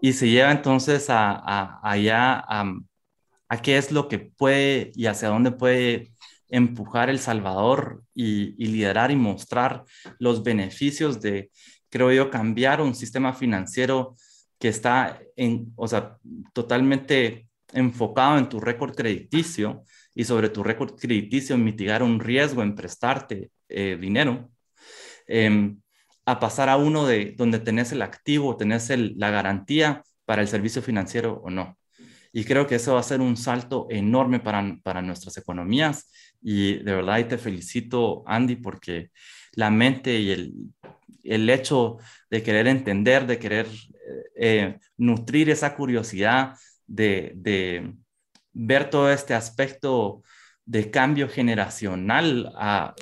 y 0.02 0.14
se 0.14 0.30
lleva 0.30 0.52
entonces 0.52 1.10
a, 1.10 1.32
a 1.34 1.80
allá 1.84 2.44
a, 2.48 3.62
qué 3.62 3.78
es 3.78 3.92
lo 3.92 4.08
que 4.08 4.20
puede 4.20 4.92
y 4.96 5.08
hacia 5.08 5.28
dónde 5.30 5.52
puede 5.52 6.14
empujar 6.50 7.10
El 7.10 7.20
Salvador 7.20 8.04
y, 8.14 8.54
liderar 8.66 9.12
y 9.12 9.18
mostrar 9.18 9.84
los 10.20 10.44
beneficios 10.44 11.20
de, 11.20 11.52
creo 11.90 12.12
yo, 12.14 12.30
cambiar 12.30 12.82
un 12.82 12.96
sistema 12.96 13.34
financiero 13.34 14.16
que 14.58 14.70
está 14.70 15.20
en, 15.36 15.74
o 15.76 15.88
sea, 15.88 16.18
totalmente 16.54 17.50
enfocado 17.74 18.38
en 18.38 18.48
tu 18.48 18.60
récord 18.62 18.96
crediticio 18.96 19.84
y 20.16 20.24
sobre 20.24 20.50
tu 20.50 20.64
récord 20.64 20.96
crediticio 20.96 21.58
mitigar 21.58 22.04
un 22.04 22.20
riesgo 22.20 22.64
en 22.64 22.76
prestarte 22.76 23.52
eh, 23.68 23.98
dinero. 24.00 24.50
Eh, 25.28 25.76
a 26.26 26.40
pasar 26.40 26.70
a 26.70 26.78
uno 26.78 27.06
de 27.06 27.34
donde 27.38 27.60
tenés 27.60 27.92
el 27.92 28.02
activo, 28.02 28.58
tenés 28.58 28.90
la 28.90 29.32
garantía 29.32 30.04
para 30.26 30.42
el 30.42 30.48
servicio 30.48 30.82
financiero 30.82 31.42
o 31.44 31.50
no. 31.50 31.78
Y 32.34 32.46
creo 32.46 32.68
que 32.68 32.76
eso 32.76 32.94
va 32.94 33.02
a 33.02 33.04
ser 33.04 33.20
un 33.22 33.36
salto 33.36 33.88
enorme 33.90 34.40
para, 34.40 34.78
para 34.84 35.02
nuestras 35.02 35.38
economías. 35.38 36.10
Y 36.42 36.76
de 36.78 36.96
verdad, 36.96 37.28
te 37.28 37.38
felicito, 37.38 38.24
Andy, 38.26 38.56
porque 38.56 39.12
la 39.54 39.70
mente 39.70 40.18
y 40.20 40.32
el, 40.32 40.54
el 41.24 41.50
hecho 41.50 41.98
de 42.30 42.42
querer 42.42 42.68
entender, 42.68 43.28
de 43.28 43.38
querer 43.38 43.68
eh, 44.36 44.78
nutrir 44.98 45.50
esa 45.50 45.76
curiosidad, 45.76 46.56
de, 46.88 47.34
de, 47.36 47.94
ver 48.54 48.90
todo 48.90 49.12
este 49.12 49.34
aspecto 49.34 50.24
de 50.66 50.92
cambio 50.92 51.30
generacional 51.30 52.52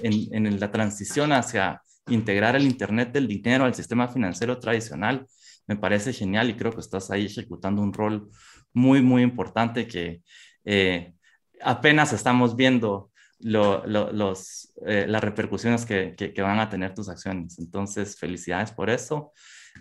en, 0.03 0.45
en 0.45 0.59
la 0.59 0.71
transición 0.71 1.31
hacia 1.31 1.81
integrar 2.09 2.55
el 2.55 2.63
Internet 2.65 3.11
del 3.11 3.27
dinero 3.27 3.65
al 3.65 3.75
sistema 3.75 4.07
financiero 4.07 4.59
tradicional. 4.59 5.27
Me 5.67 5.75
parece 5.75 6.13
genial 6.13 6.49
y 6.49 6.55
creo 6.55 6.71
que 6.71 6.79
estás 6.79 7.11
ahí 7.11 7.25
ejecutando 7.25 7.81
un 7.81 7.93
rol 7.93 8.29
muy, 8.73 9.01
muy 9.01 9.21
importante 9.21 9.87
que 9.87 10.21
eh, 10.65 11.13
apenas 11.61 12.13
estamos 12.13 12.55
viendo 12.55 13.11
los, 13.39 14.73
eh, 14.85 15.05
las 15.07 15.23
repercusiones 15.23 15.85
que, 15.85 16.15
que, 16.15 16.41
van 16.41 16.59
a 16.59 16.69
tener 16.69 16.93
tus 16.93 17.09
acciones. 17.09 17.57
Entonces, 17.59 18.17
felicidades 18.17 18.71
por 18.71 18.89
eso. 18.89 19.31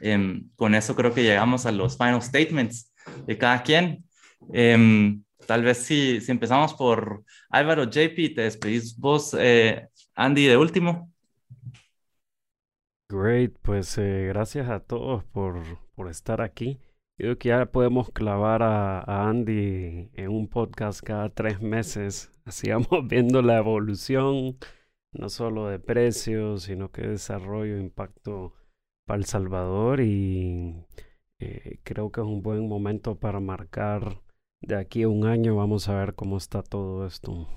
Em, 0.00 0.48
con 0.56 0.74
eso 0.74 0.94
creo 0.94 1.12
que 1.12 1.22
llegamos 1.22 1.66
a 1.66 1.72
los 1.72 1.96
final 1.96 2.22
statements 2.22 2.92
de 3.26 3.38
cada 3.38 3.62
quien. 3.62 4.04
Em, 4.52 5.22
tal 5.46 5.62
vez 5.62 5.78
si, 5.78 6.18
empezamos 6.28 6.74
por 6.74 7.24
Álvaro 7.50 7.84
JP, 7.84 8.34
te 8.34 8.42
despedís 8.42 8.96
vos, 8.96 9.34
eh, 9.38 9.88
Andy, 10.14 10.46
de 10.46 10.56
último. 10.56 11.12
Great, 13.10 13.56
pues 13.62 13.96
eh, 13.96 14.26
gracias 14.28 14.68
a 14.68 14.80
todos 14.80 15.24
por, 15.24 15.62
por 15.94 16.10
estar 16.10 16.42
aquí. 16.42 16.78
Yo 17.16 17.24
creo 17.24 17.38
que 17.38 17.48
ya 17.48 17.66
podemos 17.72 18.10
clavar 18.10 18.62
a, 18.62 19.28
Andy 19.28 20.10
en 20.12 20.28
un 20.28 20.46
podcast 20.46 21.02
cada 21.02 21.30
tres 21.30 21.62
meses. 21.62 22.30
Así 22.44 22.70
vamos 22.70 23.08
viendo 23.08 23.40
la 23.40 23.56
evolución, 23.56 24.58
no 25.12 25.30
solo 25.30 25.68
de 25.68 25.78
precios, 25.78 26.64
sino 26.64 26.90
que 26.90 27.02
desarrollo, 27.02 27.78
impacto 27.78 28.52
para 29.06 29.18
El 29.18 29.24
Salvador. 29.24 30.00
Y 30.00 30.84
eh, 31.38 31.80
creo 31.84 32.12
que 32.12 32.20
es 32.20 32.26
un 32.26 32.42
buen 32.42 32.68
momento 32.68 33.18
para 33.18 33.40
marcar 33.40 34.20
de 34.60 34.76
aquí 34.76 35.04
a 35.04 35.08
un 35.08 35.24
año. 35.26 35.56
Vamos 35.56 35.88
a 35.88 35.94
ver 35.94 36.14
cómo 36.14 36.36
está 36.36 36.62
todo 36.62 37.06
esto. 37.06 37.48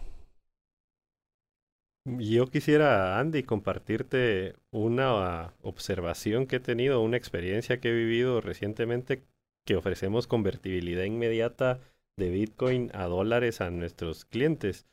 Yo 2.04 2.48
quisiera, 2.48 3.20
Andy, 3.20 3.44
compartirte 3.44 4.56
una 4.72 5.54
observación 5.62 6.48
que 6.48 6.56
he 6.56 6.60
tenido, 6.60 7.02
una 7.02 7.18
experiencia 7.18 7.80
que 7.80 7.90
he 7.90 7.94
vivido 7.94 8.42
recientemente 8.42 9.24
que 9.66 9.76
ofrecemos 9.76 10.26
convertibilidad 10.26 11.04
inmediata 11.04 11.80
de 12.18 12.32
Bitcoin 12.32 12.90
a 12.96 13.06
dólares 13.06 13.62
a 13.62 13.70
nuestros 13.70 14.26
clientes. 14.26 14.88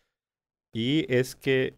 Y 0.74 1.06
es 1.12 1.34
que 1.34 1.76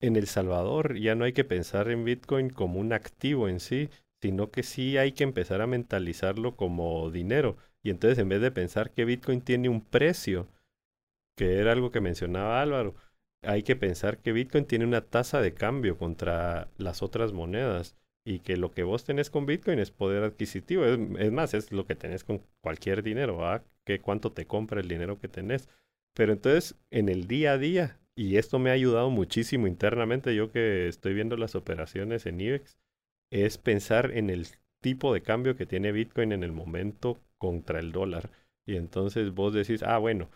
en 0.00 0.16
El 0.16 0.26
Salvador 0.26 0.98
ya 0.98 1.14
no 1.14 1.24
hay 1.24 1.32
que 1.32 1.44
pensar 1.44 1.88
en 1.88 2.04
Bitcoin 2.04 2.50
como 2.50 2.80
un 2.80 2.92
activo 2.92 3.48
en 3.48 3.60
sí, 3.60 3.90
sino 4.20 4.50
que 4.50 4.64
sí 4.64 4.98
hay 4.98 5.12
que 5.12 5.22
empezar 5.22 5.60
a 5.60 5.68
mentalizarlo 5.68 6.56
como 6.56 7.12
dinero. 7.12 7.56
Y 7.84 7.90
entonces 7.90 8.18
en 8.18 8.28
vez 8.28 8.40
de 8.40 8.50
pensar 8.50 8.90
que 8.90 9.04
Bitcoin 9.04 9.40
tiene 9.40 9.68
un 9.68 9.82
precio, 9.82 10.48
que 11.36 11.58
era 11.58 11.70
algo 11.70 11.92
que 11.92 12.00
mencionaba 12.00 12.60
Álvaro, 12.60 12.96
hay 13.46 13.62
que 13.62 13.76
pensar 13.76 14.18
que 14.18 14.32
Bitcoin 14.32 14.64
tiene 14.64 14.84
una 14.84 15.02
tasa 15.02 15.40
de 15.40 15.54
cambio 15.54 15.96
contra 15.98 16.68
las 16.78 17.02
otras 17.02 17.32
monedas 17.32 17.96
y 18.24 18.40
que 18.40 18.56
lo 18.56 18.72
que 18.72 18.82
vos 18.82 19.04
tenés 19.04 19.30
con 19.30 19.46
Bitcoin 19.46 19.78
es 19.78 19.90
poder 19.92 20.24
adquisitivo. 20.24 20.84
Es, 20.84 21.32
más, 21.32 21.54
es 21.54 21.70
lo 21.70 21.86
que 21.86 21.94
tenés 21.94 22.24
con 22.24 22.42
cualquier 22.60 23.02
dinero, 23.02 23.36
¿va? 23.36 23.62
Que 23.84 24.00
cuánto 24.00 24.32
te 24.32 24.46
compra 24.46 24.80
el 24.80 24.88
dinero 24.88 25.20
que 25.20 25.28
tenés. 25.28 25.68
Pero 26.12 26.32
entonces, 26.32 26.74
en 26.90 27.08
el 27.08 27.28
día 27.28 27.52
a 27.52 27.58
día, 27.58 27.98
y 28.16 28.36
esto 28.36 28.58
me 28.58 28.70
ha 28.70 28.72
ayudado 28.72 29.10
muchísimo 29.10 29.68
internamente, 29.68 30.34
yo 30.34 30.50
que 30.50 30.88
estoy 30.88 31.14
viendo 31.14 31.36
las 31.36 31.54
operaciones 31.54 32.26
en 32.26 32.40
IBEX, 32.40 32.78
es 33.30 33.58
pensar 33.58 34.10
en 34.12 34.30
el 34.30 34.48
tipo 34.80 35.14
de 35.14 35.22
cambio 35.22 35.56
que 35.56 35.66
tiene 35.66 35.92
Bitcoin 35.92 36.32
en 36.32 36.42
el 36.42 36.52
momento 36.52 37.20
contra 37.38 37.78
el 37.78 37.92
dólar. 37.92 38.30
Y 38.66 38.76
entonces 38.76 39.32
vos 39.32 39.54
decís, 39.54 39.82
ah, 39.84 39.98
bueno, 39.98 40.30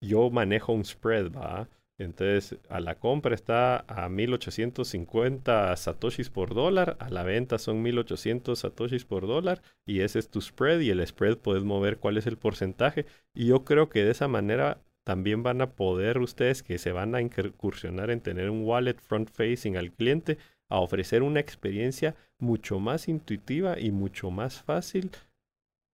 yo 0.00 0.30
manejo 0.30 0.72
un 0.72 0.84
spread, 0.84 1.32
¿va? 1.32 1.68
Entonces, 1.98 2.58
a 2.68 2.80
la 2.80 2.96
compra 2.96 3.34
está 3.34 3.84
a 3.86 4.08
1850 4.08 5.76
satoshis 5.76 6.30
por 6.30 6.54
dólar, 6.54 6.96
a 6.98 7.10
la 7.10 7.22
venta 7.22 7.58
son 7.58 7.82
1800 7.82 8.58
satoshis 8.58 9.04
por 9.04 9.26
dólar 9.26 9.62
y 9.86 10.00
ese 10.00 10.18
es 10.18 10.28
tu 10.28 10.40
spread 10.40 10.80
y 10.80 10.90
el 10.90 11.06
spread 11.06 11.38
puedes 11.38 11.64
mover 11.64 11.98
cuál 11.98 12.16
es 12.16 12.26
el 12.26 12.38
porcentaje 12.38 13.06
y 13.34 13.46
yo 13.46 13.64
creo 13.64 13.88
que 13.88 14.04
de 14.04 14.10
esa 14.10 14.26
manera 14.26 14.80
también 15.04 15.42
van 15.42 15.60
a 15.60 15.70
poder 15.70 16.18
ustedes 16.18 16.62
que 16.62 16.78
se 16.78 16.92
van 16.92 17.14
a 17.14 17.20
incursionar 17.20 18.10
en 18.10 18.20
tener 18.20 18.50
un 18.50 18.64
wallet 18.64 18.96
front 19.00 19.30
facing 19.30 19.76
al 19.76 19.92
cliente 19.92 20.38
a 20.68 20.78
ofrecer 20.78 21.22
una 21.22 21.40
experiencia 21.40 22.14
mucho 22.38 22.80
más 22.80 23.08
intuitiva 23.08 23.78
y 23.78 23.90
mucho 23.90 24.30
más 24.30 24.62
fácil 24.62 25.10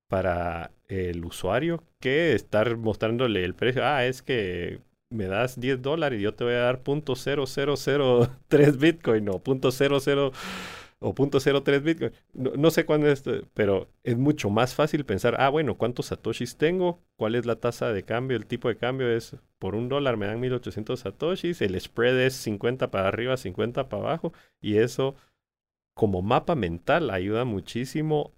para 0.08 0.70
el 0.88 1.24
usuario 1.24 1.82
que 2.00 2.32
estar 2.32 2.76
mostrándole 2.76 3.44
el 3.44 3.54
precio. 3.54 3.84
Ah, 3.84 4.06
es 4.06 4.22
que 4.22 4.80
me 5.10 5.26
das 5.26 5.58
10 5.58 5.82
dólares 5.82 6.20
y 6.20 6.22
yo 6.22 6.34
te 6.34 6.44
voy 6.44 6.54
a 6.54 6.58
dar 6.58 6.82
.0003 6.82 8.78
Bitcoin 8.78 9.28
o 9.28 9.42
.00 9.42 10.32
o 11.00 11.14
.03 11.14 11.82
Bitcoin. 11.82 12.12
No, 12.34 12.70
sé 12.70 12.84
cuándo 12.84 13.08
es, 13.08 13.22
pero 13.54 13.88
es 14.02 14.16
mucho 14.16 14.50
más 14.50 14.74
fácil 14.74 15.04
pensar, 15.04 15.36
ah, 15.38 15.48
bueno, 15.48 15.76
¿cuántos 15.76 16.06
satoshis 16.06 16.56
tengo? 16.56 17.00
¿Cuál 17.16 17.36
es 17.36 17.46
la 17.46 17.56
tasa 17.56 17.92
de 17.92 18.02
cambio? 18.02 18.36
El 18.36 18.46
tipo 18.46 18.68
de 18.68 18.76
cambio 18.76 19.08
es 19.10 19.36
por 19.58 19.74
un 19.74 19.88
dólar 19.88 20.16
me 20.16 20.26
dan 20.26 20.40
1800 20.40 21.00
satoshis, 21.00 21.60
el 21.62 21.80
spread 21.80 22.18
es 22.20 22.34
50 22.34 22.90
para 22.90 23.08
arriba, 23.08 23.36
50 23.36 23.88
para 23.88 24.02
abajo 24.02 24.32
y 24.60 24.78
eso 24.78 25.16
como 25.94 26.22
mapa 26.22 26.54
mental 26.54 27.10
ayuda 27.10 27.44
muchísimo 27.44 28.32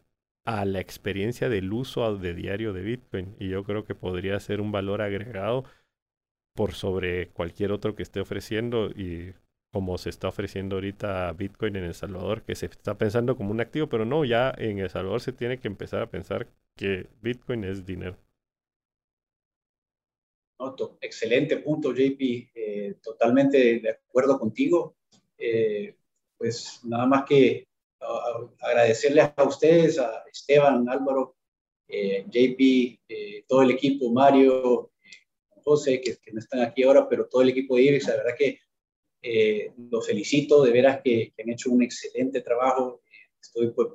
a 0.44 0.64
la 0.64 0.80
experiencia 0.80 1.48
del 1.50 1.72
uso 1.72 2.16
de 2.16 2.34
diario 2.34 2.72
de 2.72 2.82
Bitcoin 2.82 3.36
y 3.38 3.48
yo 3.48 3.64
creo 3.64 3.84
que 3.84 3.94
podría 3.94 4.40
ser 4.40 4.60
un 4.60 4.72
valor 4.72 5.02
agregado 5.02 5.64
por 6.60 6.74
sobre 6.74 7.28
cualquier 7.28 7.72
otro 7.72 7.96
que 7.96 8.02
esté 8.02 8.20
ofreciendo 8.20 8.90
y 8.90 9.32
como 9.72 9.96
se 9.96 10.10
está 10.10 10.28
ofreciendo 10.28 10.76
ahorita 10.76 11.32
Bitcoin 11.32 11.74
en 11.76 11.84
El 11.84 11.94
Salvador, 11.94 12.42
que 12.42 12.54
se 12.54 12.66
está 12.66 12.98
pensando 12.98 13.34
como 13.34 13.50
un 13.50 13.62
activo, 13.62 13.86
pero 13.86 14.04
no, 14.04 14.26
ya 14.26 14.52
en 14.58 14.78
El 14.78 14.90
Salvador 14.90 15.22
se 15.22 15.32
tiene 15.32 15.58
que 15.58 15.68
empezar 15.68 16.02
a 16.02 16.10
pensar 16.10 16.48
que 16.76 17.06
Bitcoin 17.22 17.64
es 17.64 17.86
dinero. 17.86 18.18
excelente 21.00 21.56
punto, 21.56 21.94
JP. 21.94 22.50
Eh, 22.54 22.96
totalmente 23.02 23.80
de 23.80 23.88
acuerdo 23.88 24.38
contigo. 24.38 24.96
Eh, 25.38 25.96
pues 26.36 26.82
nada 26.84 27.06
más 27.06 27.24
que 27.24 27.68
agradecerles 28.60 29.32
a 29.34 29.44
ustedes, 29.44 29.98
a 29.98 30.24
Esteban, 30.30 30.86
Álvaro, 30.90 31.36
eh, 31.88 32.26
JP, 32.28 33.46
todo 33.48 33.62
el 33.62 33.70
equipo, 33.70 34.12
Mario, 34.12 34.90
José, 35.62 36.00
que, 36.00 36.16
que, 36.16 36.32
no 36.32 36.40
están 36.40 36.60
aquí 36.60 36.82
ahora, 36.82 37.08
pero 37.08 37.26
todo 37.26 37.42
el 37.42 37.50
equipo 37.50 37.76
de 37.76 37.82
IBEX, 37.82 38.08
la 38.08 38.16
verdad 38.16 38.34
que 38.36 38.58
eh, 39.22 39.72
los 39.90 40.06
felicito, 40.06 40.62
de 40.62 40.72
veras 40.72 41.00
que, 41.04 41.34
han 41.38 41.50
hecho 41.50 41.70
un 41.70 41.82
excelente 41.82 42.40
trabajo. 42.40 43.02
Estoy 43.40 43.70
pues, 43.70 43.88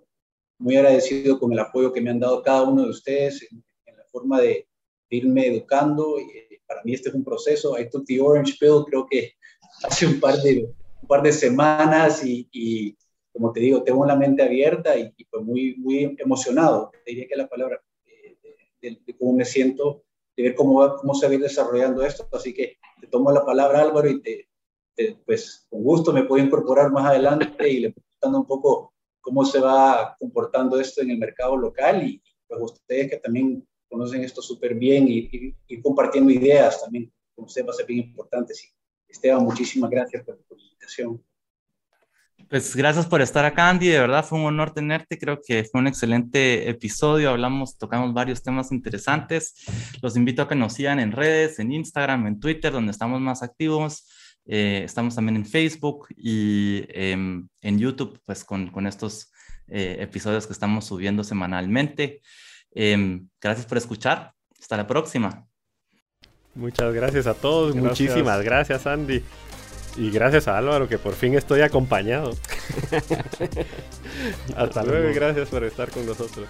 muy 0.60 0.76
agradecido 0.78 1.40
con 1.40 1.52
el 1.52 1.60
apoyo 1.60 1.92
que 1.92 2.02
me 2.02 2.12
han 2.12 2.20
dado 2.20 2.44
cada 2.44 2.64
uno 2.64 2.84
de 2.84 2.90
ustedes 2.90 3.48
en, 3.52 3.64
la 3.98 4.06
forma 4.12 4.40
de, 4.42 4.68
irme 5.10 5.48
educando. 5.48 6.20
Eh, 6.20 6.62
para 6.68 6.84
mí 6.84 6.94
este 6.94 7.10
es 7.10 7.16
un 7.16 7.24
proceso. 7.24 7.80
I 7.80 7.90
took 7.90 8.06
the 8.06 8.20
Orange 8.22 8.56
Pill, 8.60 8.84
creo 8.88 9.06
que 9.10 9.34
hace 9.84 10.06
un 10.06 10.20
par 10.20 10.38
de, 10.42 10.70
un 11.02 11.08
par 11.08 11.24
de 11.24 11.32
semanas 11.32 12.22
y, 12.24 12.98
como 13.32 13.52
te 13.52 13.60
digo, 13.60 13.84
tengo 13.84 14.06
la 14.06 14.16
mente 14.16 14.44
abierta 14.44 14.98
y, 14.98 15.12
pues 15.30 15.44
muy, 15.44 15.76
muy 15.78 16.16
emocionado, 16.20 16.92
te 17.04 17.12
diría 17.12 17.28
que 17.28 17.36
la 17.36 17.48
palabra, 17.48 17.82
eh, 18.06 18.38
de, 18.82 19.00
de, 19.06 19.18
cómo 19.18 19.34
me 19.34 19.46
siento 19.46 20.04
de 20.36 20.44
ver 20.44 20.56
cómo, 20.56 20.96
cómo 20.98 21.14
se 21.14 21.26
va 21.26 21.32
a 21.32 21.36
ir 21.36 21.42
desarrollando 21.42 22.04
esto. 22.04 22.28
Así 22.32 22.54
que 22.54 22.78
te 23.00 23.08
tomo 23.08 23.32
la 23.32 23.46
palabra, 23.46 23.82
Álvaro, 23.82 24.10
y 24.10 24.22
te, 24.22 24.48
pues 25.26 25.66
con 25.70 25.84
gusto 25.84 26.14
me 26.14 26.24
puedo 26.24 26.44
incorporar 26.44 26.92
más 26.92 27.06
adelante 27.06 27.70
y 27.70 27.80
le 27.80 27.92
preguntando 27.92 28.40
un 28.40 28.46
poco 28.46 28.94
cómo 29.22 29.44
se 29.44 29.60
va 29.60 30.16
comportando 30.20 30.80
esto 30.80 31.02
en 31.02 31.12
el 31.12 31.18
mercado 31.18 31.58
local 31.58 32.08
y 32.08 32.22
pues 32.48 32.62
ustedes 32.62 33.10
que 33.10 33.18
también 33.18 33.68
conocen 33.90 34.24
esto 34.24 34.42
súper 34.42 34.76
bien 34.76 35.08
y, 35.08 35.56
y, 35.68 35.82
compartiendo 35.82 36.32
ideas 36.32 36.82
también 36.82 37.12
con 37.34 37.46
ustedes 37.46 37.68
va 37.68 37.72
a 37.72 37.76
ser 37.76 37.86
bien 37.86 38.08
importante. 38.08 38.54
Sí. 38.54 38.68
Esteban, 39.08 39.44
muchísimas 39.44 39.90
gracias 39.90 40.24
por 40.24 40.38
tu 40.38 40.56
invitación. 40.56 41.24
Pues 42.50 42.76
gracias 42.76 43.06
por 43.08 43.22
estar 43.22 43.44
acá, 43.44 43.70
Andy. 43.70 43.88
De 43.88 44.00
verdad 44.00 44.24
fue 44.24 44.40
un 44.40 44.46
honor 44.46 44.72
tenerte. 44.72 45.18
Creo 45.18 45.40
que 45.46 45.64
fue 45.64 45.82
un 45.82 45.88
excelente 45.88 46.70
episodio. 46.70 47.32
Hablamos, 47.32 47.78
tocamos 47.78 48.14
varios 48.14 48.44
temas 48.44 48.72
interesantes. 48.72 49.66
Los 50.02 50.16
invito 50.16 50.44
a 50.44 50.48
que 50.48 50.56
nos 50.56 50.74
sigan 50.74 51.00
en 51.00 51.12
redes, 51.12 51.60
en 51.60 51.72
Instagram, 51.72 52.28
en 52.28 52.40
Twitter, 52.40 52.72
donde 52.72 52.92
estamos 52.92 53.20
más 53.20 53.42
activos. 53.42 54.08
Eh, 54.46 54.84
estamos 54.86 55.16
también 55.16 55.38
en 55.38 55.46
Facebook 55.46 56.08
y 56.16 56.86
em, 56.90 57.48
en 57.62 57.80
YouTube, 57.80 58.20
pues 58.26 58.44
con, 58.44 58.68
con 58.70 58.86
estos 58.86 59.32
eh, 59.68 59.98
episodios 60.00 60.46
que 60.46 60.54
estamos 60.54 60.86
subiendo 60.86 61.24
semanalmente. 61.24 62.22
Em, 62.72 63.28
gracias 63.42 63.66
por 63.66 63.78
escuchar. 63.78 64.34
Hasta 64.60 64.78
la 64.78 64.86
próxima. 64.86 65.48
Muchas 66.54 66.94
gracias 66.94 67.28
a 67.28 67.34
todos. 67.34 67.76
Muchísimas 67.76 68.44
gracias, 68.44 68.86
Andy. 68.86 69.24
Y 69.98 70.12
gracias 70.12 70.48
a 70.48 70.58
Álvaro, 70.58 70.90
que 70.90 70.98
por 70.98 71.14
fin 71.14 71.36
estoy 71.36 71.62
acompañado. 71.62 72.32
Hasta 74.56 74.84
luego 74.84 75.10
y 75.10 75.14
gracias 75.14 75.50
por 75.50 75.64
estar 75.64 75.90
con 75.90 76.06
nosotros. 76.06 76.48